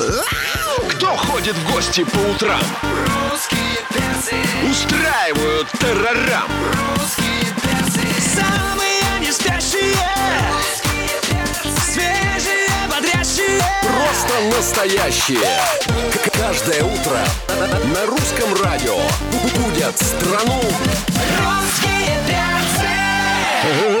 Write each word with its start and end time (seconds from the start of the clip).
Кто 0.00 1.14
ходит 1.16 1.54
в 1.54 1.72
гости 1.72 2.04
по 2.04 2.18
утрам? 2.18 2.62
Устраивают 4.70 5.68
террорам. 5.72 6.50
Самые 8.34 9.20
не 9.20 9.30
спящие 9.30 9.94
Свежие, 11.84 12.68
бодрящие 12.88 13.62
Просто 13.82 14.56
настоящие. 14.56 15.60
Каждое 16.32 16.82
утро 16.82 17.20
на 17.94 18.06
русском 18.06 18.54
радио 18.62 18.96
будят 19.58 19.98
страну 19.98 20.62
Русские 21.44 22.18
перцы 22.26 23.99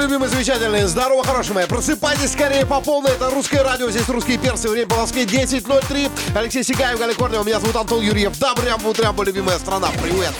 дорогие 0.00 0.18
любимые, 0.18 0.30
замечательные. 0.30 0.86
Здорово, 0.86 1.24
хорошие 1.24 1.54
мои. 1.54 1.66
Просыпайтесь 1.66 2.32
скорее 2.32 2.64
по 2.64 2.80
полной. 2.80 3.10
Это 3.10 3.28
русское 3.30 3.62
радио. 3.62 3.90
Здесь 3.90 4.08
русские 4.08 4.38
перцы. 4.38 4.68
Время 4.68 4.88
по 4.88 4.96
Москве 4.96 5.24
10.03. 5.24 6.10
Алексей 6.34 6.64
Сигаев, 6.64 6.98
Галя 6.98 7.14
Корнева. 7.14 7.44
Меня 7.44 7.60
зовут 7.60 7.76
Антон 7.76 8.02
Юрьев. 8.02 8.38
Добрям 8.38 8.84
утрям, 8.86 9.20
любимая 9.22 9.58
страна. 9.58 9.88
Привет. 10.02 10.32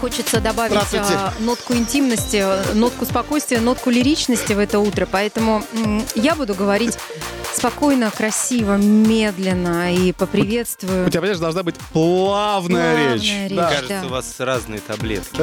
Хочется 0.00 0.40
добавить 0.40 0.78
а, 0.94 1.32
нотку 1.40 1.74
интимности, 1.74 2.44
нотку 2.74 3.04
спокойствия, 3.06 3.60
нотку 3.60 3.90
лиричности 3.90 4.52
в 4.52 4.58
это 4.58 4.78
утро. 4.78 5.06
Поэтому 5.10 5.62
я 6.14 6.34
буду 6.34 6.54
говорить 6.54 6.96
спокойно, 7.56 8.10
красиво, 8.10 8.76
медленно 8.76 9.94
и 9.94 10.12
поприветствую. 10.12 11.06
У 11.06 11.10
тебя, 11.10 11.20
понимаешь, 11.20 11.40
должна 11.40 11.62
быть 11.62 11.76
плавная, 11.92 12.92
Плавная 12.94 13.14
речь. 13.14 13.22
речь, 13.48 13.52
Да. 13.56 13.68
Кажется, 13.68 13.98
да. 14.02 14.06
у 14.06 14.10
вас 14.10 14.34
разные 14.38 14.80
таблетки. 14.80 15.40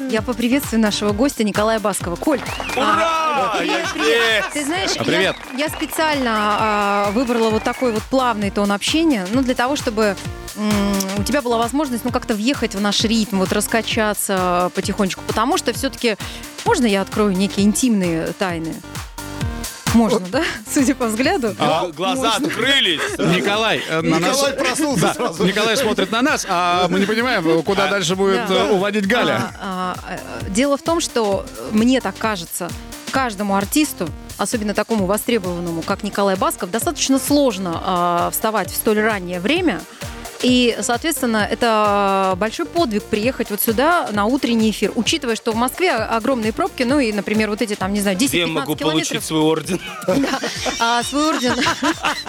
Я 0.10 0.22
поприветствую 0.22 0.80
нашего 0.80 1.12
гостя 1.12 1.44
Николая 1.44 1.78
Баскова. 1.80 2.16
Коль, 2.16 2.40
Ура! 2.76 3.54
привет, 3.58 3.78
Я 3.86 3.92
привет. 3.92 4.44
Ты 4.52 4.64
знаешь, 4.64 4.90
А, 4.98 5.04
привет. 5.04 5.36
Я, 5.52 5.58
я 5.66 5.68
специально 5.68 6.30
а, 6.34 7.10
выбрала 7.12 7.50
вот 7.50 7.62
такой 7.62 7.92
вот 7.92 8.02
плавный 8.04 8.50
тон 8.50 8.72
общения, 8.72 9.26
ну, 9.32 9.42
для 9.42 9.54
того, 9.54 9.76
чтобы 9.76 10.16
у 11.16 11.22
тебя 11.22 11.40
была 11.42 11.56
возможность, 11.58 12.04
ну, 12.04 12.10
как-то 12.10 12.34
въехать 12.34 12.74
в 12.74 12.80
наш 12.80 13.02
ритм, 13.04 13.38
вот 13.38 13.52
раскачаться 13.52 14.70
потихонечку, 14.74 15.22
потому 15.26 15.56
что 15.56 15.72
все-таки, 15.72 16.16
можно 16.64 16.86
я 16.86 17.02
открою 17.02 17.32
некие 17.36 17.64
интимные 17.64 18.32
тайны? 18.38 18.74
Можно, 19.94 20.20
да? 20.20 20.42
Судя 20.72 20.94
по 20.94 21.06
взгляду. 21.06 21.54
А, 21.58 21.88
Глаза 21.88 22.36
открылись. 22.36 23.00
Николай, 23.18 23.82
э, 23.88 24.00
на 24.00 24.18
нас... 24.18 24.36
Николай 24.36 24.52
проснулся 24.54 25.00
Да, 25.02 25.14
сразу. 25.14 25.44
Николай 25.44 25.76
смотрит 25.76 26.10
на 26.12 26.22
нас, 26.22 26.46
а 26.48 26.86
мы 26.88 27.00
не 27.00 27.06
понимаем, 27.06 27.62
куда 27.62 27.88
дальше 27.88 28.14
будет 28.16 28.46
Да. 28.48 28.54
э, 28.54 28.70
уводить 28.70 29.06
Галя. 29.06 29.52
А, 29.60 29.96
а, 30.06 30.14
э, 30.14 30.50
дело 30.50 30.76
в 30.76 30.82
том, 30.82 31.00
что 31.00 31.44
мне 31.72 32.00
так 32.00 32.16
кажется, 32.18 32.70
каждому 33.10 33.56
артисту, 33.56 34.08
особенно 34.38 34.74
такому 34.74 35.06
востребованному, 35.06 35.82
как 35.82 36.02
Николай 36.02 36.36
Басков, 36.36 36.70
достаточно 36.70 37.18
сложно 37.18 37.80
а, 37.84 38.30
вставать 38.30 38.70
в 38.70 38.76
столь 38.76 39.00
раннее 39.00 39.40
время. 39.40 39.80
И, 40.42 40.76
соответственно, 40.80 41.46
это 41.50 42.34
большой 42.38 42.64
подвиг 42.66 43.02
приехать 43.04 43.50
вот 43.50 43.60
сюда 43.60 44.08
на 44.12 44.24
утренний 44.24 44.70
эфир, 44.70 44.90
учитывая, 44.94 45.36
что 45.36 45.52
в 45.52 45.56
Москве 45.56 45.92
огромные 45.92 46.52
пробки, 46.52 46.82
ну 46.82 46.98
и, 46.98 47.12
например, 47.12 47.50
вот 47.50 47.60
эти 47.60 47.74
там, 47.74 47.92
не 47.92 48.00
знаю, 48.00 48.16
10-15 48.16 48.28
Где 48.28 48.38
я 48.40 48.46
могу 48.46 48.74
километров. 48.74 49.08
получить 49.10 49.24
свой 49.24 49.40
орден? 49.40 49.80
Да. 50.06 50.16
А 50.78 51.02
свой 51.02 51.28
орден 51.34 51.54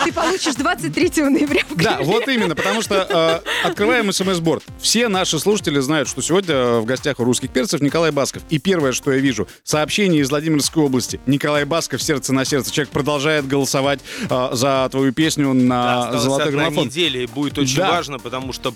ты 0.04 0.12
получишь 0.12 0.56
23 0.56 1.24
ноября 1.24 1.62
в 1.70 1.76
Да, 1.82 2.00
вот 2.02 2.28
именно, 2.28 2.54
потому 2.56 2.82
что 2.82 3.42
э, 3.64 3.68
открываем 3.68 4.12
смс-борд. 4.12 4.64
Все 4.82 5.08
наши 5.08 5.40
слушатели 5.40 5.80
знают, 5.80 6.10
что 6.10 6.22
сегодня 6.22 6.54
э, 6.54 6.80
в 6.80 6.86
гостях 6.86 7.20
у 7.20 7.24
русских 7.24 7.52
перцев 7.52 7.80
Николай 7.82 8.12
Басков. 8.12 8.44
И 8.50 8.60
первое, 8.60 8.92
что 8.92 9.14
я 9.14 9.20
вижу, 9.20 9.48
сообщение 9.64 10.22
из 10.22 10.30
Владимирской 10.32 10.84
области. 10.84 11.22
Николай 11.28 11.64
Басков, 11.64 12.02
сердце 12.04 12.34
на 12.34 12.44
сердце. 12.44 12.72
Человек 12.74 12.90
продолжает 12.92 13.48
голосовать 13.48 14.00
э, 14.30 14.50
за 14.52 14.90
твою 14.92 15.14
песню 15.14 15.54
на 15.54 16.00
Осталась 16.02 16.24
золотой 16.24 16.52
граммофон. 16.52 16.86
неделя, 16.88 17.22
и 17.22 17.26
будет 17.28 17.58
очень 17.58 17.78
Да. 17.78 17.90
важно, 17.92 18.01
потому 18.20 18.54
что 18.54 18.74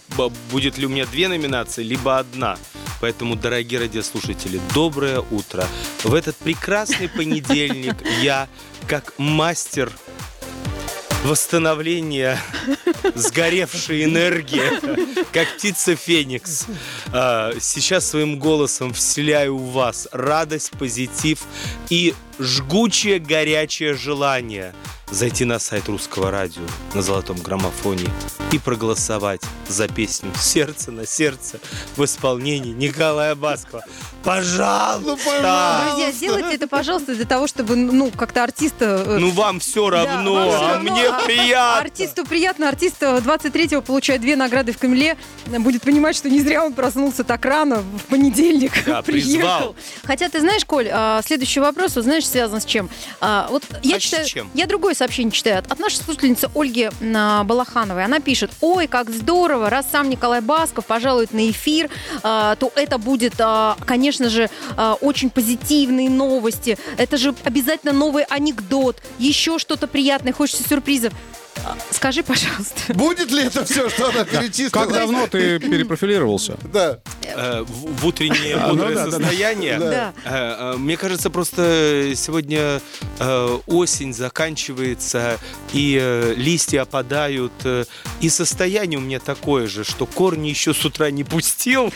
будет 0.52 0.78
ли 0.78 0.86
у 0.86 0.90
меня 0.90 1.06
две 1.06 1.28
номинации, 1.28 1.84
либо 1.84 2.20
одна. 2.20 2.58
Поэтому, 3.02 3.36
дорогие 3.36 3.80
радиослушатели, 3.80 4.60
доброе 4.74 5.20
утро. 5.20 5.68
В 6.04 6.14
этот 6.14 6.36
прекрасный 6.38 7.10
понедельник 7.10 7.96
я, 8.22 8.48
как 8.88 9.14
мастер 9.18 9.92
восстановления 11.24 12.40
сгоревшей 13.16 14.04
энергии, 14.04 15.26
как 15.32 15.48
птица 15.56 15.96
Феникс, 15.96 16.68
а, 17.12 17.52
сейчас 17.60 18.10
своим 18.10 18.38
голосом 18.38 18.94
вселяю 18.94 19.58
в 19.58 19.72
вас 19.72 20.08
радость, 20.12 20.72
позитив 20.72 21.44
и 21.90 22.14
жгучее 22.40 23.20
горячее 23.20 23.94
желание 23.94 24.74
зайти 25.12 25.46
на 25.46 25.60
сайт 25.60 25.88
русского 25.88 26.32
радио 26.32 26.64
на 26.94 27.02
золотом 27.02 27.38
граммофоне 27.38 28.08
и 28.52 28.58
проголосовать 28.60 29.42
за 29.70 29.88
песню 29.88 30.32
«Сердце 30.40 30.92
на 30.92 31.06
сердце» 31.06 31.60
в 31.96 32.04
исполнении 32.04 32.74
Николая 32.74 33.36
Баскова. 33.36 33.84
Пожалуйста! 34.24 35.84
Друзья, 35.88 36.12
сделайте 36.12 36.56
это, 36.56 36.68
пожалуйста, 36.68 37.14
для 37.16 37.26
того, 37.26 37.46
чтобы, 37.48 37.76
ну, 37.76 38.10
как-то 38.12 38.44
артиста... 38.44 39.04
э, 39.08 39.18
Ну 39.20 39.30
вам 39.30 39.60
все 39.60 39.90
равно, 39.90 40.36
Да, 40.36 40.46
вам 40.46 40.50
всё 40.50 40.58
а 40.66 40.74
равно, 40.74 40.92
мне 40.92 41.08
а- 41.08 41.22
приятно. 41.26 41.78
Артисту 41.80 42.26
приятно, 42.26 42.70
артист 42.70 43.02
23-го 43.02 43.82
получает 43.82 44.22
две 44.22 44.36
награды 44.36 44.72
в 44.74 44.78
Кремле, 44.78 45.18
будет 45.46 45.84
понимать, 45.84 46.16
что 46.16 46.30
не 46.30 46.42
зря 46.42 46.66
он 46.66 46.74
проснулся 46.74 47.24
так 47.24 47.46
рано, 47.46 47.78
в 47.82 48.04
понедельник 48.10 48.72
Да, 48.86 49.02
приехал. 49.04 49.32
призвал. 49.34 49.76
Хотя, 50.04 50.30
ты 50.30 50.40
знаешь, 50.40 50.66
Коль, 50.66 50.90
а, 50.92 51.22
следующий 51.24 51.60
вопрос, 51.60 51.96
вот 51.96 52.04
знаешь, 52.06 52.25
связан 52.28 52.62
с 52.62 52.66
чем? 52.66 52.90
А, 53.22 53.48
Вот 53.50 53.64
я 53.84 53.96
А 53.98 54.00
читаю, 54.00 54.26
чем? 54.26 54.50
я 54.54 54.66
другое 54.68 54.94
сообщение 54.94 55.32
читаю 55.32 55.60
от, 55.60 55.72
от 55.72 55.80
нашей 55.80 55.98
слушательницы 56.04 56.50
Ольги 56.56 56.90
а, 57.16 57.44
Балахановой. 57.44 58.04
Она 58.06 58.20
пишет, 58.20 58.52
ой, 58.62 58.88
как 58.88 59.10
здорово, 59.10 59.70
раз 59.70 59.86
сам 59.92 60.10
Николай 60.10 60.42
Басков 60.42 60.86
пожалует 60.86 61.34
на 61.34 61.50
эфир, 61.50 61.90
а, 62.24 62.56
то 62.56 62.72
это 62.76 62.98
будет, 62.98 63.34
а, 63.40 63.78
конечно 63.86 64.30
же, 64.30 64.50
а, 64.78 64.94
очень 65.02 65.30
позитивные 65.30 66.10
новости. 66.10 66.78
Это 66.98 67.18
же 67.18 67.34
обязательно 67.44 67.94
новый 67.94 68.24
анекдот, 68.24 69.02
еще 69.20 69.60
что-то 69.60 69.88
приятное, 69.88 70.34
хочется 70.34 70.68
сюрпризов. 70.68 71.14
Скажи, 71.92 72.24
пожалуйста. 72.24 72.76
Будет 72.94 73.32
ли 73.32 73.44
это 73.46 73.66
все, 73.66 73.90
что 73.90 74.10
она 74.10 74.24
перечислила? 74.26 74.70
Как 74.70 74.92
давно 74.92 75.28
ты 75.28 75.60
перепрофилировался? 75.60 76.58
Да. 76.72 77.00
Э, 77.24 77.62
в, 77.64 78.02
в 78.02 78.06
утреннее 78.06 78.56
А, 78.56 78.68
ну 78.68 78.76
бодрое 78.76 79.10
состояние. 79.10 79.80
Да. 79.80 80.14
Э, 80.24 80.74
э, 80.74 80.78
Мне 80.78 80.98
кажется, 80.98 81.30
просто 81.30 82.12
сегодня 82.16 82.82
э, 83.20 83.60
осень 83.68 84.14
заканчивается, 84.14 85.40
и 85.74 85.98
э, 86.02 86.34
листья 86.36 86.84
опадают, 86.84 87.54
э, 87.64 87.86
и 88.22 88.30
состояние 88.30 89.00
у 89.00 89.02
меня 89.02 89.20
такое 89.20 89.68
же, 89.68 89.84
что 89.84 90.06
корни 90.06 90.50
еще 90.50 90.74
с 90.74 90.86
утра 90.86 91.10
не 91.12 91.24
пустил, 91.24 91.92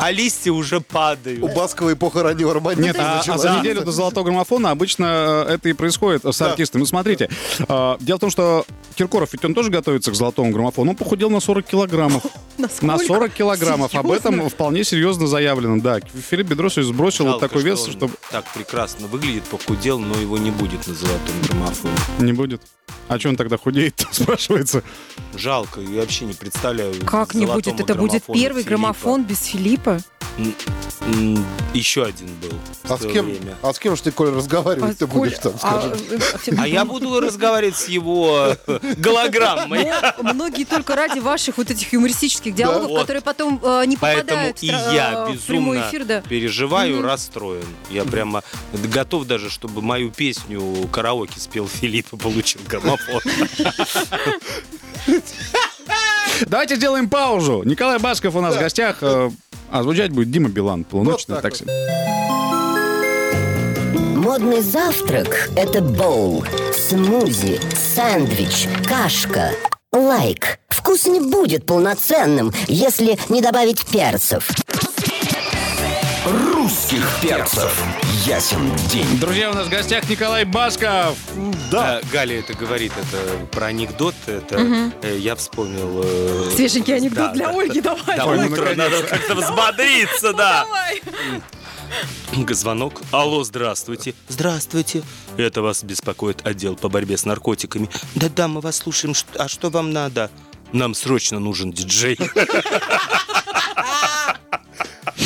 а 0.00 0.10
листья 0.10 0.52
уже 0.52 0.78
У 0.78 0.80
падают. 0.80 1.54
Баскова 1.54 1.92
эпоха 1.92 2.22
раннего 2.22 2.54
романтизма 2.54 2.86
Нет, 2.86 2.96
а, 2.98 3.22
а 3.26 3.38
за 3.38 3.58
неделю 3.58 3.82
до 3.84 3.92
золотого 3.92 4.24
граммофона 4.24 4.70
обычно 4.70 5.44
э, 5.48 5.54
это 5.54 5.68
и 5.68 5.72
происходит 5.72 6.24
с 6.24 6.38
Да. 6.38 6.50
артистами. 6.50 6.80
Ну, 6.80 6.86
смотрите, 6.86 7.28
э, 7.68 7.96
дело 8.00 8.16
в 8.16 8.20
том, 8.20 8.30
что 8.30 8.64
Киркоров, 8.94 9.32
ведь 9.32 9.44
он 9.44 9.54
тоже 9.54 9.70
готовится 9.70 10.10
к 10.10 10.14
золотому 10.14 10.50
граммофону. 10.52 10.90
Он 10.90 10.96
похудел 10.96 11.30
на 11.30 11.40
40 11.40 11.66
килограммов. 11.66 12.22
На 12.58 12.64
Насколько? 12.82 13.06
40 13.06 13.32
килограммов. 13.32 13.94
Об 13.94 14.10
этом 14.10 14.32
Серьезно? 14.34 14.50
вполне 14.50 14.84
серьезно 14.84 15.26
заявлено. 15.26 15.80
Да, 15.80 16.00
Филипп 16.30 16.48
Бедросович 16.48 16.88
сбросил 16.88 17.24
вот 17.24 17.30
Жалко, 17.32 17.48
такой 17.48 17.62
вес, 17.62 17.80
что 17.82 17.92
чтобы... 17.92 18.14
так 18.30 18.44
прекрасно 18.52 19.06
выглядит, 19.06 19.44
похудел, 19.44 19.98
но 19.98 20.14
его 20.20 20.36
не 20.36 20.50
будет 20.50 20.86
на 20.86 20.94
золотом 20.94 21.34
граммофоне. 21.48 21.94
Не 22.18 22.32
будет. 22.32 22.60
А 23.10 23.18
что 23.18 23.30
он 23.30 23.34
тогда 23.36 23.56
худеет, 23.56 24.06
спрашивается? 24.12 24.84
Жалко, 25.34 25.80
я 25.80 26.02
вообще 26.02 26.26
не 26.26 26.32
представляю. 26.32 26.94
Как 27.04 27.34
не 27.34 27.44
будет? 27.44 27.80
Это 27.80 27.96
будет 27.96 28.24
первый 28.26 28.62
Филиппа. 28.62 28.68
граммофон 28.68 29.24
без 29.24 29.42
Филиппа. 29.46 29.98
Еще 31.74 32.04
один 32.04 32.28
был 32.40 32.50
А 32.88 32.96
с 32.96 33.00
кем, 33.02 33.26
время. 33.26 33.56
а 33.62 33.72
с 33.72 33.78
кем 33.78 33.96
же 33.96 34.02
ты, 34.02 34.10
Коль, 34.12 34.30
разговаривать 34.30 34.98
ты 34.98 35.04
А, 35.04 35.08
Коль, 35.08 35.28
будешь 35.28 35.38
там, 35.38 35.52
а, 35.62 35.80
скажи? 35.90 35.96
э, 36.46 36.54
А 36.58 36.66
я 36.68 36.84
буду 36.84 37.20
разговаривать 37.20 37.76
с 37.76 37.88
его 37.88 38.54
э, 38.66 38.78
голограммой. 38.96 39.88
Но 40.22 40.32
многие 40.32 40.64
только 40.64 40.96
ради 40.96 41.18
ваших 41.18 41.58
вот 41.58 41.70
этих 41.70 41.92
юмористических 41.92 42.54
диалогов, 42.54 42.90
Вот. 42.90 43.00
которые 43.00 43.22
потом 43.22 43.60
э, 43.62 43.84
не 43.86 43.96
Поэтому 43.96 44.24
попадают 44.28 44.58
в 44.58 44.62
и 44.62 44.66
я 44.66 45.26
э, 45.28 45.32
в 45.36 45.40
прямой 45.46 45.76
безумно 45.78 45.88
эфир, 45.90 46.04
да. 46.04 46.20
переживаю, 46.22 46.96
Мгм. 46.96 47.04
расстроен. 47.06 47.64
Я 47.90 48.04
прямо 48.04 48.42
готов 48.72 49.26
даже, 49.26 49.50
чтобы 49.50 49.82
мою 49.82 50.10
песню 50.10 50.88
караоке 50.92 51.38
спел 51.40 51.68
Филипп 51.68 52.12
и 52.12 52.16
получил 52.16 52.60
граммофон. 52.68 53.20
Давайте 56.46 56.76
сделаем 56.76 57.08
паузу. 57.10 57.62
Николай 57.64 57.98
Басков 57.98 58.34
у 58.34 58.40
нас 58.40 58.54
в 58.56 58.58
гостях. 58.58 59.02
А 59.70 59.82
звучать 59.82 60.10
будет 60.10 60.30
Дима 60.30 60.48
Билан. 60.48 60.84
Полуночное 60.84 61.36
Вот 61.36 61.42
так 61.42 61.52
такси. 61.52 61.64
Модный 64.16 64.60
завтрак– 64.60 65.48
это 65.56 65.80
боул, 65.80 66.44
смузи, 66.72 67.60
сэндвич, 67.74 68.68
кашка. 68.86 69.52
Лайк. 69.92 70.58
Вкус 70.68 71.06
не 71.06 71.20
будет 71.20 71.66
полноценным, 71.66 72.52
если 72.68 73.18
не 73.28 73.40
добавить 73.40 73.84
перцев. 73.86 74.48
Русских 76.70 77.04
перцев. 77.20 77.82
ясен 78.24 78.70
день. 78.90 79.18
Друзья, 79.18 79.50
у 79.50 79.54
нас 79.54 79.66
в 79.66 79.70
гостях 79.70 80.08
Николай 80.08 80.44
Басков. 80.44 81.18
Да. 81.68 82.00
Галя 82.12 82.38
это 82.38 82.54
говорит, 82.54 82.92
это 82.96 83.46
про 83.46 83.66
анекдот, 83.66 84.14
это 84.26 84.92
э, 85.02 85.18
я 85.18 85.34
вспомнил... 85.34 86.02
э, 86.04 86.50
Свеженький 86.54 86.94
анекдот 86.94 87.26
да, 87.26 87.32
для 87.32 87.48
да, 87.48 87.58
Ольги, 87.58 87.80
да. 87.80 87.96
давай. 87.96 88.16
Да, 88.16 88.24
ну, 88.26 88.52
утро, 88.52 88.74
надо 88.76 89.02
как-то 89.02 89.34
взбодриться, 89.34 90.32
да. 90.32 90.64
Давай. 90.64 91.02
Звонок. 92.54 93.02
Алло, 93.10 93.42
здравствуйте. 93.42 94.14
Здравствуйте. 94.28 95.02
Это 95.36 95.62
вас 95.62 95.82
беспокоит 95.82 96.46
отдел 96.46 96.76
по 96.76 96.88
борьбе 96.88 97.16
с 97.16 97.24
наркотиками. 97.24 97.90
Да-да, 98.14 98.46
мы 98.46 98.60
вас 98.60 98.76
слушаем. 98.76 99.16
А 99.36 99.48
что 99.48 99.70
вам 99.70 99.92
надо? 99.92 100.30
Нам 100.72 100.94
срочно 100.94 101.40
нужен 101.40 101.72
диджей. 101.72 102.16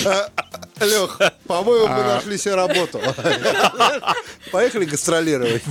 Лех, 0.84 1.18
по-моему, 1.46 1.88
мы 1.88 2.02
нашли 2.02 2.38
себе 2.38 2.54
работу. 2.54 3.00
Поехали 4.52 4.84
гастролировать. 4.84 5.62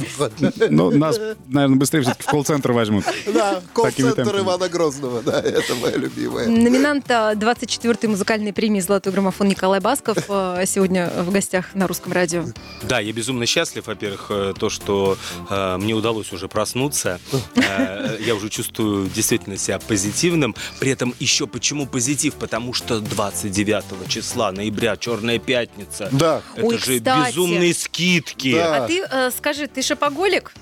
Ну, 0.70 0.92
нас, 0.92 1.18
наверное, 1.48 1.78
быстрее 1.78 2.02
все-таки 2.02 2.24
в 2.24 2.28
колл-центр 2.28 2.72
возьмут. 2.72 3.06
Да, 3.34 3.62
колл-центр. 3.74 4.40
Ивана 4.40 4.70
Грозного. 4.70 5.22
Да, 5.22 5.40
это 5.40 5.76
моя 5.76 5.98
любимая. 5.98 6.48
Номинант 6.48 7.10
а, 7.10 7.34
24-й 7.34 8.08
музыкальной 8.08 8.54
премии 8.54 8.80
«Золотой 8.80 9.14
граммофон» 9.14 9.48
Николай 9.48 9.80
Басков 9.80 10.18
а, 10.30 10.66
сегодня 10.66 11.10
в 11.10 11.32
гостях 11.32 11.74
на 11.74 11.88
русском 11.88 12.12
радио. 12.12 12.46
Да, 12.82 13.00
я 13.00 13.12
безумно 13.14 13.46
счастлив, 13.46 13.88
во-первых, 13.88 14.28
э, 14.30 14.54
то, 14.58 14.70
что 14.70 15.18
э, 15.50 15.78
мне 15.78 15.94
удалось 15.94 16.32
уже 16.34 16.48
проснуться. 16.48 17.20
Э, 17.56 18.18
я 18.20 18.36
уже 18.36 18.50
чувствую 18.50 19.10
действительно 19.10 19.58
себя 19.58 19.80
позитивным. 19.80 20.56
При 20.80 20.92
этом 20.92 21.14
еще 21.20 21.48
почему 21.48 21.88
позитив? 21.88 22.36
Потому 22.36 22.74
что 22.74 23.00
29 23.00 24.08
числа 24.08 24.52
ноября, 24.52 24.98
Черная 25.04 25.38
пятница. 25.38 26.08
Да. 26.14 26.42
Это 26.56 26.66
Ой, 26.66 26.78
же 26.78 27.00
кстати. 27.00 27.28
безумные 27.28 27.74
скидки. 27.74 28.54
Да. 28.54 28.86
А 28.86 28.88
ты 28.88 29.02
э, 29.02 29.32
скажи, 29.38 29.68
ты 29.68 29.82
шопоголик? 29.82 30.54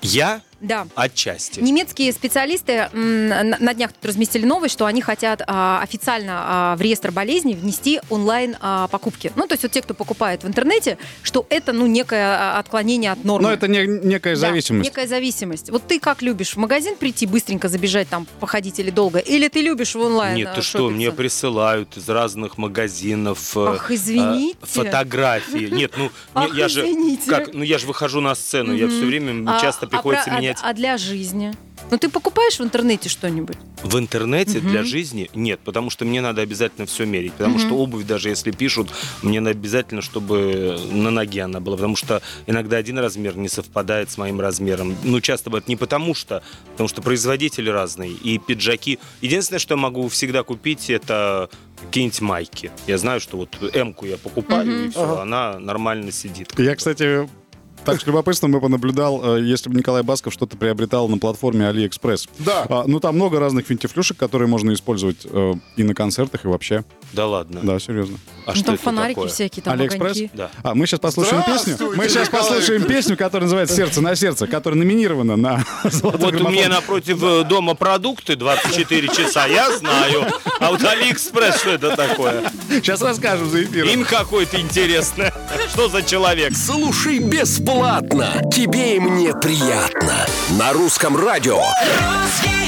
Я 0.00 0.40
Да. 0.60 0.86
отчасти. 0.94 1.60
Немецкие 1.60 2.12
специалисты 2.12 2.88
м, 2.92 3.28
на 3.28 3.74
днях 3.74 3.92
тут 3.92 4.04
разместили 4.04 4.44
новость, 4.44 4.74
что 4.74 4.86
они 4.86 5.00
хотят 5.02 5.42
а, 5.46 5.80
официально 5.82 6.32
а, 6.72 6.76
в 6.76 6.80
реестр 6.80 7.10
болезней 7.10 7.54
внести 7.54 8.00
онлайн 8.10 8.56
а, 8.60 8.86
покупки. 8.88 9.32
Ну, 9.36 9.46
то 9.46 9.54
есть 9.54 9.62
вот 9.62 9.72
те, 9.72 9.80
кто 9.82 9.94
покупает 9.94 10.44
в 10.44 10.46
интернете, 10.46 10.98
что 11.22 11.46
это, 11.50 11.72
ну, 11.72 11.86
некое 11.86 12.24
а, 12.36 12.58
отклонение 12.58 13.12
от 13.12 13.24
нормы. 13.24 13.48
Но 13.48 13.54
это 13.54 13.68
не- 13.68 13.86
некая 13.86 14.34
Да, 14.34 14.40
зависимость. 14.40 14.84
некая 14.90 15.06
зависимость. 15.06 15.70
Вот 15.70 15.86
ты 15.86 15.98
как 15.98 16.22
любишь 16.22 16.54
в 16.54 16.56
магазин 16.58 16.96
прийти, 16.96 17.26
быстренько 17.26 17.68
забежать 17.68 18.08
там, 18.08 18.26
походить 18.38 18.78
или 18.78 18.90
долго? 18.90 19.18
Или 19.18 19.48
ты 19.48 19.60
любишь 19.62 19.94
в 19.94 20.00
онлайн 20.00 20.36
Нет, 20.36 20.52
ты 20.54 20.60
э, 20.60 20.62
что, 20.62 20.90
мне 20.90 21.10
присылают 21.12 21.96
из 21.96 22.08
разных 22.08 22.58
магазинов 22.58 23.56
э, 23.56 23.66
Ах, 23.76 23.90
извините. 23.90 24.58
э, 24.62 24.66
фотографии. 24.66 25.68
Нет, 25.70 25.92
ну 25.96 26.10
Ах, 26.34 26.54
я 26.54 26.68
же 26.68 26.82
извините. 26.82 27.30
как, 27.30 27.52
ну 27.54 27.62
я 27.62 27.78
же 27.78 27.86
выхожу 27.86 28.20
на 28.20 28.34
сцену, 28.34 28.74
я 28.74 28.88
все 28.88 29.04
время 29.04 29.50
А- 29.50 29.60
часто 29.60 29.86
а 29.86 29.88
приходится 29.88 30.30
про- 30.30 30.40
а- 30.50 30.52
менять. 30.52 30.58
А, 30.62 30.72
для 30.74 30.98
жизни? 30.98 31.52
Ну, 31.90 31.98
ты 31.98 32.08
покупаешь 32.08 32.58
в 32.58 32.62
интернете 32.62 33.08
что-нибудь? 33.08 33.56
В 33.82 33.98
интернете 33.98 34.60
для 34.60 34.84
жизни 34.84 35.30
нет, 35.34 35.60
потому 35.64 35.90
что 35.90 36.04
мне 36.04 36.20
надо 36.20 36.42
обязательно 36.42 36.86
все 36.86 37.04
мерить. 37.04 37.32
Потому 37.32 37.58
что 37.58 37.74
обувь, 37.76 38.04
даже 38.04 38.28
если 38.28 38.50
пишут, 38.50 38.90
мне 39.22 39.40
надо 39.40 39.52
обязательно, 39.58 40.02
чтобы 40.02 40.78
на 40.92 41.10
ноге 41.10 41.42
она 41.42 41.60
была. 41.60 41.76
Потому 41.76 41.96
что 41.96 42.22
иногда 42.46 42.76
один 42.76 42.98
размер 42.98 43.36
не 43.36 43.48
совпадает 43.48 44.10
с 44.10 44.18
моим 44.18 44.40
размером. 44.40 44.96
Ну, 45.02 45.20
часто 45.20 45.50
бывает 45.50 45.68
не 45.68 45.76
потому 45.76 46.14
что, 46.14 46.42
потому 46.72 46.88
что 46.88 47.02
производители 47.02 47.70
разные. 47.70 48.12
И 48.12 48.38
пиджаки. 48.38 48.98
Единственное, 49.20 49.58
что 49.58 49.74
я 49.74 49.80
могу 49.80 50.08
всегда 50.08 50.42
купить, 50.42 50.90
это 50.90 51.48
какие-нибудь 51.86 52.20
майки. 52.20 52.70
Я 52.86 52.98
знаю, 52.98 53.20
что 53.20 53.38
вот 53.38 53.56
М-ку 53.74 54.06
я 54.06 54.18
покупаю, 54.18 54.86
и 54.86 54.90
все, 54.90 55.18
она 55.18 55.58
нормально 55.58 56.12
сидит. 56.12 56.52
Я, 56.58 56.76
кстати, 56.76 57.28
так 57.84 58.00
с 58.00 58.06
любопытством 58.06 58.52
бы 58.52 58.60
понаблюдал, 58.60 59.36
э, 59.36 59.42
если 59.42 59.70
бы 59.70 59.76
Николай 59.76 60.02
Басков 60.02 60.32
что-то 60.32 60.56
приобретал 60.56 61.08
на 61.08 61.18
платформе 61.18 61.66
AliExpress. 61.66 62.28
Да. 62.38 62.66
А, 62.68 62.84
ну, 62.86 63.00
там 63.00 63.16
много 63.16 63.40
разных 63.40 63.66
финтифлюшек, 63.66 64.16
которые 64.16 64.48
можно 64.48 64.72
использовать 64.72 65.18
э, 65.24 65.54
и 65.76 65.82
на 65.82 65.94
концертах, 65.94 66.44
и 66.44 66.48
вообще. 66.48 66.84
Да 67.12 67.26
ладно. 67.26 67.60
Да, 67.62 67.78
серьезно. 67.78 68.18
А 68.46 68.50
ну, 68.50 68.56
что 68.56 68.64
там 68.66 68.74
это 68.74 68.84
фонарики 68.84 69.14
такое? 69.14 69.28
всякие, 69.30 69.62
там 69.62 69.74
Алиэкспресс? 69.74 70.16
огоньки. 70.16 70.30
Да. 70.34 70.50
А, 70.62 70.74
мы 70.74 70.86
сейчас 70.86 71.00
послушаем 71.00 71.42
песню. 71.44 71.76
Мы 71.96 72.08
сейчас 72.08 72.28
Николай. 72.28 72.48
послушаем 72.48 72.84
песню, 72.84 73.16
которая 73.16 73.44
называется 73.44 73.76
«Сердце 73.76 74.00
на 74.00 74.14
сердце», 74.14 74.46
которая 74.46 74.78
номинирована 74.78 75.36
на 75.36 75.64
«Золотой 75.84 76.20
Вот 76.20 76.28
у 76.28 76.30
граммофон». 76.30 76.52
меня 76.52 76.68
напротив 76.68 77.22
э, 77.22 77.44
дома 77.44 77.74
продукты 77.74 78.36
24 78.36 79.08
часа, 79.08 79.46
я 79.46 79.76
знаю. 79.76 80.26
А 80.58 80.70
вот 80.70 80.82
Алиэкспресс, 80.82 81.60
что 81.60 81.70
это 81.70 81.96
такое? 81.96 82.50
Сейчас 82.68 83.02
расскажем 83.02 83.48
за 83.50 83.64
эфиром. 83.64 83.88
Им 83.88 84.04
какое-то 84.04 84.60
интересное. 84.60 85.32
Что 85.68 85.88
за 85.88 86.02
человек? 86.02 86.52
Слушай 86.56 87.18
бесплатно. 87.18 88.42
Тебе 88.52 88.96
и 88.96 89.00
мне 89.00 89.34
приятно. 89.34 90.26
На 90.58 90.72
русском 90.72 91.16
радио. 91.16 91.58
Русские 91.58 92.59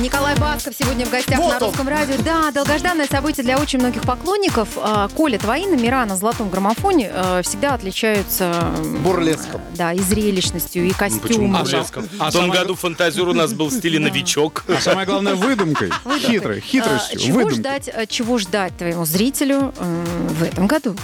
Николай 0.00 0.36
Басков 0.38 0.74
сегодня 0.78 1.04
в 1.06 1.10
гостях 1.10 1.38
Вот 1.38 1.48
на 1.50 1.56
он. 1.56 1.62
русском 1.64 1.88
радио. 1.88 2.14
Да, 2.24 2.52
долгожданное 2.52 3.06
событие 3.08 3.42
для 3.42 3.58
очень 3.58 3.80
многих 3.80 4.02
поклонников. 4.02 4.68
А, 4.76 5.08
Коля, 5.08 5.38
твои 5.38 5.66
номера 5.66 6.06
на 6.06 6.16
золотом 6.16 6.50
граммофоне 6.50 7.10
э, 7.12 7.42
всегда 7.44 7.74
отличаются 7.74 8.70
Бурлеском. 9.02 9.60
Да, 9.74 9.92
и 9.92 9.98
зрелищностью, 9.98 10.84
и 10.84 10.88
Ну, 10.88 10.94
Почему 10.98 11.20
костюмом. 11.20 11.62
бурлеском? 11.62 12.08
а 12.20 12.30
В 12.30 12.32
том 12.32 12.42
самое- 12.42 12.60
году 12.60 12.74
фантазер 12.76 13.26
у 13.28 13.32
нас 13.32 13.52
был 13.52 13.68
в 13.68 13.72
стиле 13.72 13.98
новичок. 13.98 14.64
А 14.68 14.80
самое 14.80 15.04
главное, 15.06 15.34
выдумкой. 15.34 15.90
Хитрой, 16.20 16.58
А, 16.58 16.60
хитростью, 16.60 17.18
чего 17.18 17.34
выдумкой. 17.38 17.58
ждать, 17.58 17.90
чего 18.08 18.38
ждать 18.38 18.76
твоему 18.76 19.04
зрителю 19.04 19.74
в 19.78 20.42
этом 20.44 20.68
году? 20.68 20.94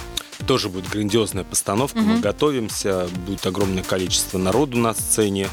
Тоже 0.47 0.69
будет 0.69 0.87
грандиозная 0.89 1.43
постановка. 1.43 1.99
Мы 1.99 2.19
готовимся. 2.19 3.07
Будет 3.25 3.45
огромное 3.45 3.83
количество 3.83 4.37
народу 4.37 4.77
на 4.77 4.93
сцене. 4.93 5.47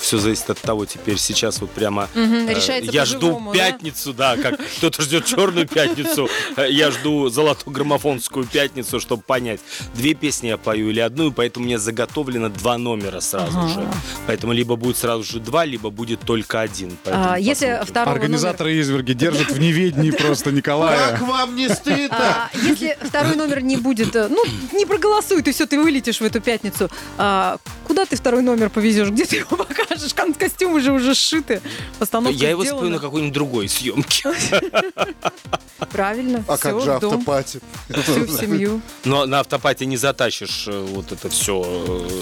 Все 0.00 0.18
зависит 0.18 0.50
от 0.50 0.60
того, 0.60 0.86
теперь 0.86 1.18
сейчас 1.18 1.60
вот 1.60 1.70
прямо... 1.70 2.08
Мгм, 2.14 2.48
э, 2.48 2.80
Я 2.82 3.04
жду 3.04 3.18
по-живому, 3.20 3.52
да? 3.52 3.58
пятницу, 3.58 4.12
да, 4.12 4.36
как 4.36 4.58
кто-то 4.78 5.02
ждет 5.02 5.24
черную 5.26 5.66
пятницу. 5.68 6.28
э, 6.56 6.70
Я 6.70 6.90
жду 6.90 7.28
золотую 7.28 7.74
граммофонскую 7.74 8.46
пятницу, 8.46 9.00
чтобы 9.00 9.22
понять, 9.22 9.60
две 9.94 10.14
песни 10.14 10.48
я 10.48 10.56
пою 10.56 10.90
или 10.90 11.00
одну, 11.00 11.28
и 11.28 11.32
поэтому 11.32 11.64
у 11.64 11.68
меня 11.68 11.78
заготовлено 11.78 12.48
два 12.48 12.78
номера 12.78 13.20
сразу 13.20 13.68
же. 13.68 13.86
Поэтому 14.26 14.52
либо 14.52 14.76
будет 14.76 14.96
сразу 14.96 15.22
же 15.24 15.40
два, 15.40 15.64
либо 15.64 15.90
будет 15.90 16.20
только 16.20 16.60
один. 16.60 16.96
Поэтому 17.04 17.32
А, 17.32 17.36
Если 17.38 17.80
второго 17.84 18.12
Организаторы 18.12 18.74
изверги 18.76 19.12
держат 19.12 19.50
в 19.50 19.58
неведении 19.58 20.10
просто 20.10 20.52
Николая. 20.52 21.12
Как 21.12 21.20
вам 21.22 21.54
не 21.56 21.66
номера- 21.66 21.74
стыдно? 21.74 22.16
А, 22.18 22.50
если 22.54 22.96
второй 23.26 23.36
номер 23.48 23.60
не 23.62 23.76
будет, 23.76 24.14
э, 24.16 24.28
ну, 24.28 24.44
не 24.72 24.86
проголосует, 24.86 25.48
и 25.48 25.52
все, 25.52 25.66
ты 25.66 25.78
вылетишь 25.80 26.20
в 26.20 26.24
эту 26.24 26.40
пятницу. 26.40 26.90
А, 27.18 27.58
куда 27.86 28.04
ты 28.06 28.16
второй 28.16 28.42
номер 28.42 28.70
повезешь? 28.70 29.08
Где 29.08 29.24
ты 29.24 29.36
его 29.36 29.56
покажешь? 29.56 30.14
Кон- 30.14 30.34
Костюмы 30.34 30.80
же 30.80 30.92
уже 30.92 31.14
сшиты. 31.14 31.60
Постановка 31.98 32.38
Я 32.38 32.50
его 32.50 32.62
сделана. 32.62 32.80
спою 32.80 32.92
на 32.92 32.98
какой-нибудь 33.00 33.34
другой 33.34 33.68
съемке. 33.68 34.24
Правильно. 35.90 36.44
А 36.48 36.56
как 36.56 36.80
же 36.80 36.92
в 36.92 37.00
дом, 37.00 37.14
автопати? 37.14 37.60
всю 38.02 38.26
семью. 38.26 38.80
Но 39.04 39.26
на 39.26 39.40
автопате 39.40 39.86
не 39.86 39.96
затащишь 39.96 40.66
э, 40.68 40.80
вот 40.80 41.12
это 41.12 41.28
все 41.28 41.62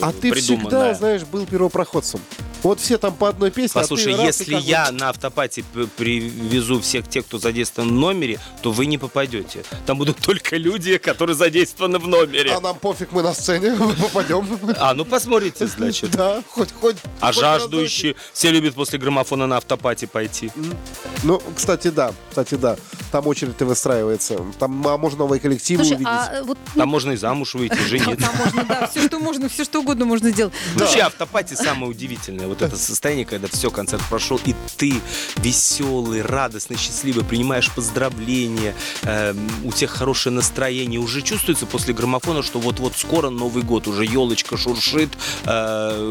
А 0.03 0.13
ты 0.13 0.33
всегда, 0.35 0.95
знаешь, 0.95 1.23
был 1.23 1.47
первопроходцем. 1.47 2.21
Вот 2.63 2.81
все 2.81 2.99
там 2.99 3.15
по 3.15 3.29
одной 3.29 3.51
песне. 3.51 3.81
а 3.81 3.85
ты 3.85 3.91
Послушай, 3.91 4.13
раз 4.15 4.23
и 4.23 4.27
если 4.27 4.55
как 4.55 4.65
я 4.65 4.91
на 4.91 5.11
автопате 5.11 5.65
привезу 5.97 6.81
всех 6.81 7.09
тех, 7.09 7.27
кто 7.27 7.39
задействован 7.39 7.91
в 7.91 7.93
номере, 7.93 8.41
то 8.63 8.73
вы 8.73 8.87
не 8.87 8.99
попадете. 8.99 9.65
Там 9.87 9.99
будут 9.99 10.17
только 10.21 10.57
люди, 10.57 10.94
которые 11.03 11.37
задействованы 11.37 11.99
в 11.99 12.07
номере. 12.07 12.53
А 12.55 12.61
нам 12.61 12.79
пофиг, 12.79 13.13
мы 13.13 13.23
на 13.23 13.35
сцене 13.35 13.77
попадем. 14.01 14.47
А, 14.79 14.95
ну 14.95 15.05
посмотрите, 15.05 15.67
значит. 15.67 16.11
Да, 16.13 16.43
хоть, 16.51 16.73
хоть. 16.73 16.97
А 17.21 17.27
хоть 17.27 17.37
жаждущие, 17.37 18.17
все 18.33 18.51
любят 18.51 18.75
после 18.75 18.99
граммофона 18.99 19.47
на 19.47 19.57
автопате 19.57 20.07
пойти. 20.07 20.51
Ну, 21.23 21.43
кстати, 21.57 21.89
да, 21.89 22.13
кстати, 22.29 22.55
да. 22.55 22.77
Там 23.11 23.27
очередь-то 23.27 23.65
выстраивается. 23.65 24.41
Там 24.59 24.87
а, 24.87 24.99
можно 24.99 25.21
новые 25.21 25.41
коллективы 25.41 25.85
Слушай, 25.85 25.97
увидеть. 25.97 26.13
а 26.13 26.43
вот... 26.45 26.59
Там 26.75 26.89
можно 26.89 27.13
и 27.13 27.17
замуж 27.17 27.55
выйти, 27.55 27.79
жениться. 27.89 28.17
там 28.27 28.37
можно, 28.37 28.65
да, 28.65 28.87
все 28.89 29.07
что 29.07 29.19
можно, 29.19 29.49
все 29.49 29.65
что 29.65 29.81
угодно 29.81 30.05
можно 30.05 30.31
сделать. 30.31 30.53
Вообще, 30.75 31.01
автопати 31.01 31.55
самое 31.55 31.91
удивительное. 31.91 32.47
Вот 32.47 32.63
это 32.63 32.77
состояние, 32.77 33.25
когда 33.25 33.49
все, 33.49 33.71
концерт 33.71 34.03
прошел, 34.09 34.41
и 34.45 34.55
ты 34.77 34.95
веселый, 35.37 36.23
радостный, 36.23 36.77
счастливый, 36.77 37.25
принимаешь 37.25 37.71
поздравления, 37.71 38.75
эм, 39.03 39.49
у 39.65 39.73
тех 39.73 39.91
хорошее 39.91 40.35
настроение. 40.35 40.84
Уже 40.99 41.23
чувствуется 41.23 41.67
после 41.67 41.95
граммофона, 41.95 42.43
что 42.43 42.59
вот-вот 42.59 42.95
скоро 42.97 43.31
Новый 43.31 43.63
год, 43.63 43.87
уже 43.89 44.05
елочка 44.05 44.57
шуршит, 44.57 45.11
э, 45.45 45.51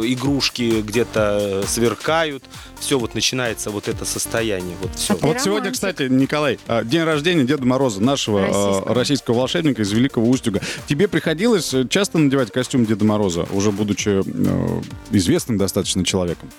игрушки 0.05 0.81
где-то 0.81 1.63
сверкают. 1.67 2.43
Все, 2.79 2.99
вот 2.99 3.15
начинается 3.15 3.69
вот 3.71 3.87
это 3.87 4.05
состояние. 4.05 4.75
Вот 4.81 4.95
все. 4.95 5.15
Ты 5.15 5.27
Вот 5.27 5.41
сегодня, 5.41 5.71
кстати, 5.71 6.03
Николай, 6.03 6.59
а, 6.67 6.83
день 6.83 7.03
рождения 7.03 7.43
Деда 7.43 7.65
Мороза, 7.65 8.01
нашего 8.01 8.39
а, 8.39 8.47
Российского. 8.47 8.95
российского 8.95 9.35
волшебника 9.35 9.81
из 9.81 9.91
Великого 9.91 10.29
Устюга. 10.29 10.61
Тебе 10.87 11.07
приходилось 11.07 11.73
э, 11.73 11.87
часто 11.87 12.17
надевать 12.17 12.51
костюм 12.51 12.85
Деда 12.85 13.05
Мороза, 13.05 13.45
уже 13.51 13.71
будучи 13.71 14.21
э, 14.25 14.81
известным 15.11 15.57
достаточно 15.57 16.03
человеком? 16.03 16.49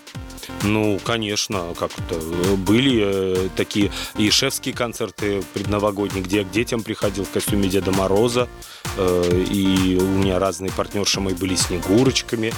Ну, 0.65 0.99
конечно, 1.05 1.75
как 1.79 1.91
это. 1.99 2.19
Были 2.57 3.03
э, 3.05 3.49
такие 3.55 3.93
и 4.17 4.31
шефские 4.31 4.75
концерты 4.75 5.43
предновогодние, 5.53 6.25
где 6.25 6.39
я 6.39 6.45
к 6.45 6.51
детям 6.51 6.83
приходил 6.83 7.25
в 7.25 7.31
костюме 7.31 7.69
Деда 7.69 7.93
Мороза. 7.93 8.49
Э, 8.97 9.45
И 9.51 9.99
у 10.01 10.07
меня 10.07 10.39
разные 10.39 10.73
партнерши 10.73 11.21
мои 11.21 11.35
были 11.35 11.55
снегурочками. 11.55 12.53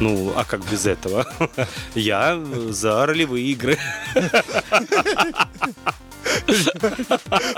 Ну, 0.00 0.32
а 0.36 0.44
как 0.44 0.64
без 0.70 0.86
этого? 0.86 1.26
Я 1.94 2.40
за 2.70 3.04
ролевые 3.06 3.44
игры. 3.46 3.78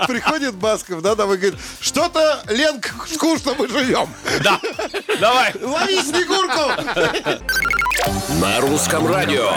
Приходит 0.07 0.55
Басков, 0.55 1.01
да, 1.01 1.15
там 1.15 1.33
и 1.33 1.37
говорит, 1.37 1.59
что-то, 1.79 2.43
Ленка, 2.47 2.89
скучно 3.11 3.53
мы 3.57 3.67
живем. 3.67 4.09
Да, 4.43 4.59
давай. 5.19 5.53
Лови 5.61 6.01
Снегурку! 6.01 6.71
На 8.41 8.59
русском 8.59 9.07
радио. 9.07 9.49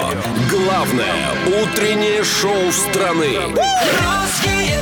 Главное 0.50 1.30
утреннее 1.46 2.22
шоу 2.24 2.70
страны. 2.72 3.38
Русские 3.46 4.80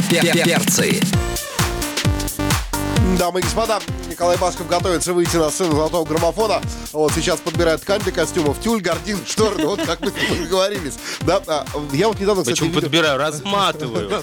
перцы. 0.00 0.44
Перцы. 0.44 1.00
Дамы 3.18 3.40
и 3.40 3.42
господа, 3.42 3.80
Николай 4.10 4.36
Басков 4.36 4.66
готовится 4.68 5.12
выйти 5.12 5.36
на 5.36 5.48
сцену 5.50 5.72
золотого 5.76 6.04
граммофона. 6.04 6.60
Вот 6.92 7.12
сейчас 7.12 7.38
подбирает 7.38 7.80
ткань 7.80 8.00
для 8.00 8.12
костюмов, 8.12 8.60
тюль, 8.60 8.80
гардин, 8.80 9.18
шторы, 9.26 9.56
ну, 9.58 9.68
вот 9.68 9.82
как 9.82 10.00
мы 10.00 10.12
договорились. 10.40 10.94
Да, 11.20 11.40
а, 11.46 11.64
я 11.92 12.08
вот 12.08 12.18
недавно, 12.18 12.42
кстати, 12.42 12.56
Почему 12.58 12.68
видел- 12.70 12.82
подбираю? 12.82 13.18
Разматываю. 13.18 14.22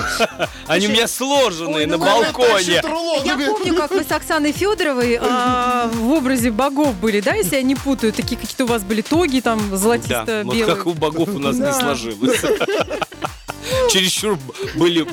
Они 0.66 0.86
у 0.88 0.90
меня 0.90 1.06
сложенные 1.06 1.76
Ой, 1.76 1.86
на 1.86 1.98
ну, 1.98 2.04
балконе. 2.04 2.80
Я 3.24 3.36
ну, 3.36 3.56
помню, 3.58 3.74
как 3.74 3.90
вы 3.90 4.04
с 4.04 4.10
Оксаной 4.10 4.52
Федоровой 4.52 5.18
а, 5.20 5.88
в 5.92 6.10
образе 6.12 6.50
богов 6.50 6.94
были, 6.94 7.20
да, 7.20 7.34
если 7.34 7.56
я 7.56 7.62
не 7.62 7.74
путаю, 7.74 8.12
такие 8.12 8.40
какие-то 8.40 8.64
у 8.64 8.68
вас 8.68 8.82
были 8.82 9.02
тоги 9.02 9.40
там 9.40 9.58
Да, 9.58 9.64
вот 9.66 9.80
золотисто-белые. 9.80 10.64
как 10.66 10.86
у 10.86 10.94
богов 10.94 11.28
у 11.28 11.38
нас 11.38 11.54
не 11.56 11.62
Да. 11.62 11.72
сложилось. 11.78 12.40
Чересчур 13.90 14.38
были 14.76 15.06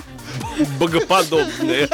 богоподобные. 0.79 1.89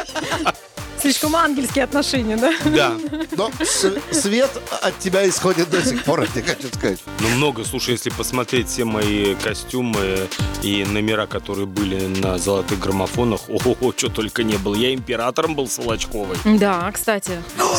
Слишком 1.00 1.36
ангельские 1.36 1.84
отношения, 1.84 2.36
да? 2.36 2.52
Да. 2.64 2.92
Но 3.36 3.50
с- 3.64 3.92
свет 4.12 4.50
от 4.82 4.98
тебя 4.98 5.28
исходит 5.28 5.70
до 5.70 5.82
сих 5.84 6.02
пор, 6.04 6.22
я 6.22 6.26
тебе 6.26 6.42
хочу 6.42 6.68
сказать. 6.74 6.98
Ну, 7.20 7.28
много. 7.30 7.64
Слушай, 7.64 7.90
если 7.92 8.10
посмотреть 8.10 8.68
все 8.68 8.84
мои 8.84 9.34
костюмы 9.36 10.28
и 10.62 10.84
номера, 10.84 11.26
которые 11.26 11.66
были 11.66 12.06
на 12.20 12.38
золотых 12.38 12.78
граммофонах, 12.80 13.42
ого, 13.48 13.76
что 13.96 14.08
только 14.08 14.42
не 14.42 14.56
было. 14.56 14.74
Я 14.74 14.92
императором 14.94 15.54
был 15.54 15.68
с 15.68 15.78
Волочковой. 15.78 16.36
Да, 16.44 16.90
кстати. 16.92 17.32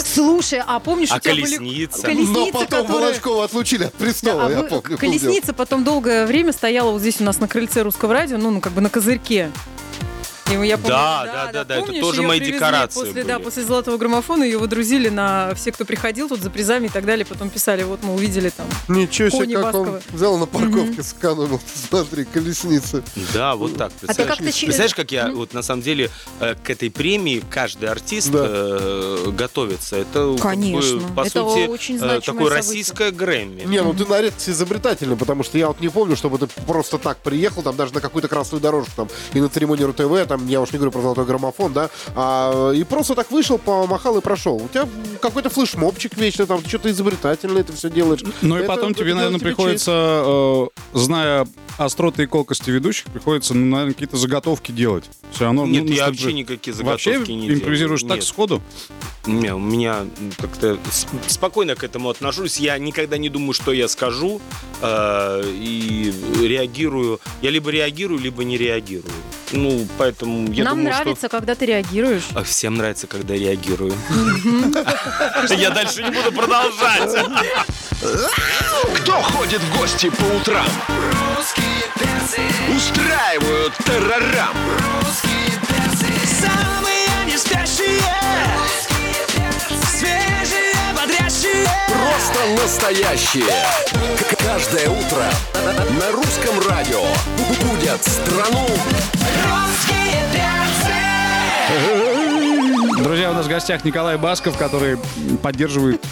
Слушай, 0.06 0.62
а 0.66 0.80
помнишь, 0.80 1.12
А 1.12 1.18
у 1.18 1.20
тебя 1.20 1.34
были 1.34 1.58
колесница? 1.58 2.02
колесницы, 2.04 2.32
Но 2.32 2.46
потом 2.48 2.68
которые- 2.68 2.88
Волочкова 3.02 3.44
отлучили 3.46 3.84
от 3.86 3.94
престола, 3.94 4.46
А 4.48 4.50
я 4.50 4.62
вы- 4.62 4.68
помню. 4.70 4.98
Колесница 4.98 5.54
потом 5.54 5.84
долгое 5.84 6.26
время 6.26 6.54
стояла 6.54 6.92
вот 6.92 7.02
здесь 7.02 7.20
у 7.20 7.24
нас 7.24 7.40
на 7.40 7.48
крыльце 7.48 7.82
русского 7.84 8.14
радио, 8.14 8.38
ну, 8.38 8.50
ну 8.52 8.62
как 8.62 8.72
бы 8.74 8.82
на 8.82 8.90
козырьке. 8.90 9.52
И 10.50 10.54
я 10.68 10.78
помню, 10.78 10.90
Да, 10.90 11.26
да, 11.26 11.52
да, 11.52 11.64
да, 11.64 11.76
это 11.76 11.86
помнишь, 11.86 12.02
тоже 12.02 12.22
её 12.22 12.28
мои 12.28 12.40
декорации 12.40 13.00
После, 13.06 13.24
да, 13.24 13.36
были. 13.36 13.44
после 13.46 13.64
золотого 13.64 13.98
граммофона 13.98 14.44
ее 14.44 14.58
водрузили 14.58 15.10
на 15.10 15.54
все, 15.56 15.72
кто 15.72 15.86
приходил 15.86 16.28
тут 16.30 16.42
за 16.42 16.50
призами 16.50 16.88
и 16.88 16.90
так 16.90 17.06
далее. 17.06 17.26
Потом 17.26 17.50
писали, 17.50 17.84
вот 17.84 18.02
мы 18.04 18.14
увидели 18.16 18.50
там. 18.50 18.66
Ничего 18.88 19.30
себе, 19.30 19.62
как 19.62 19.76
он 19.76 20.00
взял 20.12 20.38
на 20.38 20.46
парковке, 20.46 21.04
сэкономил. 21.04 21.62
Смотри, 21.90 22.26
колесница. 22.26 23.04
Да, 23.34 23.56
вот 23.56 23.78
так. 23.78 23.92
А 23.92 24.00
ты 24.00 24.06
Представляешь, 24.08 24.38
как-то 24.38 24.52
щи- 24.52 24.66
Представляешь, 24.66 24.96
как 24.96 25.12
я 25.12 25.30
вот 25.32 25.54
на 25.54 25.62
самом 25.62 25.82
деле 25.84 26.10
э, 26.40 26.56
к 26.56 26.70
этой 26.70 26.90
премии 26.90 27.44
каждый 27.50 27.90
артист 27.90 28.32
Да. 28.32 28.46
э, 28.48 29.32
готовится. 29.32 29.98
Это 29.98 30.34
как 30.34 30.42
Конечно. 30.52 30.98
бы, 31.00 31.16
по 31.16 31.22
Это 31.22 31.30
сути 31.42 31.68
очень 31.68 31.96
э, 31.98 32.00
такое 32.00 32.22
событие. 32.22 32.50
российское 32.50 33.12
Грэмми. 33.12 33.64
Не, 33.66 33.82
ну 33.82 33.94
ты 33.94 34.06
на 34.06 34.22
редкость 34.22 34.50
изобретательный, 34.50 35.16
потому 35.16 35.44
что 35.44 35.58
я 35.58 35.68
вот 35.68 35.80
не 35.80 35.90
помню, 35.90 36.16
чтобы 36.16 36.38
ты 36.40 36.48
просто 36.66 36.98
так 36.98 37.18
приехал, 37.20 37.62
там 37.62 37.76
даже 37.76 37.94
на 37.94 38.02
какую-то 38.02 38.28
красную 38.28 38.62
дорожку, 38.62 38.92
там, 38.96 39.10
и 39.34 39.40
на 39.42 39.50
церемонию 39.50 39.90
РТВ, 39.90 40.28
там, 40.28 40.39
я 40.48 40.62
уж 40.62 40.72
не 40.72 40.78
говорю 40.78 40.92
про 40.92 41.02
золотой 41.02 41.26
граммофон, 41.26 41.74
да, 41.74 41.90
а, 42.16 42.72
и 42.72 42.84
просто 42.84 43.16
так 43.16 43.32
вышел, 43.32 43.58
помахал 43.58 44.18
и 44.18 44.22
прошел. 44.22 44.56
У 44.58 44.68
тебя 44.68 44.88
какой-то 45.22 45.50
флешмобчик 45.50 46.16
вечно, 46.18 46.46
там, 46.46 46.62
ты 46.62 46.70
что-то 46.70 46.90
изобретательное 46.92 47.62
это 47.62 47.74
все 47.74 47.90
делаешь. 47.90 48.22
Ну 48.42 48.56
и 48.58 48.60
Это- 48.60 48.68
потом 48.68 48.92
это 48.92 49.00
тебе, 49.02 49.14
наверное, 49.16 49.40
тебе 49.40 49.50
приходится, 49.50 49.92
э, 50.26 50.68
зная 50.94 51.48
остроты 51.78 52.24
и 52.24 52.26
колкости 52.26 52.70
ведущих, 52.70 53.06
приходится, 53.06 53.54
ну, 53.54 53.66
наверное, 53.66 53.94
какие-то 53.94 54.18
заготовки 54.18 54.72
делать. 54.72 55.06
Все 55.32 55.46
равно. 55.46 55.66
Нет, 55.66 55.86
ну, 55.86 55.92
я 55.92 56.08
вообще 56.08 56.34
никакие 56.34 56.74
заготовки 56.74 57.10
Вообще 57.18 57.36
не 57.36 57.50
импровизируешь 57.54 58.02
делаю. 58.02 58.10
так 58.10 58.18
Нет. 58.20 58.28
сходу? 58.28 58.62
Не, 59.26 59.54
у 59.54 59.60
меня 59.60 60.06
как-то 60.38 60.78
спокойно 61.28 61.76
к 61.76 61.84
этому 61.84 62.10
отношусь. 62.10 62.60
Я 62.60 62.78
никогда 62.78 63.18
не 63.18 63.30
думаю, 63.30 63.54
что 63.54 63.72
я 63.72 63.88
скажу, 63.88 64.42
э, 64.82 65.44
и 65.54 66.12
реагирую. 66.42 67.20
Я 67.42 67.52
либо 67.52 67.70
реагирую, 67.70 68.20
либо 68.20 68.44
не 68.44 68.58
реагирую. 68.58 69.14
Ну, 69.52 69.88
поэтому 69.98 70.52
я 70.52 70.64
Нам 70.64 70.78
думаю, 70.78 70.94
нравится, 70.96 71.28
когда 71.30 71.56
ты 71.56 71.66
реагируешь. 71.66 72.24
что... 72.24 72.40
А 72.40 72.44
всем 72.44 72.76
нравится, 72.76 73.08
когда 73.08 73.34
я 73.34 73.50
реагирую. 73.50 73.94
Я 75.50 75.72
дальше 75.72 76.04
не 76.04 76.12
буду 76.12 76.32
продолжать. 76.32 77.26
Кто 78.96 79.12
ходит 79.22 79.62
в 79.62 79.78
гости 79.78 80.10
по 80.10 80.24
утрам? 80.24 80.66
Русские 81.38 81.66
перцы. 81.96 82.42
Устраивают 82.76 83.74
террорам. 83.86 84.56
Русские 85.02 85.60
перцы. 85.68 86.08
Самые 86.42 87.26
не 87.26 87.38
спящие. 87.38 88.19
Просто 91.90 92.62
настоящие. 92.62 93.46
Каждое 94.38 94.90
утро 94.90 95.26
на 96.00 96.12
русском 96.12 96.60
радио 96.70 97.04
будет 97.62 98.04
страну 98.04 98.68
Русские 99.50 100.24
перцы. 100.34 100.94
Друзья, 103.04 103.32
у 103.32 103.34
нас 103.34 103.46
в 103.46 103.50
гостях 103.50 103.84
Николай 103.86 104.18
Басков, 104.18 104.58
который 104.58 104.98
поддерживает 105.42 106.06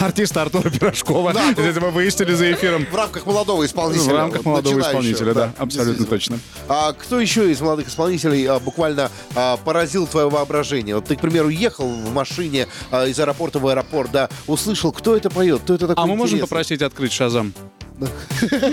артиста 0.00 0.42
Артура 0.42 0.70
Пирожкова. 0.70 1.32
Да, 1.32 1.50
Это 1.50 1.80
мы 1.80 1.90
выяснили 1.90 2.34
за 2.34 2.52
эфиром. 2.52 2.86
В 2.90 2.94
рамках 2.94 3.26
молодого 3.26 3.64
исполнителя. 3.64 4.12
В 4.12 4.16
рамках 4.16 4.44
вот, 4.44 4.50
молодого 4.50 4.80
исполнителя, 4.80 5.34
да, 5.34 5.52
абсолютно 5.58 6.06
точно. 6.06 6.38
А 6.68 6.92
кто 6.92 7.20
еще 7.20 7.50
из 7.50 7.60
молодых 7.60 7.88
исполнителей 7.88 8.46
а, 8.46 8.58
буквально 8.58 9.10
а, 9.34 9.56
поразил 9.58 10.06
твое 10.06 10.28
воображение? 10.28 10.96
Вот 10.96 11.06
ты, 11.06 11.16
к 11.16 11.20
примеру, 11.20 11.48
ехал 11.48 11.88
в 11.88 12.12
машине 12.12 12.66
а, 12.90 13.06
из 13.06 13.18
аэропорта 13.18 13.58
в 13.58 13.66
аэропорт, 13.66 14.10
да, 14.10 14.28
услышал, 14.46 14.92
кто 14.92 15.16
это 15.16 15.30
поет, 15.30 15.62
кто 15.62 15.74
это 15.74 15.88
такой 15.88 16.02
А 16.02 16.06
мы 16.06 16.16
можем 16.16 16.40
попросить 16.40 16.82
открыть 16.82 17.12
Shazam? 17.12 17.52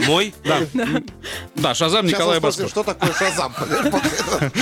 Мой? 0.07 0.33
Да. 0.43 0.59
Да, 1.55 1.73
Shazam 1.73 2.05
Николай 2.05 2.39
Басков. 2.39 2.69
что 2.69 2.83
такое 2.83 3.13
Shazam? 3.13 3.53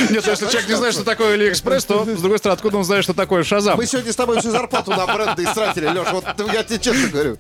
Нет, 0.10 0.26
если 0.26 0.46
человек 0.46 0.70
не 0.70 0.76
знает, 0.76 0.94
что 0.94 1.04
такое 1.04 1.34
Алиэкспресс, 1.34 1.86
то, 1.86 2.06
с 2.06 2.22
другой 2.22 2.38
стороны, 2.38 2.58
откуда 2.58 2.78
он 2.78 2.84
знает, 2.84 3.04
что 3.04 3.14
такое 3.14 3.44
Shazam? 3.44 3.78
Мы 3.78 3.86
сегодня 3.86 4.12
с 4.12 4.16
тобой 4.16 4.40
всю 4.40 4.52
зарплату 4.52 4.92
на 4.92 5.06
бренды 5.08 5.44
истратили, 5.44 5.88
Леш, 5.88 6.08
вот 6.12 6.26
я 6.54 6.64
тебе 6.64 6.80
честно 6.80 7.10
говорю. 7.10 7.38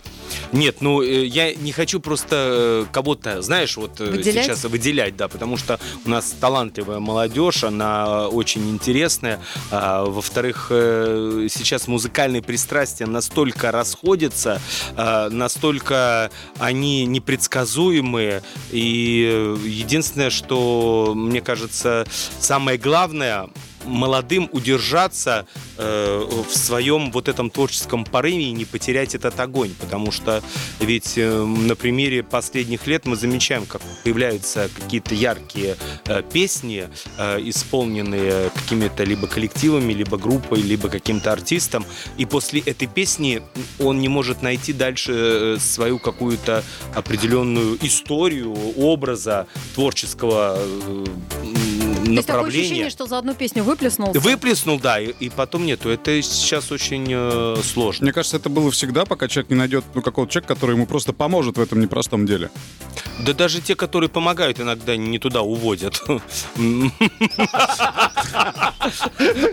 Нет, 0.51 0.77
ну 0.81 1.01
э, 1.01 1.25
я 1.25 1.53
не 1.53 1.71
хочу 1.71 1.99
просто 1.99 2.35
э, 2.35 2.85
кого-то, 2.91 3.41
знаешь, 3.41 3.77
вот 3.77 3.99
э, 4.01 4.05
Выделять? 4.05 4.45
сейчас 4.45 4.63
выделять, 4.63 5.15
да, 5.15 5.27
потому 5.27 5.57
что 5.57 5.79
у 6.05 6.09
нас 6.09 6.33
талантливая 6.39 6.99
молодежь, 6.99 7.63
она 7.63 8.27
очень 8.27 8.69
интересная. 8.69 9.39
А, 9.69 10.03
во-вторых, 10.05 10.67
сейчас 10.69 11.87
музыкальные 11.87 12.41
пристрастия 12.41 13.05
настолько 13.05 13.71
расходятся, 13.71 14.61
а, 14.95 15.29
настолько 15.29 16.31
они 16.59 17.05
непредсказуемые. 17.11 18.43
И 18.71 19.29
э, 19.31 19.57
единственное, 19.65 20.29
что 20.29 21.13
мне 21.15 21.41
кажется, 21.41 22.05
самое 22.39 22.77
главное 22.77 23.49
молодым 23.85 24.49
удержаться 24.51 25.45
э, 25.77 26.27
в 26.47 26.55
своем 26.55 27.11
вот 27.11 27.27
этом 27.27 27.49
творческом 27.49 28.05
порыве 28.05 28.43
и 28.43 28.51
не 28.51 28.65
потерять 28.65 29.15
этот 29.15 29.39
огонь, 29.39 29.73
потому 29.79 30.11
что 30.11 30.41
ведь 30.79 31.17
э, 31.17 31.43
на 31.43 31.75
примере 31.75 32.23
последних 32.23 32.87
лет 32.87 33.05
мы 33.05 33.15
замечаем, 33.15 33.65
как 33.65 33.81
появляются 34.03 34.69
какие-то 34.73 35.15
яркие 35.15 35.77
э, 36.05 36.23
песни, 36.23 36.89
э, 37.17 37.39
исполненные 37.41 38.49
какими-то 38.49 39.03
либо 39.03 39.27
коллективами, 39.27 39.93
либо 39.93 40.17
группой, 40.17 40.61
либо 40.61 40.89
каким-то 40.89 41.31
артистом, 41.31 41.85
и 42.17 42.25
после 42.25 42.61
этой 42.61 42.87
песни 42.87 43.41
он 43.79 43.99
не 43.99 44.07
может 44.07 44.41
найти 44.41 44.73
дальше 44.73 45.11
э, 45.13 45.57
свою 45.59 45.99
какую-то 45.99 46.63
определенную 46.95 47.77
историю 47.85 48.53
образа 48.77 49.47
творческого 49.75 50.57
э, 50.57 51.05
м, 52.11 52.15
То 52.15 52.19
есть 52.19 52.27
такое 52.27 52.41
направление. 52.41 52.65
ощущение, 52.65 52.89
что 52.89 53.05
за 53.07 53.17
одну 53.17 53.33
песню 53.33 53.63
выплеснул. 53.63 54.11
Выплеснул, 54.13 54.79
да, 54.79 54.99
и, 54.99 55.13
и 55.19 55.29
потом 55.29 55.65
нету. 55.65 55.89
Это 55.89 56.21
сейчас 56.21 56.71
очень 56.71 57.07
э, 57.09 57.55
сложно. 57.63 58.03
Мне 58.05 58.13
кажется, 58.13 58.37
это 58.37 58.49
было 58.49 58.69
всегда, 58.71 59.05
пока 59.05 59.27
человек 59.27 59.49
не 59.49 59.55
найдет 59.57 59.83
ну, 59.93 60.01
какого-то 60.01 60.31
человека, 60.31 60.53
который 60.55 60.75
ему 60.75 60.85
просто 60.85 61.13
поможет 61.13 61.57
в 61.57 61.61
этом 61.61 61.79
непростом 61.79 62.25
деле. 62.25 62.49
Да 63.25 63.33
даже 63.33 63.61
те, 63.61 63.75
которые 63.75 64.09
помогают, 64.09 64.59
иногда 64.59 64.95
не 64.95 65.19
туда 65.19 65.41
уводят. 65.41 66.01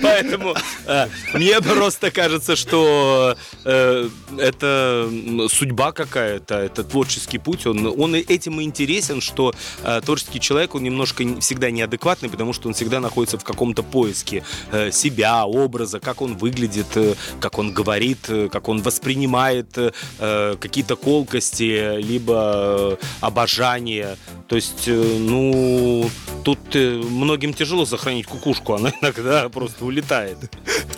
Поэтому 0.03 0.55
э, 0.87 1.07
мне 1.35 1.61
просто 1.61 2.11
кажется, 2.11 2.57
что 2.57 3.37
э, 3.65 4.09
это 4.39 5.11
судьба 5.51 5.93
какая-то, 5.93 6.55
это 6.57 6.85
творческий 6.85 7.39
путь. 7.39 7.67
Он, 7.67 8.15
этим 8.15 8.61
и 8.61 8.65
интересен, 8.65 9.21
что 9.21 9.55
э, 9.85 10.01
творческий 10.05 10.41
человек, 10.41 10.75
он 10.75 10.83
немножко 10.83 11.25
не- 11.25 11.41
всегда 11.41 11.71
неадекватный, 11.71 12.29
потому 12.29 12.48
что 12.53 12.69
он 12.69 12.75
всегда 12.75 13.01
находится 13.01 13.39
в 13.39 13.45
каком-то 13.45 13.83
поиске 13.83 14.43
э, 14.73 14.91
себя, 14.91 15.45
образа, 15.47 16.01
как 16.01 16.23
он 16.23 16.37
выглядит, 16.37 16.87
э, 16.97 17.15
как 17.41 17.59
он 17.59 17.73
говорит, 17.73 18.29
э, 18.29 18.49
как 18.51 18.69
он 18.69 18.83
воспринимает 18.83 19.77
какие-то 20.19 20.97
колкости, 20.97 22.01
либо 22.01 22.99
обожание. 23.21 24.17
То 24.49 24.57
есть, 24.57 24.87
ну, 24.87 26.09
тут 26.45 26.75
многим 26.75 27.55
тяжело 27.55 27.87
сохранить 27.87 28.27
кукушку, 28.27 28.75
она 28.75 28.93
иногда 29.03 29.49
просто 29.49 29.85
улетает. 29.85 30.39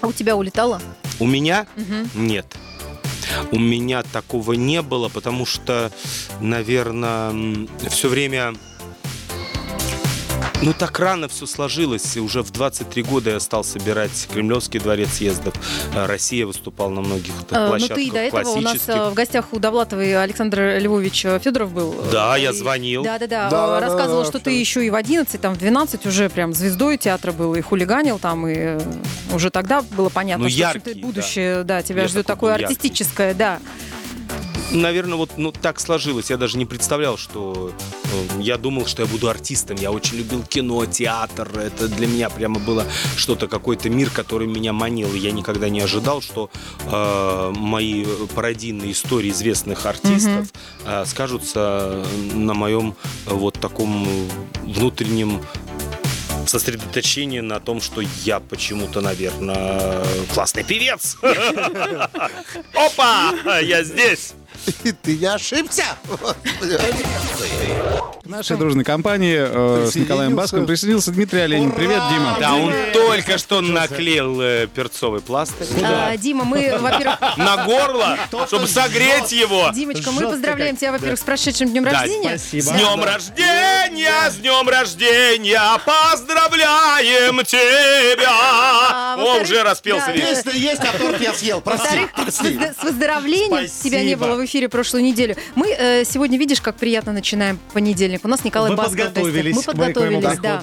А 0.01 0.07
у 0.07 0.13
тебя 0.13 0.37
улетало? 0.37 0.81
У 1.19 1.27
меня 1.27 1.67
нет. 2.15 2.47
У 3.53 3.59
меня 3.59 4.03
такого 4.03 4.53
не 4.55 4.83
было, 4.83 5.09
потому 5.09 5.47
что, 5.47 5.91
наверное, 6.41 7.67
все 7.89 8.09
время... 8.09 8.55
Ну, 10.63 10.75
так 10.75 10.99
рано 10.99 11.27
все 11.29 11.47
сложилось. 11.47 12.17
И 12.17 12.21
Уже 12.21 12.43
в 12.43 12.51
23 12.51 13.03
года 13.05 13.31
я 13.31 13.41
стал 13.41 13.65
собирать 13.65 14.29
Кремлевский 14.31 14.79
дворец 14.79 15.15
съездов. 15.15 15.55
А 15.97 16.07
Россия 16.07 16.45
выступал 16.47 16.91
на 16.91 17.01
многих 17.01 17.33
Э, 17.51 17.63
Ну 17.65 17.69
площадках 17.69 17.97
ты 17.97 18.05
и 18.05 18.11
до 18.11 18.19
этого 18.19 18.49
у 18.51 18.61
нас 18.61 18.77
э, 18.87 19.09
в 19.11 19.15
гостях 19.15 19.47
у 19.53 19.59
Довлатовой 19.59 20.23
Александр 20.23 20.77
Львович 20.79 21.25
э, 21.25 21.39
Федоров 21.43 21.73
был. 21.73 21.95
Да, 22.13 22.37
Э, 22.37 22.43
я 22.43 22.51
и- 22.51 22.53
звонил. 22.55 23.03
Да-да-да. 23.03 23.49
Да, 23.49 23.67
да, 23.69 23.79
э, 23.79 23.81
Рассказывал, 23.81 24.23
да, 24.23 24.29
что 24.29 24.39
да, 24.39 24.45
ты 24.45 24.51
еще 24.51 24.85
и 24.85 24.91
в 24.91 24.95
11, 24.97 25.41
там 25.41 25.55
в 25.55 25.59
12 25.59 26.05
уже 26.05 26.29
прям 26.29 26.53
звездой 26.53 26.99
театра 26.99 27.33
был 27.33 27.55
и 27.55 27.63
хулиганил 27.63 28.19
там, 28.19 28.47
и 28.47 28.53
э, 28.55 28.81
уже 29.33 29.49
тогда 29.51 29.81
было 29.81 30.11
понятно, 30.11 30.45
Ну, 30.45 30.51
что 30.51 30.59
яркий, 30.59 31.01
будущее, 31.01 31.65
да, 31.65 31.81
тебя 31.83 32.03
Я 32.03 32.09
ждет 32.09 32.27
такое 32.27 32.51
яркий. 32.53 32.65
артистическое, 32.67 33.33
да. 33.33 33.61
Наверное, 34.71 35.17
вот 35.17 35.33
ну, 35.37 35.53
так 35.53 35.81
сложилось. 35.81 36.31
Я 36.31 36.37
даже 36.37 36.57
не 36.57 36.67
представлял, 36.67 37.17
что... 37.17 37.73
э, 38.05 38.41
я 38.41 38.57
думал, 38.57 38.87
что 38.87 39.03
я 39.03 39.09
буду 39.09 39.29
артистом. 39.29 39.77
Я 39.77 39.91
очень 39.91 40.19
любил 40.19 40.43
кино, 40.43 40.87
театр. 40.87 41.49
Это 41.59 41.89
для 41.89 42.07
меня 42.07 42.31
прямо 42.31 42.61
было 42.61 42.85
что-то, 43.17 43.49
какой-то 43.49 43.91
мир, 43.91 44.11
который 44.11 44.47
меня 44.47 44.73
манил. 44.73 45.13
И 45.13 45.19
я 45.19 45.33
никогда 45.33 45.69
не 45.69 45.81
ожидал, 45.81 46.23
что 46.23 46.51
э, 46.85 47.53
мои 47.57 48.05
пародийные 48.35 48.93
истории 48.93 49.31
известных 49.31 49.87
артистов 49.87 50.49
э, 50.85 51.05
скажутся 51.07 52.05
на 52.35 52.55
моем 52.55 52.95
э, 53.27 53.35
вот 53.35 53.59
таком 53.59 54.07
внутреннем 54.63 55.41
сосредоточении 56.47 57.41
на 57.41 57.61
том, 57.61 57.81
что 57.81 58.03
я 58.25 58.41
почему-то, 58.41 59.01
наверное, 59.01 60.05
классный 60.33 60.65
певец. 60.65 61.17
Опа! 62.75 63.35
Я 63.61 63.85
здесь! 63.85 64.35
И 64.85 64.93
ты 64.93 65.17
не 65.17 65.27
ошибся. 65.27 65.85
К 68.23 68.27
нашей 68.27 68.57
дружной 68.57 68.85
компании 68.85 69.37
э, 69.39 69.89
с 69.91 69.95
Николаем. 69.97 70.35
Баском 70.37 70.67
присоединился 70.67 71.11
Дмитрий 71.11 71.41
Оленин. 71.41 71.73
Привет, 71.73 72.03
Дима. 72.11 72.37
Да, 72.39 72.55
он 72.55 72.73
только 72.93 73.39
что 73.39 73.61
наклеил 73.61 74.41
э, 74.41 74.67
перцовый 74.73 75.21
пластырь 75.21 75.67
А, 75.83 76.17
Дима, 76.17 76.45
мы, 76.45 76.79
во-первых, 76.79 77.19
на 77.37 77.65
горло, 77.65 78.19
чтобы 78.47 78.67
согреть 78.69 79.33
его. 79.33 79.71
Димочка, 79.75 80.13
мы 80.13 80.23
поздравляем 80.23 80.77
тебя, 80.77 80.93
во-первых, 80.93 81.19
с 81.19 81.23
прошедшим 81.23 81.71
днем 81.71 81.85
Да, 81.85 81.93
рождения. 81.93 82.39
С 82.39 82.51
днем 82.51 83.03
рождения, 83.03 84.31
с 84.31 84.37
днем 84.37 84.69
рождения, 84.69 85.61
поздравляем 85.85 87.45
тебя. 87.45 88.31
А, 88.31 89.15
О, 89.15 89.17
во-вторых, 89.19 89.43
уже 89.43 89.63
распелся 89.63 90.07
да, 90.07 90.13
весь. 90.13 90.43
Песня 90.43 90.53
есть, 90.53 90.81
а 90.83 90.97
торт 90.99 91.21
я 91.21 91.35
съел. 91.35 91.61
Прости, 91.61 91.83
Во-вторых, 91.85 92.11
с, 92.11 92.23
прости. 92.39 92.55
возда- 92.57 92.75
с 92.81 92.83
выздоровлением 92.85 93.69
тебя 93.83 94.03
не 94.03 94.15
было 94.15 94.35
в 94.37 94.41
эфире 94.51 94.69
прошлую 94.69 95.05
неделю. 95.05 95.37
Мы 95.55 95.71
э, 95.71 96.05
сегодня, 96.05 96.37
видишь, 96.37 96.61
как 96.61 96.77
приятно 96.77 97.13
начинаем 97.13 97.59
понедельник. 97.73 98.25
У 98.25 98.29
нас 98.29 98.45
Николай 98.45 98.71
Мы 98.71 98.77
Басков 98.77 98.97
подготовились 98.97 99.55
Мы 99.55 99.63
подготовились, 99.63 100.39
да. 100.41 100.63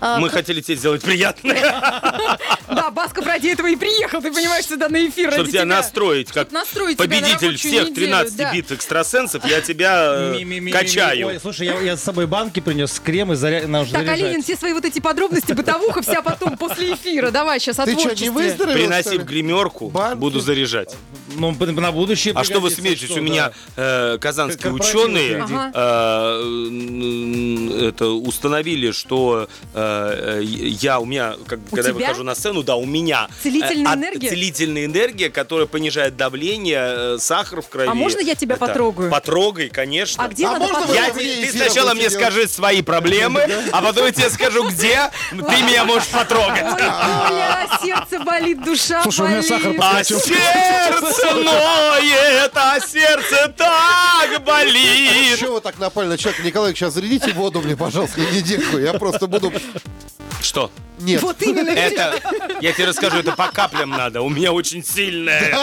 А, 0.00 0.18
Мы 0.18 0.28
хотели 0.28 0.60
тебе 0.60 0.76
сделать 0.76 1.02
приятное, 1.02 1.54
Да, 2.68 2.90
Басков 2.90 3.24
ради 3.26 3.48
этого 3.48 3.68
и 3.68 3.76
приехал, 3.76 4.20
ты 4.20 4.32
понимаешь, 4.32 4.66
сюда 4.66 4.88
на 4.88 5.06
эфир 5.06 5.32
чтобы 5.32 5.50
тебя 5.50 5.64
настроить, 5.64 6.32
как 6.32 6.48
победитель 6.48 7.56
всех 7.56 7.90
неделю, 7.90 7.94
13 7.94 8.36
да. 8.36 8.52
бит 8.52 8.72
экстрасенсов. 8.72 9.44
Я 9.44 9.60
тебя 9.60 10.32
э, 10.34 10.70
качаю. 10.72 11.38
Слушай, 11.40 11.66
я, 11.66 11.96
с 11.96 12.02
собой 12.02 12.26
банки 12.26 12.60
принес, 12.60 12.98
крем 12.98 13.32
и 13.32 13.36
заря... 13.36 13.68
нам 13.68 13.86
же 13.86 13.92
Так. 13.92 14.08
Оленин, 14.08 14.42
все 14.42 14.56
свои 14.56 14.72
вот 14.72 14.84
эти 14.84 15.00
подробности, 15.00 15.52
бытовуха 15.52 16.02
вся 16.02 16.22
потом 16.22 16.56
после 16.56 16.94
эфира. 16.94 17.30
Давай 17.30 17.60
сейчас 17.60 17.78
о 17.78 17.84
Ты 17.84 17.98
что, 17.98 18.14
не 18.14 18.30
выздоровел, 18.30 18.74
Приноси 18.74 19.18
в 19.18 19.24
гримерку, 19.24 19.92
буду 20.16 20.40
заряжать. 20.40 20.96
Ну, 21.28 21.52
на 21.52 21.92
будущее 21.92 22.34
А 22.36 22.44
что 22.44 22.60
вы 22.60 22.70
смеетесь? 22.70 23.06
что, 23.10 23.20
У 23.20 23.22
меня 23.22 23.52
да. 23.76 24.14
э, 24.14 24.18
казанские 24.18 24.72
ученые 24.72 25.44
э, 25.74 26.42
м, 26.42 27.72
это 27.88 28.08
установили, 28.08 28.90
что 28.90 29.48
э, 29.74 30.38
э, 30.40 30.42
я 30.44 30.98
у 31.00 31.04
меня, 31.04 31.34
как, 31.46 31.60
У 31.70 31.76
когда 31.76 31.88
я 31.90 31.94
тебя? 31.94 32.06
выхожу 32.06 32.24
на 32.24 32.34
сцену, 32.34 32.62
да, 32.62 32.76
у 32.76 32.84
меня 32.84 33.28
Целительная 33.42 33.92
э, 33.92 33.96
энергия? 33.96 34.28
целительная 34.28 34.84
энергия, 34.84 35.30
которая 35.30 35.66
понижает 35.66 36.16
давление, 36.16 37.14
э, 37.14 37.18
сахар 37.18 37.62
в 37.62 37.68
крови. 37.68 37.88
А 37.88 37.94
можно 37.94 38.20
я 38.20 38.34
тебя 38.34 38.56
Это- 38.56 38.66
потрогаю? 38.66 39.10
Потрогай, 39.10 39.68
конечно. 39.68 40.24
А 40.24 40.28
где 40.28 40.46
А 40.46 40.52
надо 40.52 40.64
можно 40.64 40.80
потрогать? 40.80 41.06
Я 41.06 41.12
ты 41.14 41.42
эфир 41.44 41.66
сначала 41.66 41.94
мне 41.94 42.10
скажи 42.10 42.48
свои 42.48 42.82
проблемы, 42.82 43.48
а 43.72 43.82
потом 43.82 44.06
я 44.06 44.12
тебе 44.12 44.30
скажу, 44.30 44.68
где 44.68 45.10
ты 45.30 45.36
меня 45.62 45.84
можешь 45.84 46.08
потрогать. 46.08 46.64
Сердце 47.82 48.18
болит, 48.20 48.62
душа 48.64 49.02
Слушай, 49.02 49.26
у 49.26 49.28
меня 49.28 49.42
сахар 49.42 49.72
А 49.80 50.04
сердце 50.04 51.21
ноет, 51.24 52.52
а 52.54 52.80
сердце 52.80 53.52
так 53.56 54.42
болит. 54.44 55.38
Чего 55.38 55.54
вы 55.54 55.60
так 55.60 55.78
напали 55.78 56.06
на 56.06 56.18
человека? 56.18 56.44
Николай, 56.44 56.74
сейчас 56.74 56.94
зарядите 56.94 57.32
воду 57.32 57.60
мне, 57.60 57.76
пожалуйста, 57.76 58.20
на 58.20 58.30
недельку. 58.30 58.78
Я 58.78 58.94
просто 58.94 59.26
буду... 59.26 59.52
Что? 60.40 60.70
Нет. 60.98 61.22
Вот 61.22 61.40
именно. 61.42 61.70
Это, 61.70 62.20
я 62.60 62.72
тебе 62.72 62.86
расскажу, 62.86 63.18
это 63.18 63.32
по 63.32 63.48
каплям 63.48 63.90
надо. 63.90 64.22
У 64.22 64.28
меня 64.28 64.52
очень 64.52 64.84
сильное. 64.84 65.56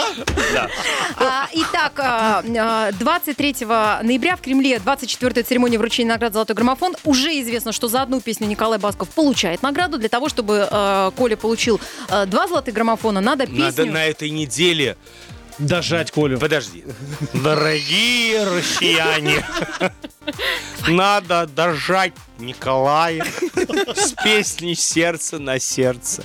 Да. 0.54 0.70
А, 1.18 1.48
Итак, 1.54 1.94
а, 1.98 2.44
а, 2.58 2.92
23 2.94 3.56
ноября 3.62 4.36
в 4.36 4.42
Кремле 4.42 4.78
24-я 4.78 5.44
церемония 5.44 5.78
вручения 5.78 6.10
наград 6.10 6.34
«Золотой 6.34 6.56
граммофон». 6.56 6.96
Уже 7.04 7.30
известно, 7.42 7.72
что 7.72 7.88
за 7.88 8.02
одну 8.02 8.22
песню 8.22 8.48
Николай 8.48 8.80
Басков 8.80 9.10
получает 9.10 9.62
награду. 9.62 9.98
Для 9.98 10.10
того, 10.10 10.30
чтобы 10.30 10.68
Коля 11.16 11.38
получил 11.38 11.80
два 12.28 12.48
«Золотых 12.48 12.74
граммофона», 12.74 13.22
надо 13.22 13.46
песню... 13.46 13.66
Надо 13.66 13.86
на 13.86 14.06
этой 14.06 14.30
неделе. 14.30 14.98
Дожать 15.60 16.12
Колю. 16.12 16.40
Подожди. 16.40 16.86
Дорогие 17.34 18.46
россияне, 18.46 19.46
надо 20.88 21.48
дожать 21.48 22.14
Николая 22.40 23.26
с 23.96 24.14
песней 24.24 24.76
«Сердце 24.76 25.38
на 25.38 25.60
сердце». 25.60 26.24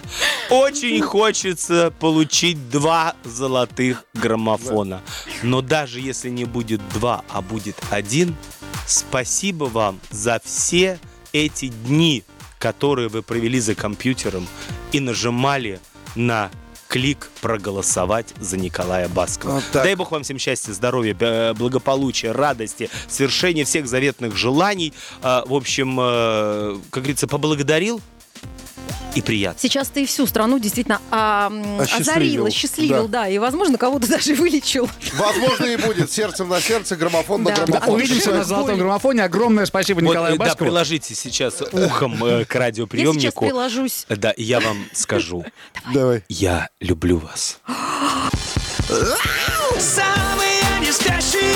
Очень 0.50 1.00
хочется 1.02 1.92
получить 1.98 2.70
два 2.70 3.16
золотых 3.24 4.04
граммофона. 4.14 5.02
Но 5.42 5.62
даже 5.62 6.00
если 6.00 6.30
не 6.30 6.44
будет 6.44 6.80
два, 6.90 7.24
а 7.28 7.42
будет 7.42 7.76
один, 7.90 8.36
спасибо 8.86 9.64
вам 9.64 9.98
за 10.10 10.40
все 10.44 11.00
эти 11.32 11.68
дни, 11.68 12.22
которые 12.58 13.08
вы 13.08 13.22
провели 13.22 13.58
за 13.58 13.74
компьютером 13.74 14.46
и 14.92 15.00
нажимали 15.00 15.80
на 16.14 16.50
клик 16.94 17.28
проголосовать 17.40 18.32
за 18.38 18.56
Николая 18.56 19.08
Баскова. 19.08 19.54
Вот 19.54 19.64
так. 19.72 19.82
Дай 19.82 19.96
Бог 19.96 20.12
вам 20.12 20.22
всем 20.22 20.38
счастья, 20.38 20.72
здоровья, 20.72 21.12
б- 21.12 21.52
благополучия, 21.54 22.30
радости, 22.30 22.88
свершения 23.08 23.64
всех 23.64 23.88
заветных 23.88 24.36
желаний. 24.36 24.92
А, 25.20 25.42
В 25.44 25.54
общем, 25.54 25.98
э, 26.00 26.76
как 26.90 27.02
говорится, 27.02 27.26
поблагодарил 27.26 28.00
и 29.14 29.22
приятно. 29.22 29.60
Сейчас 29.60 29.88
ты 29.88 30.06
всю 30.06 30.26
страну 30.26 30.58
действительно 30.58 31.00
а, 31.10 31.52
озарил, 31.96 32.46
осчастливил, 32.46 33.06
да. 33.08 33.28
и, 33.28 33.38
возможно, 33.38 33.78
кого-то 33.78 34.08
даже 34.10 34.34
вылечил. 34.34 34.88
Возможно, 35.14 35.66
и 35.66 35.76
будет. 35.76 36.10
Сердцем 36.10 36.48
на 36.48 36.60
сердце, 36.60 36.96
граммофон 36.96 37.42
на 37.42 37.50
Да. 37.50 37.64
граммофон. 37.64 37.94
Увидимся 37.94 38.32
на 38.32 38.44
золотом 38.44 38.78
граммофоне. 38.78 39.22
Огромное 39.24 39.66
спасибо 39.66 40.00
Вот, 40.00 40.10
Николаю 40.10 40.34
э, 40.34 40.38
да, 40.38 40.44
Баскову. 40.46 40.64
приложите 40.70 41.14
сейчас 41.14 41.62
ухом 41.72 42.14
э, 42.24 42.44
к 42.44 42.54
Я 42.54 42.60
сейчас 42.60 42.60
радиоприемнику. 42.60 43.44
приложусь. 43.44 44.06
Да, 44.08 44.30
и 44.32 44.42
я 44.42 44.60
вам 44.60 44.84
скажу, 44.92 45.44
Давай. 45.92 46.24
я 46.28 46.68
люблю 46.80 47.18
вас. 47.18 47.58
Самые 49.78 50.62
не 50.80 50.92
спящие 50.92 51.54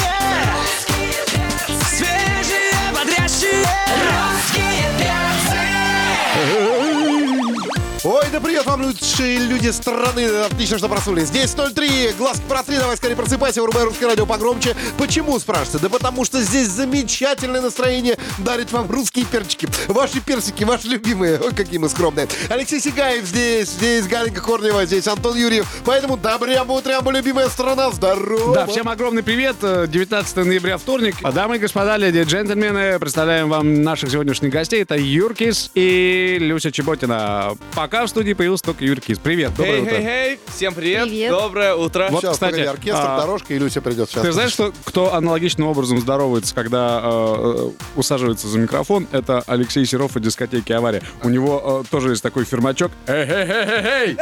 Ладненько, 8.08 8.40
привет 8.40 8.64
вам, 8.64 8.86
лучшие 8.86 9.38
люди 9.38 9.68
страны. 9.68 10.24
Отлично, 10.46 10.78
что 10.78 10.88
проснулись. 10.88 11.24
Здесь 11.24 11.50
03, 11.52 12.12
глазки 12.16 12.42
протри, 12.48 12.78
давай 12.78 12.96
скорее 12.96 13.16
просыпайся, 13.16 13.60
врубай 13.60 13.84
русское 13.84 14.06
радио 14.06 14.24
погромче. 14.24 14.74
Почему, 14.96 15.38
спрашивается? 15.38 15.78
Да 15.78 15.90
потому 15.90 16.24
что 16.24 16.40
здесь 16.40 16.68
замечательное 16.68 17.60
настроение 17.60 18.16
дарит 18.38 18.72
вам 18.72 18.90
русские 18.90 19.26
перчики. 19.26 19.68
Ваши 19.88 20.20
персики, 20.20 20.64
ваши 20.64 20.88
любимые. 20.88 21.38
Ой, 21.38 21.52
какие 21.54 21.78
мы 21.78 21.90
скромные. 21.90 22.28
Алексей 22.48 22.80
Сигаев 22.80 23.26
здесь, 23.26 23.68
здесь 23.68 24.06
Галенька 24.06 24.40
Корнева, 24.40 24.86
здесь 24.86 25.06
Антон 25.06 25.36
Юрьев. 25.36 25.66
Поэтому 25.84 26.16
добрям 26.16 26.70
утрям, 26.70 27.10
любимая 27.10 27.50
страна, 27.50 27.90
здорово. 27.90 28.54
Да, 28.54 28.66
всем 28.68 28.88
огромный 28.88 29.22
привет. 29.22 29.56
Э, 29.60 29.86
19 29.86 30.46
ноября, 30.46 30.78
вторник. 30.78 31.16
А, 31.22 31.30
Дамы 31.30 31.56
и 31.56 31.58
господа, 31.58 31.98
леди 31.98 32.20
и 32.20 32.24
джентльмены, 32.24 32.98
представляем 32.98 33.50
вам 33.50 33.82
наших 33.82 34.10
сегодняшних 34.10 34.50
гостей. 34.50 34.80
Это 34.80 34.96
Юркис 34.96 35.70
и 35.74 36.38
Люся 36.40 36.72
Чеботина. 36.72 37.54
Пока 37.74 37.97
в 38.06 38.08
студии 38.08 38.32
появился 38.32 38.64
только 38.64 38.84
Юркис. 38.84 39.18
Привет, 39.18 39.50
доброе 39.54 39.76
Эй, 39.76 39.82
утро. 39.82 39.94
эй, 39.94 40.06
эй, 40.06 40.40
всем 40.54 40.74
привет, 40.74 41.08
Привет. 41.08 41.30
доброе 41.30 41.74
утро. 41.74 42.08
Вот, 42.10 42.20
Сейчас, 42.22 42.34
кстати, 42.34 42.52
погоди, 42.52 42.68
оркестр, 42.68 43.02
а, 43.04 43.20
дорожка, 43.20 43.54
и 43.54 43.58
Люся 43.58 43.80
придет 43.80 44.08
сейчас. 44.10 44.22
Ты 44.22 44.32
знаешь, 44.32 44.52
что, 44.52 44.72
кто 44.84 45.14
аналогичным 45.14 45.68
образом 45.68 46.00
здоровается, 46.00 46.54
когда 46.54 47.00
э, 47.02 47.08
э, 47.08 47.70
усаживается 47.96 48.48
за 48.48 48.58
микрофон? 48.58 49.06
Это 49.12 49.42
Алексей 49.46 49.84
Серов 49.86 50.16
и 50.16 50.20
дискотеки 50.20 50.72
«Авария». 50.72 51.02
У 51.22 51.28
него 51.28 51.82
э, 51.84 51.90
тоже 51.90 52.10
есть 52.10 52.22
такой 52.22 52.44
фирмачок. 52.44 52.90
Эй-эй-эй-эй! 53.06 54.16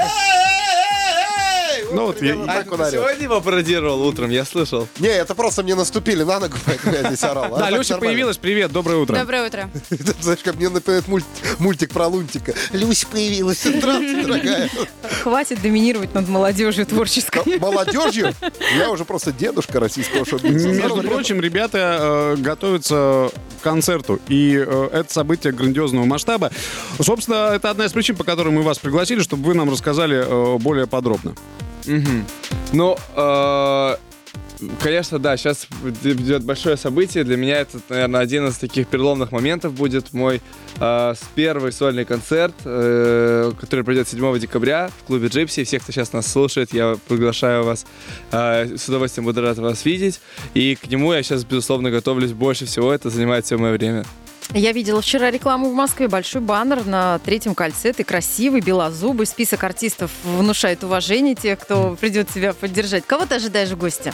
Ну 1.92 2.07
вот, 2.07 2.22
я- 2.22 2.35
так 2.46 2.72
орёт. 2.72 2.90
сегодня 2.90 3.22
его 3.22 3.40
пародировал 3.40 4.03
утром, 4.07 4.31
я 4.31 4.44
слышал. 4.44 4.88
Не, 4.99 5.09
это 5.09 5.35
просто 5.35 5.62
мне 5.62 5.75
наступили 5.75 6.22
на 6.22 6.40
ногу, 6.40 6.57
поэтому 6.64 6.94
я 6.94 7.05
здесь 7.05 7.22
орал. 7.22 7.55
А 7.55 7.59
Да, 7.59 7.70
Люся 7.70 7.96
появилась. 7.99 8.37
Привет, 8.38 8.72
доброе 8.72 8.99
утро. 8.99 9.14
Доброе 9.16 9.46
утро. 9.46 9.70
Знаешь, 10.20 10.40
как 10.42 10.57
мне 10.57 10.68
напоминает 10.68 11.07
мульт- 11.09 11.25
мультик 11.59 11.90
про 11.92 12.07
Лунтика. 12.09 12.55
Люся 12.72 13.07
появилась. 13.07 13.62
Здравствуй, 13.64 14.22
дорогая. 14.25 14.70
Хватит 15.22 15.62
доминировать 15.62 16.14
над 16.14 16.29
молодежью 16.29 16.87
творческой. 16.87 17.59
Молодежью? 17.59 18.33
Я 18.79 18.90
уже 18.90 19.05
просто 19.05 19.33
дедушка 19.33 19.81
российского 19.81 20.25
шоу-бизнеса. 20.25 20.68
Между 20.83 21.03
прочим, 21.03 21.40
ребята 21.40 22.35
э, 22.37 22.37
готовятся 22.38 23.31
к 23.61 23.62
концерту, 23.64 24.20
и 24.29 24.57
э, 24.66 24.88
это 24.92 25.12
событие 25.12 25.53
грандиозного 25.53 26.05
масштаба. 26.05 26.51
Собственно, 27.01 27.53
это 27.55 27.70
одна 27.70 27.87
из 27.87 27.92
причин, 27.92 28.16
по 28.16 28.25
которой 28.25 28.51
мы 28.51 28.62
вас 28.62 28.79
пригласили, 28.79 29.20
чтобы 29.20 29.44
вы 29.44 29.55
нам 29.55 29.70
рассказали 29.70 30.25
э, 30.27 30.59
более 30.59 30.87
подробно. 30.87 31.35
Мгм. 31.87 32.27
Ну, 32.72 32.96
э, 33.14 33.96
конечно, 34.83 35.18
да, 35.18 35.37
сейчас 35.37 35.66
идет 36.03 36.44
большое 36.44 36.77
событие. 36.77 37.25
Для 37.25 37.37
меня 37.37 37.61
это, 37.61 37.79
наверное, 37.88 38.20
один 38.20 38.46
из 38.49 38.57
таких 38.57 38.88
переломных 38.88 39.33
моментов 39.33 39.72
будет. 39.75 40.12
Мой 40.12 40.40
э, 40.81 41.14
первый 41.35 41.72
сольный 41.72 42.05
концерт, 42.05 42.55
э, 42.64 43.53
который 43.61 43.85
пройдет 43.85 44.09
7 44.09 44.38
декабря 44.38 44.90
в 45.03 45.07
клубе 45.07 45.29
Джипси. 45.29 45.64
Всех, 45.64 45.83
кто 45.83 45.92
сейчас 45.92 46.12
нас 46.12 46.27
слушает, 46.27 46.72
я 46.72 46.96
приглашаю 47.09 47.64
вас. 47.64 47.87
э, 48.33 48.77
с 48.77 48.88
удовольствием 48.88 49.25
буду 49.25 49.42
рад 49.42 49.59
вас 49.59 49.85
видеть. 49.85 50.20
И 50.55 50.77
к 50.77 50.88
нему 50.88 51.12
я 51.12 51.22
сейчас, 51.22 51.44
безусловно, 51.44 51.90
готовлюсь 51.90 52.33
больше 52.33 52.66
всего. 52.66 52.92
Это 52.92 53.11
занимает 53.11 53.44
все 53.44 53.57
мое 53.57 53.72
время. 53.72 54.05
Я 54.54 54.72
видела 54.72 55.02
вчера 55.02 55.30
рекламу 55.30 55.70
в 55.70 55.74
Москве, 55.74 56.09
большой 56.09 56.40
баннер 56.40 56.87
на 56.87 57.18
третьем 57.18 57.54
кольце. 57.54 57.92
Ты 57.92 58.04
красивый, 58.04 58.61
белозубый. 58.61 59.26
Список 59.26 59.64
артистов 59.64 60.11
внушает 60.24 60.85
уважение 60.85 61.35
тех, 61.35 61.59
кто 61.59 61.96
придет 62.00 62.28
тебя 62.28 62.52
поддержать. 62.52 63.04
Кого 63.06 63.26
ты 63.26 63.35
ожидаешь 63.35 63.70
в 63.70 63.76
гости? 63.76 64.12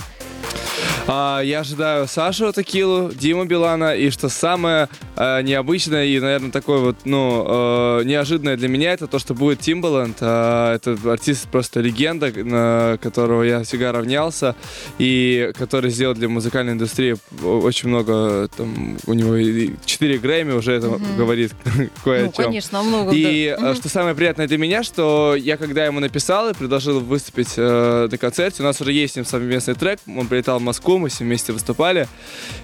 А, 1.09 1.41
я 1.41 1.61
ожидаю 1.61 2.07
Сашу 2.07 2.53
Такилу, 2.53 3.11
Диму 3.13 3.45
Билана, 3.45 3.95
и 3.97 4.09
что 4.11 4.29
самое 4.29 4.89
э, 5.17 5.43
необычное 5.43 6.05
и, 6.05 6.21
наверное, 6.21 6.53
такое 6.53 6.79
вот, 6.79 6.97
ну, 7.05 7.45
э, 8.01 8.05
неожиданное 8.05 8.57
для 8.57 8.69
меня, 8.69 8.93
это 8.93 9.09
то, 9.09 9.19
что 9.19 9.35
будет 9.35 9.59
Тимбаланд. 9.59 10.17
это 10.19 10.97
артист 11.05 11.49
просто 11.49 11.81
легенда, 11.81 12.31
на 12.45 12.99
которого 13.03 13.43
я 13.43 13.65
всегда 13.65 13.91
равнялся, 13.91 14.55
и 14.99 15.51
который 15.59 15.91
сделал 15.91 16.15
для 16.15 16.29
музыкальной 16.29 16.75
индустрии 16.75 17.17
очень 17.45 17.89
много, 17.89 18.49
там, 18.57 18.97
у 19.07 19.13
него 19.13 19.35
и 19.35 19.73
4 19.85 20.19
Грэмми 20.19 20.53
уже 20.53 20.73
это 20.75 21.01
говорит 21.19 21.53
кое 22.05 22.21
о 22.23 22.27
Ну, 22.27 22.33
чем. 22.33 22.45
конечно, 22.45 22.79
о 22.79 22.83
многом, 22.85 23.13
И 23.13 23.55
да. 23.59 23.73
э, 23.73 23.75
что 23.75 23.89
самое 23.89 24.15
приятное 24.15 24.47
для 24.47 24.57
меня, 24.57 24.85
что 24.85 25.35
я 25.37 25.57
когда 25.57 25.85
ему 25.85 25.99
написал 25.99 26.49
и 26.49 26.55
предложил 26.55 27.01
выступить 27.01 27.57
на 27.57 28.09
концерте, 28.21 28.63
у 28.63 28.67
нас 28.67 28.81
уже 28.81 28.93
есть 28.93 29.15
с 29.15 29.17
ним 29.17 29.25
совместный 29.25 29.75
трек, 29.75 29.99
он 30.07 30.29
прилетал 30.29 30.61
в 30.61 30.63
Москву, 30.63 30.92
мы 30.99 31.11
с 31.11 31.21
ним 31.21 31.29
вместе 31.29 31.53
выступали, 31.53 32.09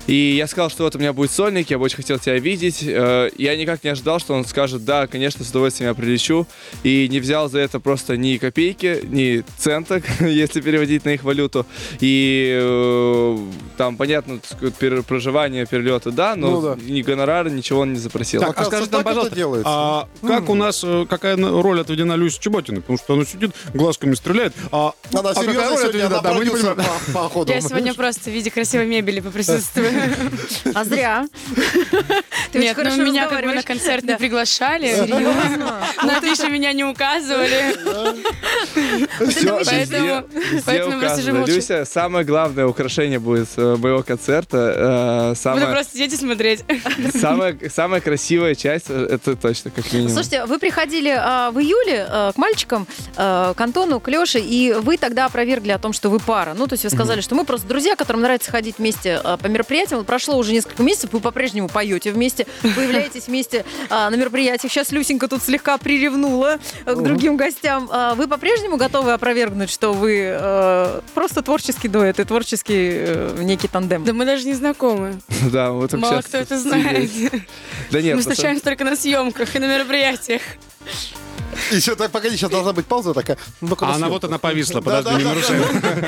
и 0.07 0.35
я 0.37 0.47
сказал, 0.47 0.71
что 0.71 0.85
вот 0.85 0.97
у 0.97 0.99
меня 0.99 1.13
будет 1.13 1.31
сольник, 1.31 1.71
я 1.71 1.79
бы 1.79 1.85
очень 1.85 1.97
хотел 1.97 2.19
тебя 2.19 2.39
видеть, 2.39 2.85
Э, 2.99 3.31
я 3.37 3.57
никак 3.57 3.85
не 3.85 3.91
ожидал, 3.91 4.19
что 4.19 4.35
он 4.35 4.45
скажет, 4.45 4.85
да, 4.85 5.07
конечно, 5.07 5.45
с 5.45 5.51
удовольствием 5.51 5.91
я 5.91 5.95
прилечу, 5.95 6.47
и 6.83 7.09
не 7.11 7.21
взял 7.21 7.49
за 7.49 7.61
это 7.61 7.81
просто 7.81 8.17
ни 8.17 8.37
копейки, 8.39 9.01
ни 9.05 9.45
центок, 9.57 10.05
если 10.21 10.61
переводить 10.61 11.05
на 11.05 11.11
их 11.11 11.25
валюту, 11.25 11.67
и 12.01 12.59
э, 12.61 13.39
там, 13.77 13.97
понятно, 13.97 14.41
проживание, 15.07 15.67
перелеты, 15.67 16.11
да, 16.11 16.35
но 16.35 16.51
Ну 16.51 16.63
да. 16.63 16.77
ни 16.83 17.03
гонорара, 17.03 17.49
ничего 17.49 17.81
он 17.81 17.93
не 17.93 17.99
запросил. 17.99 18.41
Так, 18.41 18.51
а 18.51 18.53
Оказывается, 18.53 18.87
скажи 18.87 18.97
нам, 18.97 19.05
пожалуйста, 19.05 19.37
делается. 19.37 19.71
а 19.71 20.09
как 20.27 20.49
у 20.49 20.55
нас, 20.55 20.83
э, 20.85 21.07
какая 21.09 21.37
роль 21.37 21.81
отведена 21.81 22.15
Люсе 22.15 22.41
Чеботиной? 22.41 22.81
Потому 22.81 22.99
что 22.99 23.15
она 23.15 23.25
сидит, 23.25 23.53
глазками 23.75 24.15
стреляет. 24.15 24.55
А, 24.73 24.93
Она 25.13 25.31
а 25.31 25.35
какая 25.35 25.45
серьезно 25.45 25.77
роль 25.77 25.87
отведена? 25.89 26.21
Да, 26.23 26.35
мы 26.35 26.45
не 26.45 26.51
понимаем. 26.51 26.79
Я 27.47 27.61
сегодня 27.61 27.95
просто 27.95 28.18
в 28.25 28.29
виде 28.29 28.51
красивой 28.51 28.87
мебели 28.87 29.21
поприсутствую. 29.21 29.91
А 30.75 30.85
зря. 30.85 31.27
Ты 32.53 32.59
Нет, 32.59 32.77
ну 32.77 33.05
меня 33.05 33.29
как 33.29 33.45
бы 33.45 33.55
на 33.55 33.63
концерт 33.63 34.05
не 34.05 34.17
приглашали. 34.17 34.87
Серьезно? 34.87 35.81
На 36.03 36.19
афише 36.19 36.49
меня 36.49 36.73
не 36.73 36.85
указывали. 36.85 37.77
Поэтому- 40.67 40.99
указано. 40.99 41.39
молча. 41.39 41.53
Люся, 41.53 41.85
самое 41.85 42.25
главное 42.25 42.67
украшение 42.67 43.19
будет 43.19 43.49
э, 43.57 43.77
моего 43.77 44.03
концерта. 44.03 45.35
э, 45.45 45.53
Буду 45.55 45.67
просто 45.67 45.93
сидеть 45.95 46.13
и 46.13 46.17
смотреть. 46.17 46.65
самая, 47.15 47.57
самая 47.75 48.01
красивая 48.01 48.55
часть, 48.55 48.87
э, 48.89 49.07
это 49.11 49.37
точно, 49.37 49.71
как 49.71 49.93
минимум. 49.93 50.13
Слушайте, 50.13 50.45
вы 50.47 50.59
приходили 50.59 51.15
а, 51.17 51.51
в 51.51 51.59
июле 51.59 52.07
к 52.33 52.37
мальчикам, 52.37 52.87
к 53.17 53.55
Антону, 53.57 54.01
к 54.01 54.09
Леше, 54.09 54.39
и 54.39 54.73
вы 54.73 54.97
тогда 54.97 55.27
опровергли 55.27 55.71
о 55.71 55.79
том, 55.79 55.93
что 55.93 56.11
вы 56.11 56.19
пара. 56.19 56.55
Ну, 56.55 56.67
то 56.67 56.75
есть 56.75 56.85
вы 56.85 56.91
сказали, 56.91 57.21
что 57.21 57.35
мы 57.35 57.45
просто 57.45 57.67
друзья, 57.67 57.97
которым 58.09 58.23
нравится 58.23 58.51
ходить 58.51 58.79
вместе 58.79 59.21
а, 59.23 59.37
по 59.37 59.49
мероприятиям. 59.49 59.99
Вот 59.99 60.07
прошло 60.07 60.39
уже 60.39 60.55
несколько 60.55 60.83
месяцев, 60.83 61.13
вы 61.13 61.21
по-прежнему 61.21 61.69
поете 61.69 62.11
вместе, 62.11 62.47
появляетесь 62.63 63.27
вместе 63.27 63.67
а, 63.91 64.09
на 64.09 64.15
мероприятиях. 64.15 64.73
Сейчас 64.73 64.93
Люсенька 64.93 65.29
тут 65.29 65.43
слегка 65.43 65.77
приревнула 65.77 66.59
э, 66.87 66.95
к 66.95 67.03
другим 67.03 67.37
гостям. 67.37 67.87
А, 67.93 68.15
Вы 68.15 68.27
по-прежнему 68.27 68.79
готовы 68.79 69.13
опровергнуть, 69.13 69.69
что 69.69 69.93
вы 69.93 70.23
э, 70.23 71.01
просто 71.13 71.43
творческий 71.43 71.89
дуэт 71.89 72.19
и 72.19 72.25
творческий 72.25 72.89
э, 72.93 73.37
некий 73.43 73.69
тандем? 73.69 74.05
Да 74.05 74.15
мы 74.15 74.25
даже 74.25 74.47
не 74.47 74.55
знакомы. 74.55 75.21
Да, 75.53 75.73
вот 75.73 75.91
так 75.91 76.01
Мало 76.01 76.23
кто 76.23 76.39
это 76.39 76.59
знает. 76.59 77.11
Да 77.91 78.01
нет, 78.01 78.17
Мы 78.17 78.23
встречаемся 78.23 78.65
только 78.65 78.85
на 78.85 78.97
съемках 78.97 79.55
и 79.55 79.59
на 79.59 79.67
мероприятиях. 79.67 80.43
Еще 81.71 81.95
так, 81.97 82.11
погоди, 82.11 82.37
сейчас 82.37 82.51
должна 82.51 82.73
быть 82.73 82.87
пауза 82.87 83.15
такая. 83.15 83.37
Ну-ка, 83.61 83.87
А 83.87 83.91
на 83.91 83.95
она 83.97 84.09
вот 84.09 84.25
она 84.25 84.39
повисла, 84.39 84.81
подожди, 84.81 85.11
не 85.17 85.25
нарушай. 85.25 85.59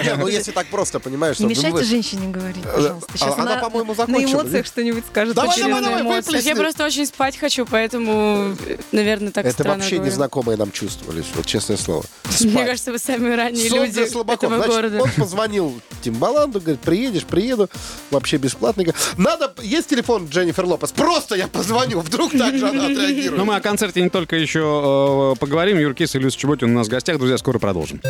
Не, 0.04 0.16
ну 0.16 0.26
если 0.26 0.52
так 0.52 0.66
просто, 0.68 1.00
понимаешь, 1.00 1.38
Не 1.38 1.54
что... 1.54 1.66
мешайте 1.66 1.78
ну, 1.78 1.84
женщине 1.84 2.28
говорить, 2.28 2.62
пожалуйста. 2.62 3.10
а 3.12 3.18
Сейчас 3.18 3.38
она, 3.38 3.56
по-моему, 3.58 3.92
на 3.92 3.96
закончила, 3.96 4.30
эмоциях 4.42 4.52
нет? 4.52 4.66
что-нибудь 4.66 5.04
скажет. 5.10 5.34
Давай, 5.34 5.60
давай, 5.60 5.82
давай, 5.82 6.02
эмоциях. 6.02 6.42
Я 6.44 6.56
просто 6.56 6.84
очень 6.86 7.06
спать 7.06 7.36
хочу, 7.36 7.66
поэтому, 7.66 8.56
наверное, 8.92 9.32
так 9.32 9.44
Это 9.46 9.64
вообще 9.64 9.98
незнакомые 9.98 10.56
нам 10.56 10.70
чувствовались, 10.72 11.26
вот 11.34 11.46
честное 11.46 11.76
слово. 11.76 12.04
Мне 12.40 12.64
кажется, 12.64 12.92
вы 12.92 12.98
самые 12.98 13.36
ранние 13.36 13.68
люди 13.68 14.00
этого 14.00 14.66
города. 14.66 15.02
он 15.02 15.10
позвонил 15.16 15.80
Тимбаланду, 16.02 16.60
говорит, 16.60 16.80
приедешь, 16.80 17.24
приеду, 17.24 17.68
вообще 18.10 18.36
бесплатно. 18.36 18.84
Надо, 19.16 19.52
есть 19.62 19.88
телефон 19.88 20.26
Дженнифер 20.28 20.64
Лопес? 20.64 20.92
Просто 20.92 21.34
я 21.34 21.48
позвоню, 21.48 22.00
вдруг 22.00 22.32
так 22.32 22.56
же 22.56 22.68
она 22.68 22.82
Ну, 22.88 22.92
отреагирует. 22.92 23.44
мы 23.44 23.56
о 23.56 23.60
концерте 23.60 24.00
не 24.02 24.08
только 24.08 24.36
еще 24.36 25.29
э, 25.29 25.29
поговорим. 25.34 25.78
Юркис 25.78 26.14
и 26.14 26.18
Люся 26.18 26.38
Чеботина 26.38 26.72
у 26.72 26.74
нас 26.74 26.88
в 26.88 26.90
гостях. 26.90 27.18
Друзья, 27.18 27.38
скоро 27.38 27.58
продолжим. 27.58 28.00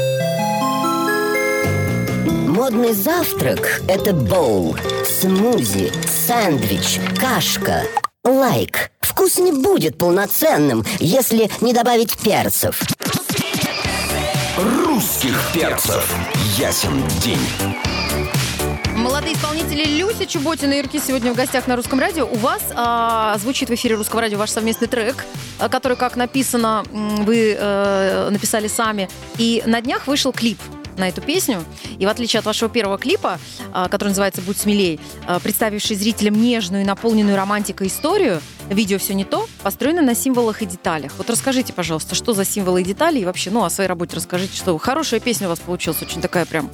Модный 2.24 2.92
завтрак– 2.92 3.82
это 3.88 4.12
боул, 4.12 4.76
смузи, 5.04 5.90
сэндвич, 6.06 7.00
кашка. 7.18 7.84
Лайк. 8.24 8.90
Вкус 9.00 9.38
не 9.38 9.52
будет 9.52 9.96
полноценным, 9.96 10.84
если 10.98 11.50
не 11.60 11.72
добавить 11.72 12.18
перцев. 12.18 12.80
Русских 14.58 15.40
перцев. 15.54 16.14
Ясен 16.58 17.02
день. 17.22 17.40
Молодые 19.20 19.36
исполнители 19.36 19.84
Люся 19.84 20.24
Чеботина 20.24 20.72
и 20.72 20.78
Ирки 20.78 20.98
сегодня 20.98 21.34
в 21.34 21.36
гостях 21.36 21.66
на 21.66 21.76
Русском 21.76 22.00
радио. 22.00 22.26
У 22.26 22.36
вас 22.36 22.62
а, 22.74 23.36
звучит 23.36 23.68
в 23.68 23.74
эфире 23.74 23.96
Русского 23.96 24.22
радио 24.22 24.38
ваш 24.38 24.48
совместный 24.48 24.88
трек, 24.88 25.26
а, 25.58 25.68
который, 25.68 25.98
как 25.98 26.16
написано, 26.16 26.84
вы 26.90 27.54
э, 27.54 28.30
написали 28.30 28.66
сами. 28.66 29.10
И 29.36 29.62
на 29.66 29.82
днях 29.82 30.06
вышел 30.06 30.32
клип 30.32 30.56
на 30.96 31.06
эту 31.06 31.20
песню. 31.20 31.62
И 31.98 32.06
в 32.06 32.08
отличие 32.08 32.40
от 32.40 32.46
вашего 32.46 32.70
первого 32.70 32.96
клипа, 32.96 33.38
а, 33.74 33.90
который 33.90 34.08
называется 34.08 34.40
«Будь 34.40 34.56
смелей», 34.56 34.98
а, 35.26 35.38
представивший 35.38 35.96
зрителям 35.96 36.40
нежную 36.40 36.82
и 36.82 36.86
наполненную 36.86 37.36
романтикой 37.36 37.88
историю, 37.88 38.40
видео 38.70 38.98
«Все 38.98 39.12
не 39.12 39.24
то» 39.24 39.46
построено 39.62 40.00
на 40.00 40.14
символах 40.14 40.62
и 40.62 40.66
деталях. 40.66 41.12
Вот 41.18 41.28
расскажите, 41.28 41.74
пожалуйста, 41.74 42.14
что 42.14 42.32
за 42.32 42.46
символы 42.46 42.80
и 42.80 42.84
детали, 42.84 43.18
и 43.18 43.26
вообще, 43.26 43.50
ну, 43.50 43.64
о 43.64 43.68
своей 43.68 43.88
работе 43.88 44.16
расскажите, 44.16 44.56
что 44.56 44.78
хорошая 44.78 45.20
песня 45.20 45.46
у 45.46 45.50
вас 45.50 45.58
получилась, 45.58 46.00
очень 46.00 46.22
такая 46.22 46.46
прям... 46.46 46.70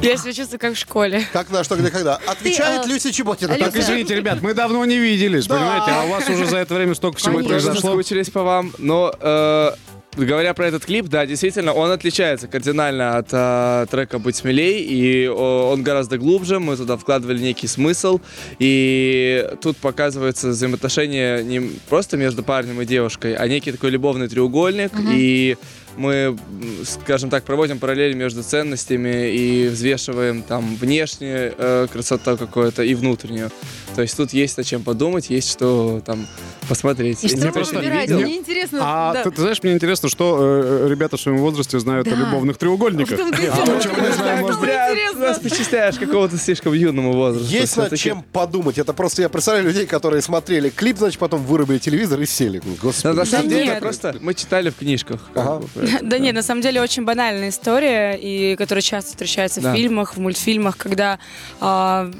Я 0.00 0.16
себя 0.16 0.32
чувствую 0.32 0.60
как 0.60 0.74
в 0.74 0.78
школе. 0.78 1.24
Как 1.32 1.50
на 1.50 1.64
что, 1.64 1.76
где, 1.76 1.90
когда. 1.90 2.20
Отвечает 2.26 2.86
э, 2.86 2.88
Люся 2.88 3.12
Чеботина. 3.12 3.54
Люся. 3.54 3.64
Так, 3.64 3.76
извините, 3.76 4.14
ребят, 4.14 4.40
мы 4.40 4.54
давно 4.54 4.84
не 4.84 4.96
виделись, 4.96 5.46
понимаете? 5.46 5.90
А 5.90 6.04
у 6.04 6.08
вас 6.10 6.28
уже 6.28 6.46
за 6.46 6.58
это 6.58 6.74
время 6.74 6.94
столько 6.94 7.18
всего 7.18 7.38
Конечно. 7.38 7.54
Тоже 7.54 7.66
произошло. 7.66 7.90
соскучились 7.90 8.30
по 8.30 8.44
вам. 8.44 8.72
Но 8.78 9.12
э, 9.20 9.70
говоря 10.16 10.54
про 10.54 10.68
этот 10.68 10.84
клип, 10.84 11.06
да, 11.06 11.26
действительно, 11.26 11.72
он 11.72 11.90
отличается 11.90 12.46
кардинально 12.46 13.18
от 13.18 13.28
э, 13.32 13.86
трека 13.90 14.18
«Будь 14.18 14.36
смелей», 14.36 14.82
и 14.82 15.28
о, 15.28 15.72
он 15.72 15.82
гораздо 15.82 16.18
глубже, 16.18 16.60
мы 16.60 16.76
туда 16.76 16.96
вкладывали 16.96 17.40
некий 17.40 17.66
смысл, 17.66 18.20
и 18.58 19.48
тут 19.62 19.76
показывается 19.78 20.48
взаимоотношение 20.48 21.44
не 21.44 21.60
просто 21.88 22.16
между 22.16 22.42
парнем 22.42 22.80
и 22.80 22.86
девушкой, 22.86 23.34
а 23.34 23.46
некий 23.48 23.72
такой 23.72 23.90
любовный 23.90 24.28
треугольник, 24.28 24.92
и 25.10 25.56
мы, 25.98 26.36
скажем 26.84 27.28
так, 27.28 27.44
проводим 27.44 27.78
параллели 27.78 28.14
между 28.14 28.42
ценностями 28.42 29.30
и 29.30 29.68
взвешиваем 29.68 30.42
там 30.42 30.76
внешнюю 30.76 31.54
э, 31.58 31.86
красоту 31.92 32.36
какую-то 32.36 32.82
и 32.82 32.94
внутреннюю. 32.94 33.50
То 33.94 34.02
есть 34.02 34.16
тут 34.16 34.32
есть 34.32 34.56
над 34.56 34.66
чем 34.66 34.82
подумать, 34.82 35.28
есть 35.30 35.50
что 35.50 36.00
там 36.06 36.26
посмотреть. 36.68 37.24
И 37.24 37.28
что 37.28 37.38
вы 37.46 37.52
просто 37.52 37.76
выбираете? 37.76 38.14
Мне 38.14 38.36
интересно. 38.38 38.78
А 38.82 39.12
да. 39.14 39.24
ты, 39.24 39.30
ты 39.30 39.40
знаешь, 39.40 39.62
мне 39.62 39.72
интересно, 39.72 40.08
что 40.08 40.38
э, 40.40 40.86
ребята 40.88 41.16
в 41.16 41.20
своем 41.20 41.38
возрасте 41.38 41.78
знают 41.80 42.06
о 42.06 42.10
Да. 42.10 42.16
любовных 42.16 42.58
треугольниках. 42.58 43.18
А 43.18 43.36
дело. 43.36 43.56
то, 43.56 43.80
чего 43.80 43.94
мы 43.94 44.06
не 44.08 44.12
знаем, 44.14 44.40
может 44.40 44.60
быть. 44.60 44.68
Зря 44.68 44.90
интересно. 44.92 45.20
нас 45.20 45.38
причисляешь 45.38 45.96
какого-то 45.96 46.36
слишком 46.38 46.72
юному 46.74 47.12
возрасту. 47.12 47.50
Есть 47.50 47.76
над 47.76 47.96
чем 47.96 48.22
подумать. 48.32 48.78
Это 48.78 48.92
просто 48.92 49.22
я 49.22 49.28
представляю 49.28 49.66
людей, 49.66 49.86
которые 49.86 50.22
смотрели 50.22 50.68
клип, 50.68 50.98
значит, 50.98 51.18
потом 51.18 51.42
вырубили 51.44 51.78
телевизор 51.78 52.20
и 52.20 52.26
сели. 52.26 52.62
Господи. 52.80 53.16
на 53.16 53.24
самом 53.24 53.48
деле 53.48 53.76
просто 53.80 54.16
мы 54.20 54.34
читали 54.34 54.70
в 54.70 54.76
книжках. 54.76 55.20
Ага. 55.34 55.62
Да 56.02 56.18
нет, 56.18 56.34
на 56.34 56.42
самом 56.42 56.62
деле 56.62 56.80
очень 56.80 57.04
банальная 57.04 57.48
история, 57.50 58.14
и 58.14 58.56
которая 58.56 58.82
часто 58.82 59.10
встречается 59.10 59.60
в 59.60 59.74
фильмах, 59.74 60.16
в 60.16 60.20
мультфильмах, 60.20 60.76
когда 60.76 61.18
а, 61.60 62.10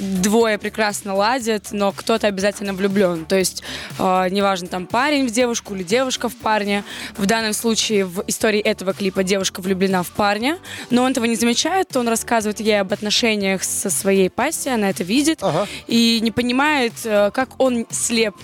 двое 0.00 0.58
прекрасно 0.58 1.14
ладят, 1.14 1.68
но 1.72 1.92
кто-то 1.92 2.26
обязательно 2.26 2.72
влюблен. 2.72 3.24
То 3.24 3.36
есть 3.36 3.62
а, 3.98 4.28
неважно, 4.28 4.68
там 4.68 4.86
парень 4.86 5.26
в 5.26 5.30
девушку 5.30 5.74
или 5.74 5.82
девушка 5.82 6.28
в 6.28 6.36
парня. 6.36 6.84
В 7.16 7.26
данном 7.26 7.52
случае 7.52 8.04
в 8.04 8.24
истории 8.26 8.60
этого 8.60 8.92
клипа 8.92 9.22
девушка 9.22 9.60
влюблена 9.60 10.02
в 10.02 10.10
парня, 10.10 10.58
но 10.90 11.02
он 11.02 11.12
этого 11.12 11.24
не 11.24 11.36
замечает, 11.36 11.96
он 11.96 12.08
рассказывает 12.08 12.60
ей 12.60 12.80
об 12.80 12.92
отношениях 12.92 13.62
со 13.64 13.90
своей 13.90 14.30
пассией, 14.30 14.74
она 14.74 14.90
это 14.90 15.04
видит 15.04 15.38
Ага. 15.42 15.66
и 15.86 16.20
не 16.22 16.30
понимает, 16.30 16.92
э, 17.04 17.30
как 17.32 17.60
он 17.60 17.86
слеп 17.90 18.34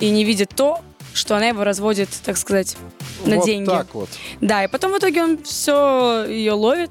и 0.00 0.10
не 0.10 0.24
видит 0.24 0.52
то, 0.54 0.80
что 1.16 1.36
она 1.36 1.48
его 1.48 1.64
разводит, 1.64 2.08
так 2.24 2.36
сказать, 2.36 2.76
на 3.24 3.36
вот 3.36 3.46
деньги. 3.46 3.66
так 3.68 3.86
вот. 3.94 4.08
Да, 4.40 4.64
и 4.64 4.68
потом 4.68 4.92
в 4.92 4.98
итоге 4.98 5.22
он 5.22 5.42
все 5.42 6.24
ее 6.28 6.52
ловит, 6.52 6.90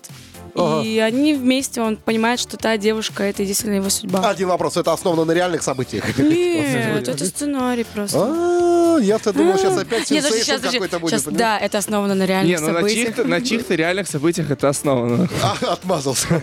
Ага. 0.57 0.83
и 0.87 0.99
они 0.99 1.33
вместе, 1.33 1.81
он 1.81 1.97
понимает, 1.97 2.39
что 2.39 2.55
та 2.57 2.77
девушка 2.77 3.23
это 3.23 3.43
действительно 3.45 3.75
его 3.77 3.89
судьба. 3.89 4.27
Один 4.29 4.47
вопрос. 4.47 4.77
Это 4.77 4.93
основано 4.93 5.25
на 5.25 5.31
реальных 5.33 5.61
событиях? 5.63 6.17
Нет, 6.17 7.07
это 7.07 7.25
сценарий 7.25 7.83
просто. 7.83 8.19
А, 8.21 8.97
я-то 9.01 9.33
думал, 9.33 9.57
сейчас 9.57 9.77
опять 9.77 10.09
Нет, 10.09 10.23
даже 10.23 10.35
сенсейшн 10.35 10.45
сейчас, 10.45 10.61
даже- 10.61 10.73
какой-то 10.77 10.99
будет. 10.99 11.11
сейчас, 11.11 11.23
понимаешь? 11.23 11.39
да, 11.59 11.65
это 11.65 11.77
основано 11.77 12.15
на 12.15 12.25
реальных 12.25 12.57
Не, 12.59 12.65
ну 12.65 12.71
на 12.71 12.79
событиях. 12.79 13.05
чьих-то, 13.07 13.23
на 13.25 13.41
чьих-то 13.41 13.75
реальных 13.75 14.07
событиях 14.07 14.49
это 14.49 14.69
основано. 14.69 15.27
А, 15.43 15.73
отмазался. 15.73 16.27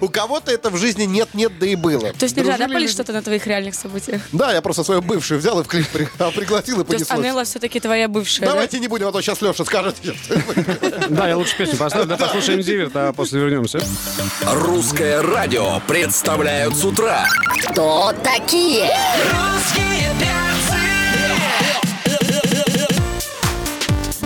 У 0.00 0.08
кого-то 0.08 0.50
это 0.52 0.70
в 0.70 0.76
жизни 0.76 1.04
нет-нет, 1.04 1.58
да 1.58 1.66
и 1.66 1.74
было. 1.74 2.12
То 2.12 2.24
есть 2.24 2.36
нельзя, 2.36 2.56
да, 2.56 2.66
люди? 2.66 2.88
что-то 2.88 3.12
на 3.12 3.22
твоих 3.22 3.46
реальных 3.46 3.74
событиях? 3.74 4.22
Да, 4.32 4.52
я 4.52 4.62
просто 4.62 4.84
свою 4.84 5.02
бывшую 5.02 5.40
взял 5.40 5.60
и 5.60 5.64
в 5.64 5.66
клип 5.66 5.86
а, 6.18 6.30
пригласил 6.30 6.80
и 6.80 6.84
То 6.84 6.92
есть 6.94 7.08
понеслось. 7.08 7.18
Анелла 7.18 7.44
все-таки 7.44 7.80
твоя 7.80 8.08
бывшая, 8.08 8.46
да? 8.46 8.52
Давайте 8.52 8.78
не 8.78 8.88
будем, 8.88 9.08
а 9.08 9.12
то 9.12 9.20
сейчас 9.20 9.40
Леша 9.42 9.64
скажет. 9.64 9.96
Да, 11.08 11.28
я 11.28 11.36
лучше 11.36 11.56
песню 11.56 11.76
поставлю, 11.76 12.06
да 12.06 12.16
послушаем 12.16 12.62
Зиверт, 12.62 12.92
а 12.94 13.12
после 13.12 13.40
вернемся. 13.40 13.80
Русское 14.46 15.22
радио 15.22 15.80
представляют 15.86 16.76
с 16.76 16.84
утра. 16.84 17.26
Кто 17.68 18.12
такие? 18.22 18.90
Русские 19.24 20.10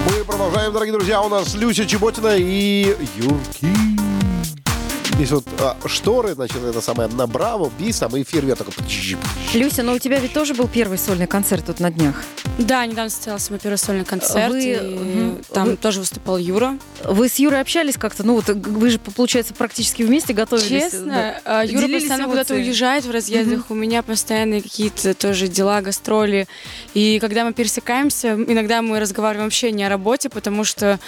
Мы 0.07 0.25
продолжаем, 0.25 0.73
дорогие 0.73 0.93
друзья. 0.93 1.23
У 1.23 1.29
нас 1.29 1.55
Люся 1.55 1.87
Чеботина 1.87 2.37
и 2.37 2.97
Юрки. 3.17 4.04
Здесь 5.15 5.31
вот 5.31 5.45
а, 5.61 5.77
шторы, 5.87 6.35
значит, 6.35 6.57
это 6.57 6.81
самое 6.81 7.09
на 7.09 7.29
Браво, 7.29 7.71
бис, 7.79 8.01
там 8.01 8.17
и 8.17 8.25
фейерверк 8.25 8.59
такой. 8.59 8.75
Люся, 9.55 9.85
но 9.85 9.93
у 9.93 9.99
тебя 10.01 10.19
ведь 10.19 10.33
тоже 10.33 10.55
был 10.55 10.67
первый 10.67 10.99
сольный 10.99 11.29
концерт 11.29 11.67
тут 11.67 11.79
на 11.79 11.93
днях. 11.93 12.25
Да, 12.59 12.85
недавно 12.85 13.11
состоялся 13.11 13.53
мой 13.53 13.61
первый 13.61 13.77
сольный 13.77 14.05
концерт. 14.05 14.51
Вы- 14.51 14.65
и 14.65 14.81
мгм. 14.81 15.45
Там 15.53 15.71
Вы- 15.71 15.77
тоже 15.77 16.01
выступал 16.01 16.37
Юра. 16.37 16.77
Вы 17.05 17.29
с 17.29 17.37
Юрой 17.39 17.61
общались 17.61 17.97
как-то? 17.97 18.25
Ну 18.25 18.35
вот 18.35 18.49
вы 18.49 18.91
же, 18.91 18.99
получается, 18.99 19.55
практически 19.55 20.03
вместе 20.03 20.33
готовились. 20.33 20.69
Честно, 20.69 21.41
а, 21.45 21.65
Юра 21.65 21.83
Делились 21.83 22.03
постоянно 22.03 22.29
куда-то 22.29 22.55
уезжает 22.55 23.05
в 23.05 23.11
разъездах, 23.13 23.71
у 23.71 23.75
меня 23.75 24.03
постоянно 24.03 24.61
какие-то 24.61 25.15
тоже 25.15 25.47
дела, 25.47 25.81
гастроли. 25.81 26.49
И 26.95 27.21
когда 27.21 27.45
мы 27.45 27.53
пересекаемся, 27.53 28.33
иногда 28.35 28.83
мы 28.83 28.99
разговариваем 28.99 29.47
вообще 29.47 29.71
не 29.71 29.85
о 29.85 29.89
работе, 29.89 30.29
потому 30.29 30.65
что, 30.65 30.99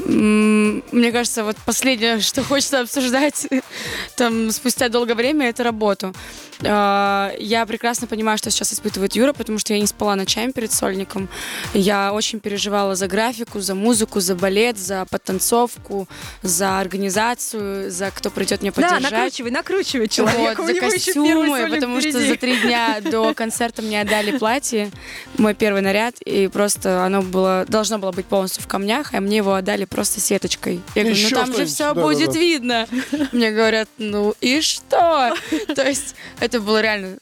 м, 0.00 0.82
мне 0.92 1.12
кажется, 1.12 1.44
вот 1.44 1.56
последнее, 1.64 2.20
что 2.20 2.42
хочется 2.42 2.80
обсуждать 2.80 3.46
там 4.16 4.50
спустя 4.50 4.88
долгое 4.88 5.14
время, 5.14 5.48
это 5.48 5.62
работу. 5.64 6.14
А, 6.62 7.32
Я 7.38 7.66
прекрасно 7.66 8.06
понимаю, 8.06 8.38
что 8.38 8.50
сейчас 8.50 8.72
испытывает 8.72 9.14
Юра, 9.14 9.32
потому 9.32 9.58
что 9.58 9.74
я 9.74 9.80
не 9.80 9.86
спала 9.86 10.16
ночами 10.16 10.52
перед 10.52 10.72
сольником. 10.72 11.28
Я 11.74 12.12
очень 12.12 12.40
переживала 12.40 12.94
за 12.94 13.06
графику, 13.08 13.60
за 13.60 13.74
музыку, 13.74 14.20
за 14.20 14.34
балет, 14.34 14.78
за 14.78 15.04
подтанцовку, 15.10 16.08
за 16.42 16.78
организацию, 16.80 17.90
за 17.90 18.10
кто 18.10 18.30
придет 18.30 18.60
Да, 18.60 18.70
поддержать. 18.70 19.02
накручивай, 19.12 19.50
накручивай 19.50 20.08
человека. 20.08 20.62
Вот, 20.62 20.74
за 20.74 20.80
костюмы, 20.80 21.68
потому 21.70 22.00
что 22.00 22.10
впереди. 22.10 22.28
за 22.28 22.36
три 22.36 22.56
дня 22.60 23.00
до 23.02 23.34
концерта 23.34 23.82
мне 23.82 24.00
отдали 24.00 24.38
платье, 24.38 24.90
мой 25.38 25.54
первый 25.54 25.82
наряд, 25.82 26.20
и 26.22 26.48
просто 26.48 27.04
оно 27.04 27.22
было 27.22 27.64
должно 27.68 27.98
было 27.98 28.12
быть 28.12 28.26
полностью 28.26 28.62
в 28.62 28.66
камнях, 28.68 29.12
а 29.14 29.20
мне 29.20 29.38
его 29.38 29.54
отдали 29.54 29.84
просто 29.84 30.20
сеточкой. 30.20 30.80
Я 30.94 31.02
говорю, 31.02 31.16
Еще 31.18 31.34
ну 31.34 31.40
там 31.40 31.54
же 31.54 31.66
все 31.66 31.88
да-да-да. 31.88 32.02
будет 32.06 32.34
видно. 32.36 32.86
Мне 33.32 33.43
говорят, 33.52 33.88
ну 33.98 34.34
и 34.40 34.60
что? 34.60 35.34
То 35.74 35.86
есть 35.86 36.14
это 36.40 36.60
было 36.60 36.80
реально 36.80 37.16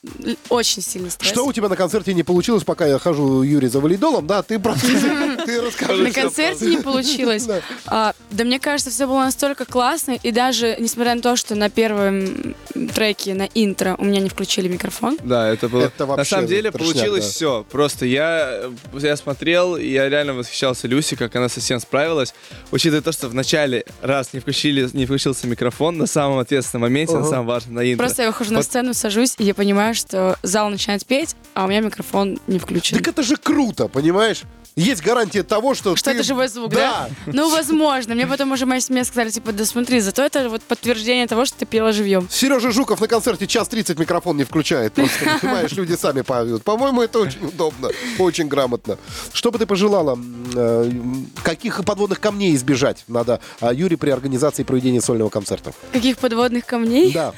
очень 0.48 0.82
сильный 0.82 1.11
стресс. 1.11 1.30
Что 1.30 1.46
у 1.46 1.52
тебя 1.52 1.68
на 1.68 1.76
концерте 1.76 2.14
не 2.14 2.22
получилось, 2.22 2.64
пока 2.64 2.87
я 2.87 2.98
хожу 2.98 3.42
Юрий 3.42 3.68
за 3.68 3.80
валидолом, 3.80 4.26
да? 4.26 4.42
Ты 4.42 4.58
просто 4.58 4.87
ты 5.46 5.61
расскажи. 5.61 6.02
На 6.02 6.12
концерте 6.12 6.66
не 6.66 6.76
получилось. 6.78 7.44
Да. 7.44 7.61
А, 7.87 8.14
да 8.30 8.44
мне 8.44 8.58
кажется, 8.58 8.90
все 8.90 9.06
было 9.06 9.20
настолько 9.20 9.64
классно, 9.64 10.12
и 10.22 10.30
даже 10.30 10.76
несмотря 10.78 11.14
на 11.14 11.22
то, 11.22 11.37
что 11.37 11.54
на 11.54 11.70
первом 11.70 12.54
треке, 12.94 13.35
на 13.35 13.48
интро, 13.54 13.96
у 13.98 14.04
меня 14.04 14.20
не 14.20 14.28
включили 14.28 14.68
микрофон, 14.68 15.18
Да, 15.22 15.48
это 15.48 15.68
было. 15.68 15.85
Это 15.85 16.06
на 16.06 16.24
самом 16.24 16.46
деле 16.46 16.70
трешняк, 16.70 16.94
получилось 16.94 17.24
да. 17.24 17.30
все. 17.30 17.66
Просто 17.70 18.06
я, 18.06 18.70
я 18.94 19.16
смотрел, 19.16 19.76
и 19.76 19.88
я 19.88 20.08
реально 20.08 20.35
восхищался 20.35 20.88
Люси, 20.88 21.16
как 21.16 21.35
она 21.37 21.48
совсем 21.48 21.80
справилась. 21.80 22.35
Учитывая 22.70 23.02
то, 23.02 23.12
что 23.12 23.28
в 23.28 23.35
начале 23.35 23.85
раз 24.00 24.32
не 24.32 24.40
включили, 24.40 24.88
не 24.92 25.06
включился 25.06 25.46
микрофон 25.46 25.98
на 25.98 26.06
самом 26.12 26.38
ответственном 26.38 26.83
моменте, 26.83 27.16
на 27.16 27.25
самом 27.25 27.46
важном, 27.46 27.75
на 27.75 27.92
интро. 27.92 28.05
Просто 28.05 28.22
я 28.22 28.29
выхожу 28.29 28.53
на 28.53 28.62
сцену, 28.62 28.94
сажусь, 28.94 29.35
и 29.38 29.44
я 29.44 29.55
понимаю, 29.55 29.94
что 29.94 30.37
зал 30.42 30.70
начинает 30.70 31.05
петь, 31.07 31.35
а 31.55 31.64
у 31.64 31.68
меня 31.68 31.81
микрофон 31.81 32.38
не 32.46 32.59
включен. 32.59 32.98
Так 32.98 33.09
это 33.09 33.22
же 33.22 33.37
круто, 33.37 33.88
понимаешь? 33.88 34.42
Есть 34.74 35.02
гарантия 35.02 35.42
того, 35.42 35.74
что 35.74 35.94
Что 35.96 36.11
ты- 36.11 36.16
это 36.16 36.22
живой 36.22 36.48
звук, 36.48 36.72
да? 36.72 37.11
Ну, 37.26 37.50
возможно. 37.50 38.14
Мне 38.14 38.26
потом 38.26 38.52
уже 38.52 38.64
моя 38.64 38.80
семья 38.80 39.04
сказали, 39.04 39.28
типа, 39.30 39.52
да 39.52 39.66
смотри, 39.66 40.00
зато 40.00 40.22
это 40.22 40.48
вот 40.48 40.62
подтверждение 40.62 41.26
того, 41.26 41.44
что 41.44 41.58
ты 41.58 41.66
пела 41.66 41.92
живьем. 41.92 42.26
Сережа 42.30 42.70
Жуков 42.70 43.00
на 43.00 43.06
концерте 43.06 43.46
час 43.46 43.68
30 43.68 43.98
микрофон 43.98 44.37
не 44.38 44.44
включает. 44.44 44.94
Просто, 44.94 45.38
понимаешь, 45.42 45.72
люди 45.72 45.94
сами 45.94 46.22
поют. 46.22 46.62
По-моему, 46.64 47.02
это 47.02 47.18
очень 47.18 47.44
удобно, 47.46 47.90
очень 48.18 48.48
грамотно. 48.48 48.96
Что 49.35 49.50
бы 49.50 49.58
ты 49.58 49.66
пожелала, 49.66 50.18
э, 50.54 50.90
каких 51.42 51.85
подводных 51.85 52.18
камней 52.20 52.54
избежать 52.54 53.04
надо 53.08 53.40
а, 53.61 53.74
Юре 53.74 53.96
при 53.98 54.08
организации 54.11 54.62
проведения 54.62 55.02
сольного 55.02 55.28
концерта? 55.28 55.74
Каких 55.92 56.16
подводных 56.16 56.64
камней? 56.64 57.12
Да. 57.12 57.35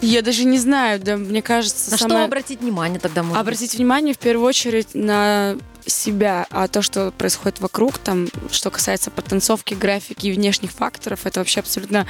Я 0.00 0.22
даже 0.22 0.44
не 0.44 0.58
знаю, 0.58 1.00
да, 1.00 1.16
мне 1.16 1.42
кажется, 1.42 1.90
На 1.90 1.96
что 1.96 2.08
самое- 2.08 2.24
обратить 2.26 2.60
внимание 2.60 3.00
тогда 3.00 3.22
быть? 3.24 3.36
Обратить 3.36 3.74
внимание 3.74 4.14
в 4.14 4.18
первую 4.18 4.46
очередь 4.46 4.94
на 4.94 5.56
себя, 5.88 6.46
а 6.50 6.68
то, 6.68 6.82
что 6.82 7.10
происходит 7.10 7.60
вокруг, 7.60 7.98
там, 7.98 8.28
что 8.50 8.70
касается 8.70 9.10
подтанцовки, 9.10 9.74
графики 9.74 10.26
и 10.26 10.32
внешних 10.32 10.70
факторов, 10.70 11.26
это 11.26 11.40
вообще 11.40 11.60
абсолютно 11.60 12.06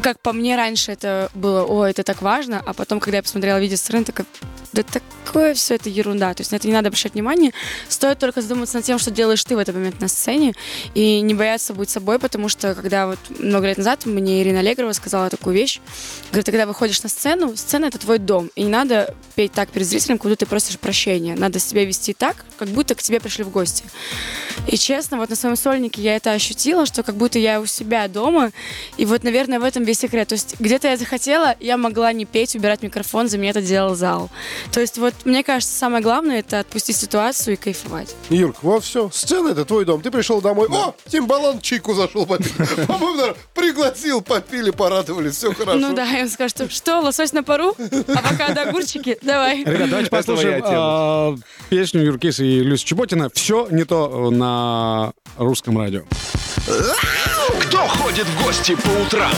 как 0.00 0.18
по 0.20 0.32
мне 0.32 0.56
раньше 0.56 0.92
это 0.92 1.30
было, 1.34 1.62
о, 1.64 1.84
это 1.84 2.02
так 2.02 2.22
важно, 2.22 2.62
а 2.64 2.72
потом, 2.72 3.00
когда 3.00 3.18
я 3.18 3.22
посмотрела 3.22 3.58
видео 3.58 3.76
с 3.76 3.80
сцены, 3.80 4.04
такая, 4.04 4.26
да 4.72 4.82
такое 4.82 5.54
все 5.54 5.74
это 5.74 5.88
ерунда. 5.88 6.34
То 6.34 6.40
есть 6.40 6.52
на 6.52 6.56
это 6.56 6.66
не 6.66 6.74
надо 6.74 6.88
обращать 6.88 7.14
внимание. 7.14 7.52
Стоит 7.88 8.18
только 8.18 8.40
задуматься 8.40 8.76
над 8.76 8.84
тем, 8.84 8.98
что 8.98 9.10
делаешь 9.10 9.44
ты 9.44 9.54
в 9.54 9.58
этот 9.58 9.74
момент 9.74 10.00
на 10.00 10.08
сцене, 10.08 10.54
и 10.94 11.20
не 11.20 11.34
бояться 11.34 11.74
быть 11.74 11.90
собой, 11.90 12.18
потому 12.18 12.48
что 12.48 12.74
когда 12.74 13.06
вот 13.06 13.18
много 13.38 13.66
лет 13.66 13.78
назад 13.78 14.06
мне 14.06 14.42
Ирина 14.42 14.60
Аллегрова 14.60 14.92
сказала 14.92 15.30
такую 15.30 15.54
вещь, 15.54 15.80
говорит, 16.30 16.46
когда 16.46 16.66
выходишь 16.66 17.02
на 17.02 17.08
сцену, 17.08 17.56
сцена 17.56 17.86
это 17.86 17.98
твой 17.98 18.18
дом, 18.18 18.50
и 18.54 18.62
не 18.62 18.70
надо 18.70 19.14
петь 19.34 19.52
так 19.52 19.70
перед 19.70 19.86
зрителем, 19.86 20.18
куда 20.18 20.36
ты 20.36 20.46
просишь 20.46 20.78
прощения. 20.78 21.34
Надо 21.36 21.58
себя 21.58 21.84
вести 21.84 22.12
так, 22.12 22.44
как 22.56 22.68
будто 22.70 22.94
к 22.94 23.02
тебе 23.02 23.20
пришли 23.20 23.44
в 23.44 23.50
гости. 23.50 23.84
И 24.66 24.76
честно, 24.76 25.16
вот 25.16 25.30
на 25.30 25.36
своем 25.36 25.56
сольнике 25.56 26.02
я 26.02 26.16
это 26.16 26.32
ощутила, 26.32 26.86
что 26.86 27.02
как 27.02 27.16
будто 27.16 27.38
я 27.38 27.60
у 27.60 27.66
себя 27.66 28.08
дома, 28.08 28.50
и 28.96 29.06
вот, 29.06 29.24
наверное, 29.24 29.58
в 29.58 29.64
этом 29.64 29.84
весь 29.84 30.00
секрет. 30.00 30.28
То 30.28 30.34
есть 30.34 30.56
где-то 30.58 30.88
я 30.88 30.96
захотела, 30.96 31.56
я 31.60 31.76
могла 31.76 32.12
не 32.12 32.24
петь, 32.24 32.54
убирать 32.54 32.82
микрофон, 32.82 33.28
за 33.28 33.38
меня 33.38 33.50
это 33.50 33.62
делал 33.62 33.94
зал. 33.94 34.30
То 34.72 34.80
есть 34.80 34.98
вот 34.98 35.14
мне 35.24 35.42
кажется, 35.42 35.76
самое 35.76 36.02
главное 36.02 36.40
это 36.40 36.60
отпустить 36.60 36.96
ситуацию 36.96 37.54
и 37.54 37.56
кайфовать. 37.56 38.14
Юрк, 38.28 38.62
вот 38.62 38.84
все. 38.84 39.10
Сцена 39.12 39.48
это 39.48 39.64
твой 39.64 39.84
дом. 39.84 40.02
Ты 40.02 40.10
пришел 40.10 40.40
домой. 40.40 40.68
О, 40.70 40.94
Тимбалан 41.06 41.60
чайку 41.60 41.94
зашел 41.94 42.26
попить. 42.26 42.52
По-моему, 42.86 43.34
пригласил, 43.54 44.20
попили, 44.20 44.70
порадовались. 44.70 45.36
Все 45.36 45.52
хорошо. 45.52 45.78
Ну 45.78 45.94
да, 45.94 46.06
он 46.20 46.28
скажет, 46.28 46.56
что, 46.56 46.70
что, 46.70 47.00
лосось 47.00 47.32
на 47.32 47.42
пару? 47.42 47.74
Авокадо, 47.78 48.62
огурчики? 48.62 49.18
Давай. 49.22 49.64
Ребят, 49.64 49.90
давайте 49.90 50.10
послушаем 50.10 50.62
а, 50.66 51.36
песню 51.68 52.02
Юркиса 52.02 52.44
и 52.44 52.59
Люси 52.62 52.84
Чеботина 52.84 53.30
«Все 53.32 53.68
не 53.70 53.84
то» 53.84 54.30
на 54.30 55.12
русском 55.36 55.78
радио. 55.78 56.02
Кто 57.62 57.78
ходит 57.88 58.26
в 58.26 58.42
гости 58.44 58.74
по 58.74 58.88
утрам? 59.02 59.32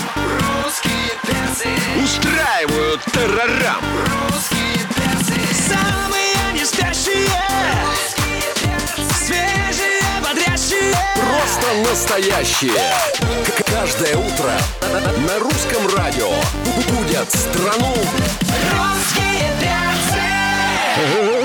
Русские 0.65 0.93
перцы, 1.23 1.69
Устраивают 2.03 3.01
террорам. 3.13 3.83
русские 4.29 4.79
перцы, 4.89 5.35
самые 5.69 6.53
не 6.55 6.65
спящие, 6.65 7.29
свежие, 9.25 10.03
бодрящие. 10.23 10.95
Просто 11.15 11.91
настоящие. 11.91 12.73
Каждое 13.67 14.17
утро 14.17 14.53
на 15.29 15.39
русском 15.39 15.87
радио 15.97 16.31
будят 16.91 17.31
страну 17.31 17.95
Русские 18.73 19.51
перцы. 19.61 21.39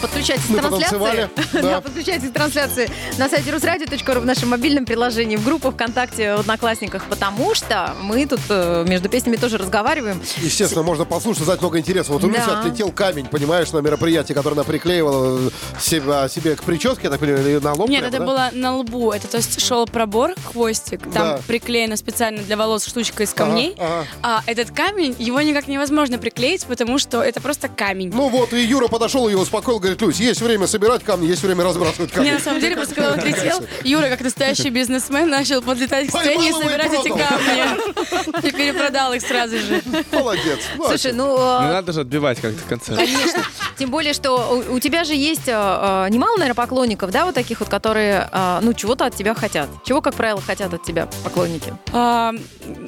Подключайтесь 0.00 0.48
Мы 0.48 0.58
к 0.58 0.60
трансляции. 0.62 1.28
да. 1.52 1.62
Да, 1.62 1.80
подключайтесь 1.80 2.30
к 2.30 2.32
трансляции 2.32 2.90
на 3.18 3.28
сайте 3.28 3.50
русрадио.ру 3.50 4.20
в 4.20 4.26
нашем 4.26 4.50
мобильном 4.50 4.84
приложении, 4.84 5.36
в 5.36 5.44
группах 5.44 5.74
ВКонтакте, 5.74 6.36
в 6.36 6.40
Одноклассниках, 6.40 7.04
потому 7.08 7.54
что 7.54 7.94
мы 8.02 8.26
тут 8.26 8.40
э, 8.48 8.84
между 8.86 9.08
песнями 9.08 9.36
тоже 9.36 9.58
разговариваем. 9.58 10.20
Естественно, 10.38 10.82
можно 10.82 11.04
послушать, 11.04 11.42
узнать 11.42 11.60
много 11.60 11.78
интересного. 11.78 12.18
Вот 12.18 12.28
у 12.28 12.32
Да. 12.32 12.38
Люси 12.38 12.50
отлетел 12.50 12.92
камень, 12.92 13.26
понимаешь, 13.26 13.72
на 13.72 13.78
мероприятии, 13.78 14.32
которое 14.32 14.54
она 14.54 14.64
приклеивала 14.64 15.50
себя, 15.80 16.28
себе 16.28 16.56
к 16.56 16.62
прическе, 16.62 17.04
я 17.04 17.10
так 17.10 17.20
понимаю, 17.20 17.46
или 17.48 17.58
на 17.58 17.72
лоб. 17.74 17.88
Нет, 17.88 18.00
прямо, 18.02 18.08
это 18.14 18.18
да? 18.18 18.24
было 18.26 18.50
на 18.52 18.76
лбу. 18.76 19.12
Это 19.12 19.28
то 19.28 19.36
есть 19.38 19.60
шел 19.64 19.86
пробор, 19.86 20.34
хвостик. 20.52 21.02
Там 21.02 21.12
Да. 21.12 21.40
приклеена 21.46 21.96
специально 21.96 22.42
для 22.42 22.56
волос 22.56 22.86
штучка 22.86 23.22
из 23.22 23.32
камней. 23.32 23.74
ага. 23.78 24.04
А 24.22 24.42
этот 24.46 24.70
камень, 24.70 25.14
его 25.18 25.40
никак 25.40 25.68
невозможно 25.68 26.18
приклеить, 26.18 26.64
потому 26.66 26.98
что 26.98 27.22
это 27.22 27.40
просто 27.40 27.68
камень. 27.68 28.10
Ну 28.14 28.28
вот, 28.28 28.52
и 28.52 28.60
Юра 28.62 28.88
подошел, 28.88 29.28
его 29.28 29.42
успокоил, 29.42 29.80
говорит, 29.86 30.02
Люсь, 30.02 30.20
есть 30.20 30.40
время 30.40 30.66
собирать 30.66 31.02
камни, 31.04 31.26
есть 31.26 31.42
время 31.42 31.64
разбрасывать 31.64 32.12
камни. 32.12 32.28
Не, 32.28 32.34
на 32.34 32.40
самом 32.40 32.60
деле, 32.60 32.76
просто 32.76 32.94
когда 32.94 33.12
он 33.12 33.20
летел, 33.20 33.60
Юра, 33.84 34.08
как 34.08 34.20
настоящий 34.20 34.70
бизнесмен, 34.70 35.28
начал 35.28 35.62
подлетать 35.62 36.08
к 36.08 36.10
сцене 36.10 36.50
и 36.50 36.52
собирать 36.52 36.92
эти 36.92 37.08
камни. 37.08 38.46
И 38.46 38.50
перепродал 38.52 39.12
их 39.12 39.22
сразу 39.22 39.56
же. 39.58 39.82
Молодец. 40.12 40.58
Слушай, 40.76 41.12
ну, 41.12 41.36
э, 41.36 41.72
надо 41.72 41.92
же 41.92 42.00
отбивать 42.00 42.40
как-то 42.40 42.62
концерт. 42.68 42.98
Конечно. 42.98 43.42
Тем 43.78 43.90
более, 43.90 44.12
что 44.12 44.62
у, 44.70 44.74
у 44.76 44.80
тебя 44.80 45.04
же 45.04 45.14
есть 45.14 45.48
э, 45.48 45.52
э, 45.52 46.06
немало, 46.10 46.36
наверное, 46.38 46.54
поклонников, 46.54 47.10
да, 47.10 47.26
вот 47.26 47.34
таких 47.34 47.60
вот, 47.60 47.68
которые, 47.68 48.28
э, 48.32 48.58
ну, 48.62 48.72
чего-то 48.72 49.06
от 49.06 49.14
тебя 49.14 49.34
хотят. 49.34 49.68
Чего, 49.84 50.00
как 50.00 50.14
правило, 50.14 50.40
хотят 50.40 50.72
от 50.72 50.82
тебя 50.82 51.08
поклонники? 51.24 51.74
А, 51.92 52.32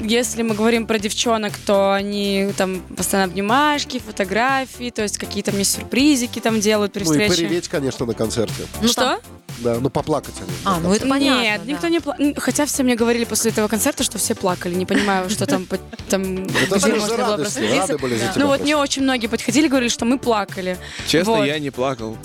Если 0.00 0.42
мы 0.42 0.54
говорим 0.54 0.86
про 0.86 0.98
девчонок, 0.98 1.52
то 1.66 1.92
они 1.92 2.50
там 2.56 2.80
постоянно 2.80 3.30
обнимашки, 3.30 3.98
фотографии, 3.98 4.90
то 4.90 5.02
есть 5.02 5.18
какие-то 5.18 5.52
мне 5.52 5.64
сюрпризики 5.64 6.38
там 6.40 6.60
делают 6.60 6.87
при 6.88 7.04
ну 7.04 7.14
и 7.14 7.28
пореветь, 7.28 7.68
конечно, 7.68 8.06
на 8.06 8.14
концерте. 8.14 8.66
Ну, 8.82 8.88
Что? 8.88 9.00
там- 9.02 9.20
Да, 9.60 9.78
ну 9.80 9.90
поплакать 9.90 10.34
они. 10.40 10.50
А, 10.64 10.78
ну 10.80 10.92
это 10.92 11.06
понятно. 11.06 11.42
Нет, 11.42 11.60
да. 11.64 11.72
никто 11.72 11.88
не 11.88 12.00
плакал. 12.00 12.24
Хотя 12.36 12.66
все 12.66 12.82
мне 12.82 12.94
говорили 12.94 13.24
после 13.24 13.50
этого 13.50 13.68
концерта, 13.68 14.04
что 14.04 14.18
все 14.18 14.34
плакали. 14.34 14.74
Не 14.74 14.86
понимаю, 14.86 15.28
что 15.30 15.46
там, 15.46 15.66
там 16.08 16.44
Это 16.44 16.78
где 16.78 16.94
можно 16.94 17.16
было 17.16 17.36
проследиться. 17.36 17.80
рады 17.80 17.98
были 17.98 18.14
за 18.16 18.28
тебя 18.28 18.32
Ну 18.36 18.46
вот 18.46 18.60
мне 18.62 18.76
очень 18.76 19.02
многие 19.02 19.26
подходили, 19.26 19.68
говорили, 19.68 19.88
что 19.88 20.04
мы 20.04 20.18
плакали. 20.18 20.78
Честно, 21.06 21.32
Вот. 21.34 21.44
я 21.46 21.58
не 21.58 21.70
плакал. 21.70 22.16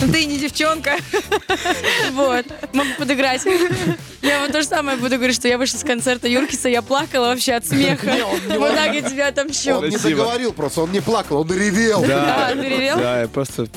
Ну, 0.00 0.12
Ты 0.12 0.24
не 0.24 0.38
девчонка. 0.38 0.96
Вот. 2.12 2.46
Могу 2.72 2.90
подыграть. 2.98 3.42
Я 4.22 4.40
вот 4.40 4.52
то 4.52 4.62
же 4.62 4.68
самое 4.68 4.96
буду 4.96 5.16
говорить, 5.16 5.36
что 5.36 5.46
я 5.46 5.58
вышла 5.58 5.78
с 5.78 5.84
концерта 5.84 6.26
Юркиса, 6.28 6.68
я 6.68 6.82
плакала 6.82 7.26
вообще 7.26 7.52
от 7.52 7.66
смеха. 7.66 8.12
Вот 8.48 8.74
так 8.74 8.92
я 8.92 9.00
тебя 9.02 9.28
отомщу. 9.28 9.76
Он 9.76 9.88
не 9.88 9.96
договорил 9.96 10.52
просто, 10.52 10.82
он 10.82 10.92
не 10.92 11.00
плакал, 11.00 11.40
он 11.42 11.52
ревел. 11.52 12.04
А, 12.10 12.52
ты 12.52 12.68
ревел? 12.68 12.98
Да, 12.98 13.20
я 13.22 13.28
просто 13.28 13.68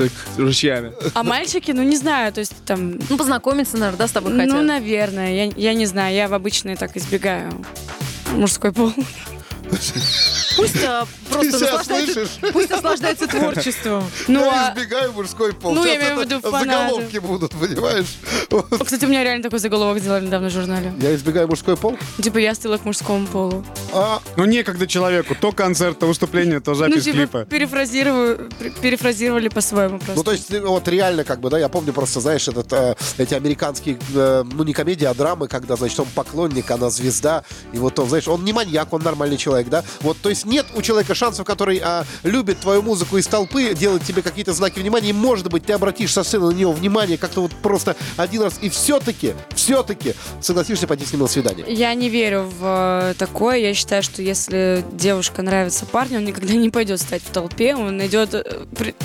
так, 0.00 0.12
ручьями. 0.38 0.92
А 1.14 1.22
мальчики, 1.22 1.72
ну 1.72 1.82
не 1.82 1.96
знаю, 1.96 2.32
то 2.32 2.40
есть 2.40 2.54
там... 2.64 2.98
Ну, 3.10 3.18
познакомиться, 3.18 3.76
наверное, 3.76 3.98
да, 3.98 4.08
с 4.08 4.12
тобой 4.12 4.32
хотят? 4.32 4.54
Ну, 4.54 4.62
наверное, 4.62 5.34
я, 5.34 5.52
я 5.54 5.74
не 5.74 5.86
знаю, 5.86 6.14
я 6.14 6.28
в 6.28 6.34
обычные 6.34 6.76
так 6.76 6.96
избегаю 6.96 7.52
мужской 8.32 8.72
пол. 8.72 8.92
Пусть 10.56 10.84
а, 10.84 11.06
просто 11.30 11.58
наслаждается, 11.58 12.14
слышишь? 12.14 12.52
пусть 12.52 12.70
наслаждается 12.70 13.26
творчеством. 13.26 14.04
Ну, 14.28 14.44
я 14.44 14.68
а- 14.68 14.74
избегаю 14.74 15.12
мужской 15.12 15.52
пол. 15.52 15.74
Ну, 15.74 15.84
я 15.84 15.96
имею 15.96 16.16
в 16.16 16.20
виду 16.20 16.40
фанаты. 16.40 16.70
заголовки 16.70 17.18
будут, 17.18 17.50
понимаешь? 17.52 18.18
Кстати, 18.84 19.04
у 19.04 19.08
меня 19.08 19.22
реально 19.24 19.42
такой 19.42 19.58
заголовок 19.58 19.98
сделали 20.00 20.26
недавно 20.26 20.48
в 20.48 20.52
журнале. 20.52 20.92
Я 21.00 21.14
избегаю 21.14 21.48
мужской 21.48 21.76
пол? 21.76 21.96
Типа 22.22 22.38
я 22.38 22.54
стыла 22.54 22.78
к 22.78 22.84
мужскому 22.84 23.26
полу. 23.26 23.64
А, 23.92 24.20
Ну, 24.36 24.44
некогда 24.44 24.86
человеку. 24.86 25.34
То 25.34 25.52
концерт, 25.52 25.98
то 25.98 26.06
выступление, 26.06 26.60
то 26.60 26.72
Ну, 26.72 26.76
запись 26.76 27.04
типа 27.04 27.16
клипа. 27.16 27.44
перефразирую, 27.44 28.48
пер- 28.60 28.80
перефразировали 28.80 29.48
по-своему 29.48 29.98
просто. 29.98 30.14
ну, 30.16 30.22
то 30.24 30.32
есть, 30.32 30.48
ты 30.48 30.60
вот 30.60 30.86
реально, 30.88 31.24
как 31.24 31.40
бы, 31.40 31.50
да, 31.50 31.58
я 31.58 31.68
помню 31.68 31.92
просто, 31.92 32.20
знаешь, 32.20 32.46
этот, 32.48 32.72
э, 32.72 32.94
эти 33.18 33.34
американские, 33.34 33.98
э, 34.14 34.44
ну, 34.52 34.64
не 34.64 34.72
комедии, 34.72 35.04
а 35.04 35.14
драмы, 35.14 35.48
когда, 35.48 35.76
значит, 35.76 35.98
он 36.00 36.06
поклонник, 36.14 36.70
она 36.70 36.90
звезда, 36.90 37.44
и 37.72 37.78
вот 37.78 37.98
он, 37.98 38.08
знаешь, 38.08 38.28
он 38.28 38.44
не 38.44 38.52
маньяк, 38.52 38.92
он 38.92 39.02
нормальный 39.02 39.36
человек, 39.36 39.68
да? 39.68 39.84
Вот, 40.00 40.16
то 40.20 40.28
есть 40.28 40.44
нет 40.46 40.66
у 40.74 40.82
человека 40.82 41.14
шансов, 41.20 41.46
который 41.46 41.80
а, 41.84 42.04
любит 42.24 42.58
твою 42.60 42.82
музыку 42.82 43.18
из 43.18 43.26
толпы, 43.26 43.74
делать 43.74 44.02
тебе 44.04 44.22
какие-то 44.22 44.52
знаки 44.52 44.78
внимания, 44.80 45.10
и, 45.10 45.12
может 45.12 45.48
быть, 45.50 45.64
ты 45.66 45.72
обратишь 45.74 46.12
со 46.12 46.24
сцены 46.24 46.46
на 46.46 46.54
него 46.54 46.72
внимание 46.72 47.18
как-то 47.18 47.42
вот 47.42 47.52
просто 47.62 47.94
один 48.16 48.42
раз, 48.42 48.54
и 48.62 48.68
все-таки, 48.70 49.34
все-таки 49.54 50.14
согласишься 50.40 50.86
пойти 50.86 51.04
с 51.04 51.12
ним 51.12 51.20
на 51.22 51.28
свидание. 51.28 51.64
Я 51.68 51.92
не 51.94 52.08
верю 52.08 52.50
в 52.58 53.10
э, 53.10 53.14
такое. 53.18 53.58
Я 53.58 53.74
считаю, 53.74 54.02
что 54.02 54.22
если 54.22 54.82
девушка 54.92 55.42
нравится 55.42 55.84
парню, 55.86 56.18
он 56.18 56.24
никогда 56.24 56.54
не 56.54 56.70
пойдет 56.70 57.00
стать 57.00 57.22
в 57.22 57.30
толпе. 57.30 57.74
Он 57.76 57.96
найдет 57.96 58.34
э, 58.34 58.42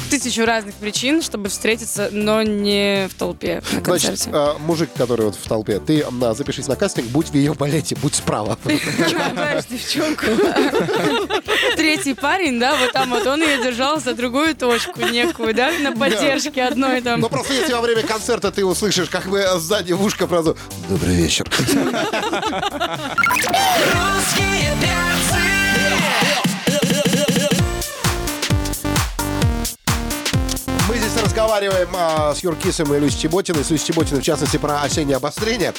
тысячу 0.10 0.46
разных 0.46 0.74
причин, 0.76 1.22
чтобы 1.22 1.50
встретиться, 1.50 2.10
но 2.12 2.42
не 2.44 3.08
в 3.10 3.16
толпе 3.16 3.62
на 3.74 3.84
Значит, 3.84 4.10
концерте. 4.10 4.30
а, 4.34 4.58
мужик, 4.60 4.90
который 4.96 5.26
вот 5.26 5.36
в 5.36 5.48
толпе, 5.48 5.80
ты 5.80 6.02
м, 6.02 6.34
запишись 6.36 6.68
на 6.68 6.76
кастинг, 6.76 7.08
будь 7.08 7.28
в 7.30 7.34
ее 7.36 7.54
балете, 7.54 7.96
будь 8.02 8.16
справа. 8.16 8.58
Знаешь, 9.34 9.66
девчонку. 9.70 10.26
Третий 12.06 12.22
парень, 12.22 12.60
да, 12.60 12.76
вот 12.76 12.92
там 12.92 13.10
вот 13.10 13.26
он 13.26 13.42
ее 13.42 13.64
держал 13.64 14.00
за 14.00 14.14
другую 14.14 14.54
точку 14.54 15.02
некую, 15.02 15.56
да, 15.56 15.72
на 15.80 15.92
поддержке 15.92 16.62
одной 16.62 17.02
там. 17.02 17.20
Но 17.20 17.30
просто 17.30 17.54
если 17.54 17.74
во 17.74 17.82
время 17.82 18.04
концерта 18.04 18.52
ты 18.52 18.64
услышишь, 18.64 19.10
как 19.10 19.26
бы 19.26 19.44
сзади 19.56 19.94
в 19.94 20.04
ушко 20.04 20.28
сразу 20.28 20.56
«Добрый 20.88 21.16
вечер». 21.16 21.48
Русские 21.50 22.16
разговариваем 31.36 31.90
а, 31.94 32.34
с 32.34 32.40
Юркисом 32.46 32.94
и 32.94 33.00
Люсей 33.00 33.24
Чеботиной. 33.24 33.66
С 33.66 33.70
Люсей 33.70 33.88
Чеботиной, 33.88 34.22
в 34.22 34.24
частности, 34.24 34.56
про 34.56 34.82
осеннее 34.82 35.18
обострение. 35.18 35.74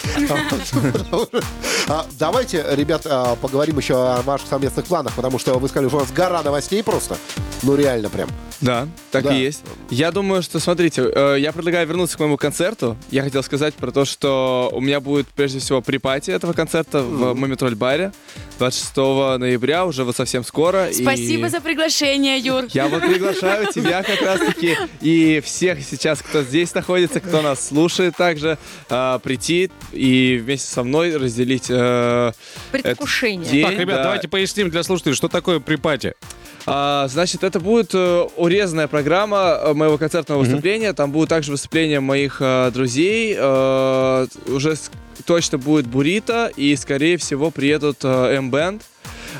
А, 1.88 2.04
Давайте, 2.18 2.64
ребят, 2.72 3.02
а, 3.06 3.36
поговорим 3.36 3.78
еще 3.78 3.94
о 3.94 4.22
ваших 4.22 4.48
совместных 4.48 4.84
планах, 4.84 5.14
потому 5.14 5.38
что 5.38 5.54
вы 5.58 5.68
сказали, 5.68 5.88
что 5.88 5.96
у 5.96 6.00
вас 6.00 6.10
гора 6.10 6.42
новостей 6.42 6.82
просто. 6.82 7.16
Ну, 7.62 7.74
реально 7.74 8.10
прям. 8.10 8.28
Да, 8.60 8.88
так 9.10 9.24
Да. 9.24 9.34
и 9.36 9.40
есть. 9.40 9.62
Я 9.90 10.10
думаю, 10.12 10.42
что, 10.42 10.60
смотрите, 10.60 11.02
э, 11.14 11.36
я 11.38 11.52
предлагаю 11.52 11.86
вернуться 11.86 12.16
к 12.16 12.20
моему 12.20 12.36
концерту. 12.38 12.96
Я 13.10 13.22
хотел 13.22 13.42
сказать 13.42 13.74
про 13.74 13.90
то, 13.90 14.04
что 14.06 14.70
у 14.72 14.80
меня 14.80 14.98
будет, 15.00 15.26
прежде 15.28 15.58
всего, 15.58 15.82
припати 15.82 16.30
этого 16.30 16.54
концерта 16.54 17.02
в 17.02 17.34
Мумитроль 17.34 17.74
баре 17.74 18.12
26 18.58 19.36
ноября, 19.38 19.84
уже 19.84 20.04
вот 20.04 20.16
совсем 20.16 20.42
скоро. 20.42 20.88
и- 20.88 20.94
Спасибо 21.02 21.50
за 21.50 21.60
приглашение, 21.60 22.38
Юр. 22.38 22.64
Я 22.72 22.88
вот 22.88 23.02
приглашаю 23.02 23.70
тебя 23.72 24.02
как 24.02 24.22
раз-таки 24.22 24.76
и 25.02 25.42
всех 25.44 25.78
сейчас, 25.82 26.22
кто 26.22 26.42
здесь 26.42 26.72
находится, 26.74 27.20
кто 27.20 27.42
нас 27.42 27.66
слушает 27.68 28.16
также, 28.16 28.56
э, 28.88 29.18
прийти 29.22 29.70
и 29.92 30.40
вместе 30.42 30.72
со 30.72 30.82
мной 30.82 31.14
разделить 31.16 31.66
э, 31.68 32.32
Предвкушение. 32.72 33.50
день, 33.50 33.66
Так, 33.66 33.78
ребят, 33.78 33.96
да. 33.96 34.02
давайте 34.04 34.28
поясним 34.28 34.70
для 34.70 34.82
слушателей, 34.82 35.14
что 35.14 35.28
такое 35.28 35.60
припати. 35.60 36.14
А, 36.68 37.06
значит, 37.06 37.44
это 37.46 37.60
будет 37.60 37.90
э, 37.94 38.26
урезанная 38.36 38.88
программа 38.88 39.58
э, 39.60 39.72
моего 39.74 39.96
концертного 39.98 40.40
выступления. 40.40 40.92
Там 40.92 41.12
будут 41.12 41.28
также 41.30 41.50
выступления 41.52 42.00
моих 42.00 42.38
э, 42.40 42.70
друзей. 42.72 43.34
Э, 43.38 44.26
уже 44.48 44.76
с- 44.76 44.90
точно 45.24 45.58
будет 45.58 45.86
Бурита 45.86 46.50
и, 46.56 46.76
скорее 46.76 47.16
всего, 47.16 47.50
приедут 47.50 47.98
э, 48.04 48.34
M-Band. 48.36 48.82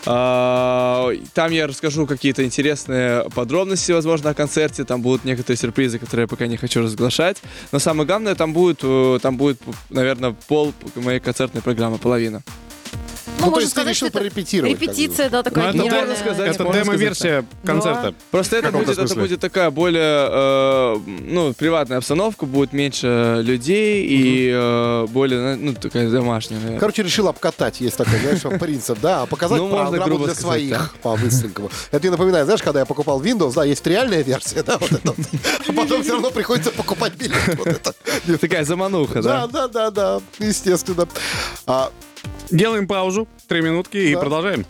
А, 0.05 1.11
Там 1.35 1.51
я 1.53 1.67
расскажу 1.67 2.07
какие-то 2.07 2.45
интересные 2.45 3.29
подробности, 3.35 3.93
возможно, 3.93 4.31
о 4.31 4.35
концерте. 4.35 4.85
Там 4.85 5.01
будут 5.03 5.25
некоторые 5.25 5.57
сюрпризы, 5.57 5.99
которые 5.99 6.25
я 6.25 6.29
пока 6.29 6.47
не 6.47 6.57
хочу 6.57 6.83
разглашать. 6.83 7.39
Но 7.73 7.79
самое 7.79 8.07
главное, 8.07 8.35
там 8.35 8.53
будет, 8.53 8.81
э, 8.83 9.19
там 9.23 9.37
будет, 9.37 9.59
наверное, 9.91 10.35
пол 10.49 10.73
моей 10.95 11.21
концертной 11.21 11.63
программы, 11.63 11.99
половина. 11.99 12.43
Ну, 13.47 13.51
то 13.53 13.57
можно 13.57 13.61
есть 13.61 13.75
ты 13.75 13.81
сказать, 13.81 13.95
решил 13.95 14.09
это 14.09 14.19
бы. 14.19 14.69
Репетиция, 14.69 15.31
да, 15.31 15.43
такая 15.43 15.73
Ну, 15.73 15.87
это 15.87 15.97
можно 15.97 16.17
сказать. 16.17 16.55
Это 16.55 16.65
можно 16.65 16.85
демо-версия 16.85 17.45
концерта. 17.65 18.15
Просто 18.31 18.57
это 18.57 18.73
будет, 18.73 18.99
это 18.99 19.15
будет 19.15 19.41
такая 19.41 19.71
более, 19.71 20.29
э, 20.31 20.97
ну, 21.07 21.55
приватная 21.55 21.99
обстановка, 21.99 22.47
будет 22.47 22.73
меньше 22.73 23.41
людей 23.43 24.05
и 24.07 24.51
э, 24.53 25.07
более, 25.09 25.57
ну, 25.57 25.75
такая 25.75 26.11
домашняя, 26.11 26.59
наверное. 26.59 26.81
Короче, 26.81 27.03
решил 27.03 27.29
обкатать, 27.29 27.81
есть 27.81 27.97
такой, 27.97 28.19
знаешь, 28.19 28.61
принцип, 28.61 28.99
да, 29.01 29.23
а 29.23 29.27
показать 29.27 29.59
Ну, 29.59 29.69
можно 29.69 29.89
программу 29.89 30.11
грубо 30.11 30.25
для 30.27 30.35
сказать, 30.35 30.61
своих 30.61 30.95
по-быстренькому. 31.03 31.71
Это 31.91 32.01
мне 32.01 32.11
напоминает, 32.11 32.47
знаешь, 32.47 32.63
когда 32.63 32.81
я 32.81 32.87
покупал 32.87 33.23
Windows, 33.23 33.55
да, 33.55 33.65
есть 33.65 33.87
реальная 33.87 34.23
версия, 34.23 34.63
да, 34.63 34.79
вот 34.79 34.93
это. 34.93 35.15
А 35.69 35.73
потом 35.73 36.03
все 36.03 36.13
равно 36.13 36.31
приходится 36.31 36.71
покупать 36.71 37.15
билет. 37.15 37.57
Вот 37.57 37.67
это. 37.67 37.95
Такая 38.39 38.65
замануха, 38.65 39.23
да? 39.23 39.47
Да, 39.47 39.69
да, 39.69 39.69
да, 39.69 39.91
да, 39.91 40.21
естественно. 40.39 41.07
А, 41.67 41.91
Делаем 42.51 42.87
паузу, 42.87 43.29
три 43.49 43.61
минутки 43.61 43.97
и 43.97 44.15
продолжаем. 44.15 44.65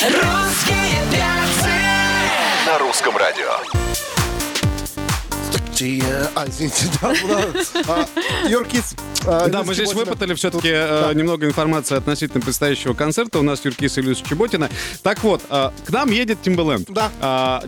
Русские 0.00 1.02
перцы. 1.10 1.70
На 2.66 2.78
русском 2.78 3.16
радио. 3.16 3.50
Те- 5.78 6.02
А, 6.34 6.44
извините, 6.48 6.86
да, 7.00 7.14
да. 7.28 7.62
А, 7.86 8.48
Юркис. 8.48 8.96
а, 9.24 9.46
Да, 9.48 9.62
мы 9.62 9.74
здесь 9.74 9.94
выпытали 9.94 10.34
все-таки 10.34 10.72
да. 10.72 11.12
немного 11.14 11.46
информации 11.46 11.96
относительно 11.96 12.40
предстоящего 12.40 12.94
концерта. 12.94 13.38
У 13.38 13.42
нас 13.42 13.64
Юркис 13.64 13.96
и 13.98 14.00
Люся 14.02 14.24
Чеботина. 14.28 14.70
Так 15.04 15.22
вот, 15.22 15.40
э, 15.48 15.70
к 15.86 15.90
нам 15.90 16.10
едет 16.10 16.42
Тимбаленд. 16.42 16.88
Да. 16.90 17.62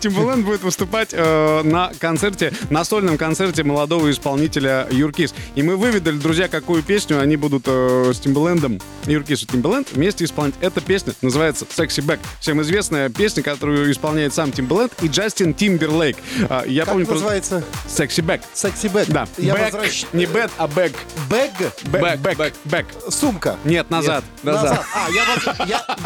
Тимбаленд 0.00 0.44
будет 0.46 0.62
выступать 0.62 1.10
э, 1.12 1.62
на 1.64 1.92
концерте, 1.98 2.54
на 2.70 2.82
сольном 2.84 3.18
концерте 3.18 3.62
молодого 3.62 4.10
исполнителя 4.10 4.86
Юркис. 4.90 5.34
И 5.54 5.62
мы 5.62 5.76
выведали, 5.76 6.16
друзья, 6.16 6.48
какую 6.48 6.82
песню 6.82 7.20
они 7.20 7.36
будут 7.36 7.64
э, 7.66 8.12
с 8.14 8.20
Тимбалендом, 8.20 8.80
Юркис 9.06 9.42
и 9.42 9.46
Тимбаленд 9.46 9.92
вместе 9.92 10.24
исполнять. 10.24 10.54
Эта 10.62 10.80
песня 10.80 11.12
называется 11.20 11.66
«Sexy 11.66 12.02
Back». 12.02 12.20
Всем 12.40 12.62
известная 12.62 13.10
песня, 13.10 13.42
которую 13.42 13.92
исполняет 13.92 14.32
сам 14.32 14.50
Тимбаленд 14.50 14.92
и 15.02 15.08
Джастин 15.08 15.52
Тимберлейк. 15.52 16.16
А, 16.48 16.64
Я 16.66 16.86
помню. 16.86 17.17
Называется? 17.18 17.62
«Sexy 17.86 18.24
Back». 18.24 18.40
Sexy 18.52 18.86
back. 18.88 19.08
Да, 19.08 19.26
Я 19.36 19.54
Back. 19.54 19.72
возвращ- 19.72 20.06
не 20.12 20.26
bad, 20.26 20.50
а 20.58 20.66
back. 20.66 20.92
Bag? 21.28 21.50
Back, 21.90 22.18
Back, 22.20 22.36
back, 22.36 22.54
back. 22.64 22.86
Сумка. 23.10 23.56
Нет, 23.64 23.90
назад. 23.90 24.24
Назад. 24.42 24.84
А, 24.94 25.10
я, 25.10 25.24
воз- 25.24 25.68
я, 25.68 25.96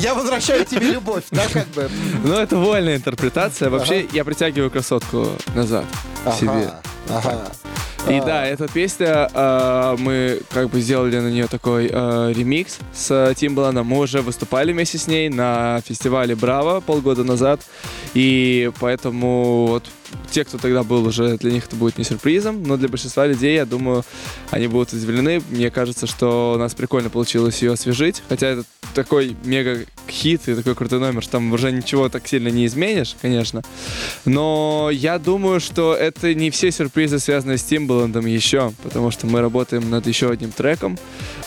я 0.00 0.14
возвращаю 0.14 0.64
тебе 0.64 0.86
любовь, 0.92 1.24
да, 1.30 1.44
как 1.52 1.66
бы. 1.68 1.90
Ну, 2.24 2.34
это 2.34 2.56
вольная 2.56 2.96
интерпретация. 2.96 3.70
Вообще, 3.70 4.06
я 4.12 4.24
притягиваю 4.24 4.70
красотку 4.70 5.28
назад 5.54 5.84
к 6.24 6.32
себе. 6.34 6.70
Ага, 7.08 7.20
ага. 7.30 7.52
И 8.08 8.20
да, 8.20 8.44
эта 8.44 8.66
песня, 8.66 9.30
э, 9.32 9.96
мы 9.96 10.40
как 10.50 10.70
бы 10.70 10.80
сделали 10.80 11.20
на 11.20 11.28
нее 11.28 11.46
такой 11.46 11.88
э, 11.88 12.32
ремикс 12.34 12.78
с 12.92 13.32
Тимбаланом. 13.36 13.86
Мы 13.86 13.98
уже 14.00 14.22
выступали 14.22 14.72
вместе 14.72 14.98
с 14.98 15.06
ней 15.06 15.28
на 15.28 15.80
фестивале 15.86 16.34
Браво 16.34 16.80
полгода 16.80 17.22
назад. 17.22 17.60
И 18.14 18.72
поэтому 18.80 19.66
вот 19.68 19.84
те, 20.30 20.44
кто 20.44 20.58
тогда 20.58 20.82
был 20.82 21.06
уже, 21.06 21.36
для 21.36 21.52
них 21.52 21.66
это 21.66 21.76
будет 21.76 21.98
не 21.98 22.04
сюрпризом. 22.04 22.62
Но 22.62 22.76
для 22.76 22.88
большинства 22.88 23.26
людей, 23.26 23.54
я 23.54 23.66
думаю, 23.66 24.04
они 24.50 24.66
будут 24.66 24.92
удивлены. 24.92 25.42
Мне 25.50 25.70
кажется, 25.70 26.06
что 26.06 26.54
у 26.54 26.58
нас 26.58 26.74
прикольно 26.74 27.10
получилось 27.10 27.62
ее 27.62 27.72
освежить. 27.72 28.22
Хотя 28.28 28.48
это 28.48 28.64
такой 28.94 29.36
мега 29.44 29.80
хит 30.08 30.48
и 30.48 30.54
такой 30.54 30.74
крутой 30.74 31.00
номер, 31.00 31.22
что 31.22 31.32
там 31.32 31.52
уже 31.52 31.72
ничего 31.72 32.08
так 32.08 32.26
сильно 32.26 32.48
не 32.48 32.66
изменишь, 32.66 33.16
конечно. 33.20 33.62
Но 34.24 34.90
я 34.92 35.18
думаю, 35.18 35.60
что 35.60 35.94
это 35.94 36.34
не 36.34 36.50
все 36.50 36.70
сюрпризы, 36.70 37.18
связанные 37.18 37.58
с 37.58 37.62
Тимбаландом 37.62 38.26
еще, 38.26 38.72
потому 38.82 39.10
что 39.10 39.26
мы 39.26 39.40
работаем 39.40 39.88
над 39.90 40.06
еще 40.06 40.30
одним 40.30 40.52
треком. 40.52 40.98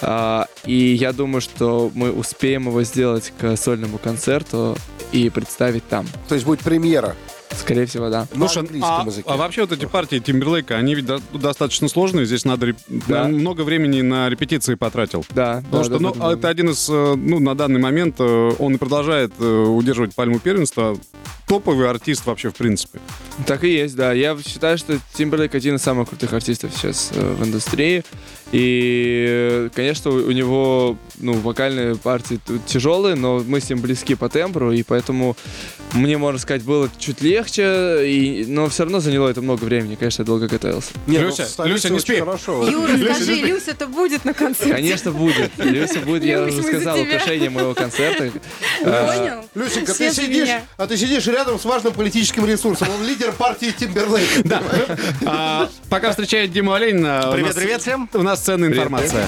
а, 0.01 0.47
и 0.65 0.93
я 0.93 1.13
думаю, 1.13 1.41
что 1.41 1.91
мы 1.93 2.11
успеем 2.11 2.67
его 2.67 2.83
сделать 2.83 3.33
к 3.39 3.55
сольному 3.55 3.97
концерту 3.97 4.77
и 5.11 5.29
представить 5.29 5.87
там. 5.87 6.07
То 6.27 6.35
есть 6.35 6.45
будет 6.45 6.59
премьера. 6.61 7.15
Скорее 7.51 7.85
всего, 7.85 8.09
да. 8.09 8.27
На 8.33 8.47
Слушай, 8.47 8.69
а, 8.81 9.03
языке. 9.05 9.23
а 9.29 9.37
вообще 9.37 9.61
вот 9.61 9.71
эти 9.71 9.85
партии 9.85 10.19
Тимберлейка, 10.19 10.77
они 10.77 10.95
ведь 10.95 11.05
до- 11.05 11.21
достаточно 11.33 11.87
сложные. 11.87 12.25
Здесь 12.25 12.43
надо 12.45 12.67
реп- 12.67 12.77
Да. 13.07 13.25
много 13.25 13.61
времени 13.61 14.01
на 14.01 14.29
репетиции 14.29 14.75
потратил. 14.75 15.25
Да. 15.33 15.61
Потому 15.69 15.77
да, 15.77 15.83
что, 15.83 15.93
да, 15.93 15.99
ну, 15.99 16.13
да, 16.13 16.19
да. 16.27 16.33
это 16.33 16.49
один 16.49 16.69
из, 16.69 16.89
э, 16.89 17.15
ну, 17.15 17.39
на 17.39 17.55
данный 17.55 17.79
момент 17.79 18.15
э, 18.19 18.51
он 18.59 18.75
и 18.75 18.77
продолжает 18.77 19.31
э, 19.39 19.43
удерживать 19.45 20.13
пальму 20.15 20.39
первенства. 20.39 20.97
Топовый 21.47 21.87
артист 21.89 22.25
вообще, 22.25 22.49
в 22.49 22.55
принципе. 22.55 22.99
Так 23.45 23.63
и 23.63 23.69
есть, 23.71 23.95
да. 23.95 24.11
Я 24.13 24.35
считаю, 24.45 24.77
что 24.77 24.97
Тимберлейк 25.13 25.53
один 25.53 25.75
из 25.75 25.81
самых 25.83 26.09
крутых 26.09 26.33
артистов 26.33 26.71
сейчас 26.75 27.11
в 27.13 27.43
индустрии. 27.43 28.03
И, 28.57 29.69
конечно, 29.75 30.11
у 30.11 30.31
него 30.31 30.97
ну, 31.19 31.33
вокальные 31.33 31.97
партии 31.97 32.39
тут 32.45 32.65
тяжелые, 32.65 33.15
но 33.15 33.43
мы 33.45 33.59
с 33.59 33.69
ним 33.69 33.81
близки 33.81 34.15
по 34.15 34.29
тембру, 34.29 34.71
и 34.71 34.81
поэтому 34.81 35.35
мне, 35.91 36.17
можно 36.17 36.39
сказать, 36.39 36.63
было 36.63 36.89
чуть 36.97 37.21
легче, 37.21 38.07
и, 38.07 38.45
но 38.47 38.69
все 38.69 38.83
равно 38.83 39.01
заняло 39.01 39.27
это 39.27 39.41
много 39.41 39.65
времени. 39.65 39.95
Конечно, 39.95 40.21
я 40.21 40.25
долго 40.25 40.47
готовился. 40.47 40.91
Не, 41.05 41.17
ну, 41.17 41.25
Люся, 41.25 41.45
столице 41.45 41.89
Люся, 41.89 41.93
не 41.93 41.99
спи. 41.99 42.19
Хорошо. 42.19 42.65
Юра, 42.69 42.97
скажи, 42.97 43.33
Люся, 43.41 43.71
это 43.71 43.87
будет 43.87 44.23
на 44.23 44.33
концерте? 44.33 44.73
Конечно, 44.73 45.11
будет. 45.11 45.51
Люся 45.57 45.99
будет, 45.99 46.23
я 46.23 46.41
уже 46.41 46.63
сказал, 46.63 46.97
украшение 47.01 47.49
моего 47.49 47.73
концерта. 47.73 48.31
А, 48.85 49.17
Понял? 49.17 49.45
Люсенька, 49.53 49.93
ты 49.93 50.13
сидишь, 50.13 50.49
а 50.77 50.87
ты 50.87 50.95
сидишь 50.95 51.27
рядом 51.27 51.59
с 51.59 51.65
важным 51.65 51.91
политическим 51.91 52.45
ресурсом. 52.45 52.87
Он 52.89 53.05
лидер 53.05 53.33
партии 53.33 53.73
Тимберлейк. 53.77 54.43
Да. 54.45 54.63
А, 55.25 55.69
пока 55.89 56.11
встречает 56.11 56.51
Диму 56.51 56.73
Оленина. 56.73 57.31
у 57.33 57.37
нас- 57.37 57.55
привет 57.55 57.81
всем. 57.81 58.09
У 58.13 58.21
нас 58.21 58.44
ценная 58.45 58.69
информация. 58.69 59.25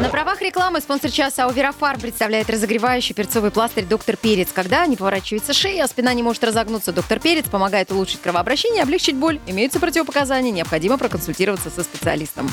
На 0.00 0.08
правах 0.10 0.40
рекламы 0.40 0.80
спонсор 0.80 1.10
часа 1.10 1.46
Ауверофар 1.46 1.98
представляет 1.98 2.48
разогревающий 2.48 3.12
перцовый 3.12 3.50
пластырь 3.50 3.84
«Доктор 3.84 4.16
Перец». 4.16 4.50
Когда 4.54 4.86
не 4.86 4.96
поворачивается 4.96 5.52
шея, 5.52 5.84
а 5.84 5.88
спина 5.88 6.14
не 6.14 6.22
может 6.22 6.44
разогнуться, 6.44 6.92
«Доктор 6.92 7.18
Перец» 7.18 7.46
помогает 7.46 7.90
улучшить 7.90 8.20
кровообращение, 8.20 8.84
облегчить 8.84 9.16
боль. 9.16 9.40
Имеются 9.48 9.80
противопоказания, 9.80 10.52
необходимо 10.52 10.98
проконсультироваться 10.98 11.68
со 11.70 11.82
специалистом. 11.82 12.48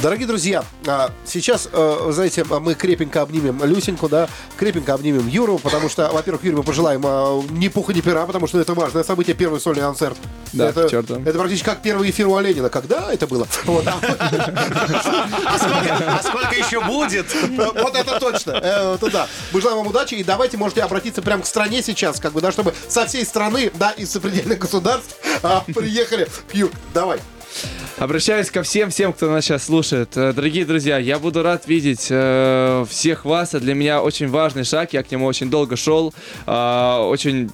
Дорогие 0.00 0.28
друзья, 0.28 0.64
а, 0.86 1.10
сейчас, 1.24 1.68
э, 1.72 2.10
знаете, 2.12 2.44
мы 2.44 2.74
крепенько 2.74 3.20
обнимем 3.22 3.64
Люсеньку, 3.64 4.08
да, 4.08 4.28
крепенько 4.56 4.94
обнимем 4.94 5.26
Юру, 5.26 5.58
потому 5.58 5.88
что, 5.88 6.08
во-первых, 6.12 6.44
Юре 6.44 6.56
мы 6.58 6.62
пожелаем 6.62 7.02
а, 7.04 7.42
ни 7.50 7.66
пуха, 7.66 7.92
ни 7.92 8.00
пера, 8.00 8.24
потому 8.24 8.46
что 8.46 8.60
это 8.60 8.74
важное 8.74 9.02
событие, 9.02 9.34
первый 9.34 9.60
сольный 9.60 9.82
концерт. 9.82 10.16
Да, 10.52 10.68
это, 10.68 10.82
это 10.82 11.38
практически 11.38 11.64
как 11.64 11.82
первый 11.82 12.10
эфир 12.10 12.28
у 12.28 12.36
Оленина. 12.36 12.68
Когда 12.68 13.12
это 13.12 13.26
было? 13.26 13.48
А 13.66 15.58
А 16.06 16.22
сколько 16.22 16.54
еще 16.54 16.80
будет? 16.80 17.26
Вот 17.56 17.96
это 17.96 18.20
точно. 18.20 18.52
Э, 18.52 18.94
Это 18.94 19.10
да. 19.10 19.26
Мы 19.52 19.60
желаем 19.60 19.78
вам 19.78 19.88
удачи. 19.88 20.14
И 20.14 20.22
давайте 20.22 20.56
можете 20.56 20.82
обратиться 20.82 21.22
прямо 21.22 21.42
к 21.42 21.46
стране 21.46 21.82
сейчас, 21.82 22.20
как 22.20 22.32
бы, 22.32 22.40
да, 22.40 22.52
чтобы 22.52 22.72
со 22.88 23.04
всей 23.06 23.24
страны, 23.24 23.72
да, 23.74 23.90
из 23.90 24.12
сопредельных 24.12 24.60
государств 24.60 25.16
а, 25.42 25.64
приехали. 25.66 26.28
Юр, 26.52 26.70
давай. 26.94 27.20
Обращаюсь 27.98 28.50
ко 28.50 28.62
всем, 28.62 28.90
всем, 28.90 29.12
кто 29.12 29.28
нас 29.30 29.44
сейчас 29.44 29.64
слушает. 29.64 30.16
Э, 30.16 30.32
Дорогие 30.32 30.64
друзья, 30.64 30.98
я 30.98 31.18
буду 31.18 31.42
рад 31.42 31.66
видеть 31.66 32.06
э, 32.10 32.84
всех 32.88 33.24
вас. 33.24 33.50
Для 33.50 33.74
меня 33.74 34.02
очень 34.02 34.28
важный 34.28 34.64
шаг. 34.64 34.92
Я 34.92 35.02
к 35.02 35.10
нему 35.10 35.26
очень 35.26 35.50
долго 35.50 35.76
шел. 35.76 36.14
Э, 36.46 36.98
очень 37.00 37.50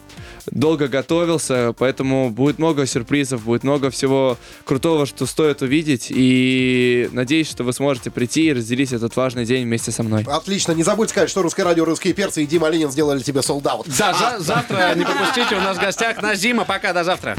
долго 0.51 0.89
готовился, 0.89 1.75
поэтому 1.79 2.31
будет 2.31 2.59
много 2.59 2.87
сюрпризов, 2.87 3.43
будет 3.45 3.65
много 3.65 3.91
всего 3.91 4.37
крутого, 4.65 5.07
что 5.07 5.27
стоит 5.27 5.63
увидеть. 5.63 6.07
И 6.11 7.09
надеюсь, 7.13 7.49
что 7.51 7.65
вы 7.65 7.73
сможете 7.73 8.11
прийти 8.11 8.47
и 8.47 8.53
разделить 8.53 8.93
этот 8.93 9.15
важный 9.17 9.45
день 9.45 9.65
вместе 9.65 9.91
со 9.91 10.03
мной. 10.03 10.25
Отлично. 10.29 10.73
Не 10.73 10.83
забудь 10.83 11.11
сказать, 11.11 11.31
что 11.31 11.43
русское 11.43 11.63
радио, 11.65 11.85
русские 11.85 12.15
перцы 12.15 12.43
и 12.43 12.47
Дима 12.47 12.69
Ленин 12.69 12.91
сделали 12.91 13.21
тебе 13.21 13.43
солдат. 13.43 13.83
Да, 13.99 14.13
за- 14.15 14.39
завтра 14.41 14.95
не 14.95 15.05
пропустите, 15.05 15.55
у 15.57 15.61
нас 15.61 15.77
в 15.77 15.81
гостях 15.81 16.21
Назима. 16.23 16.65
Пока, 16.65 16.93
до 16.93 17.05
завтра. 17.05 17.37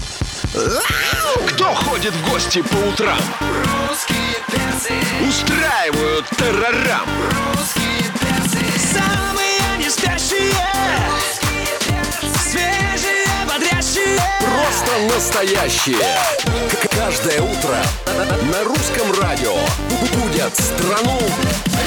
Кто 1.49 1.65
ходит 1.73 2.13
в 2.13 2.31
гости 2.31 2.61
по 2.61 2.75
утрам? 2.89 3.17
Русские 3.89 4.17
перцы, 4.51 4.93
Устраивают 5.27 6.25
террорам. 6.37 7.07
русские 7.53 8.11
перцы, 8.19 8.59
самые 8.93 9.77
не 9.83 9.89
спящие, 9.89 10.53
Просто 14.75 14.97
настоящие. 15.15 16.17
Каждое 16.91 17.41
утро 17.41 17.77
на 18.51 18.63
русском 18.65 19.09
радио 19.21 19.55
будят 20.13 20.53
страну 20.57 21.17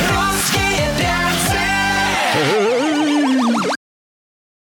русские 0.09 0.89
перцы. 0.97 1.59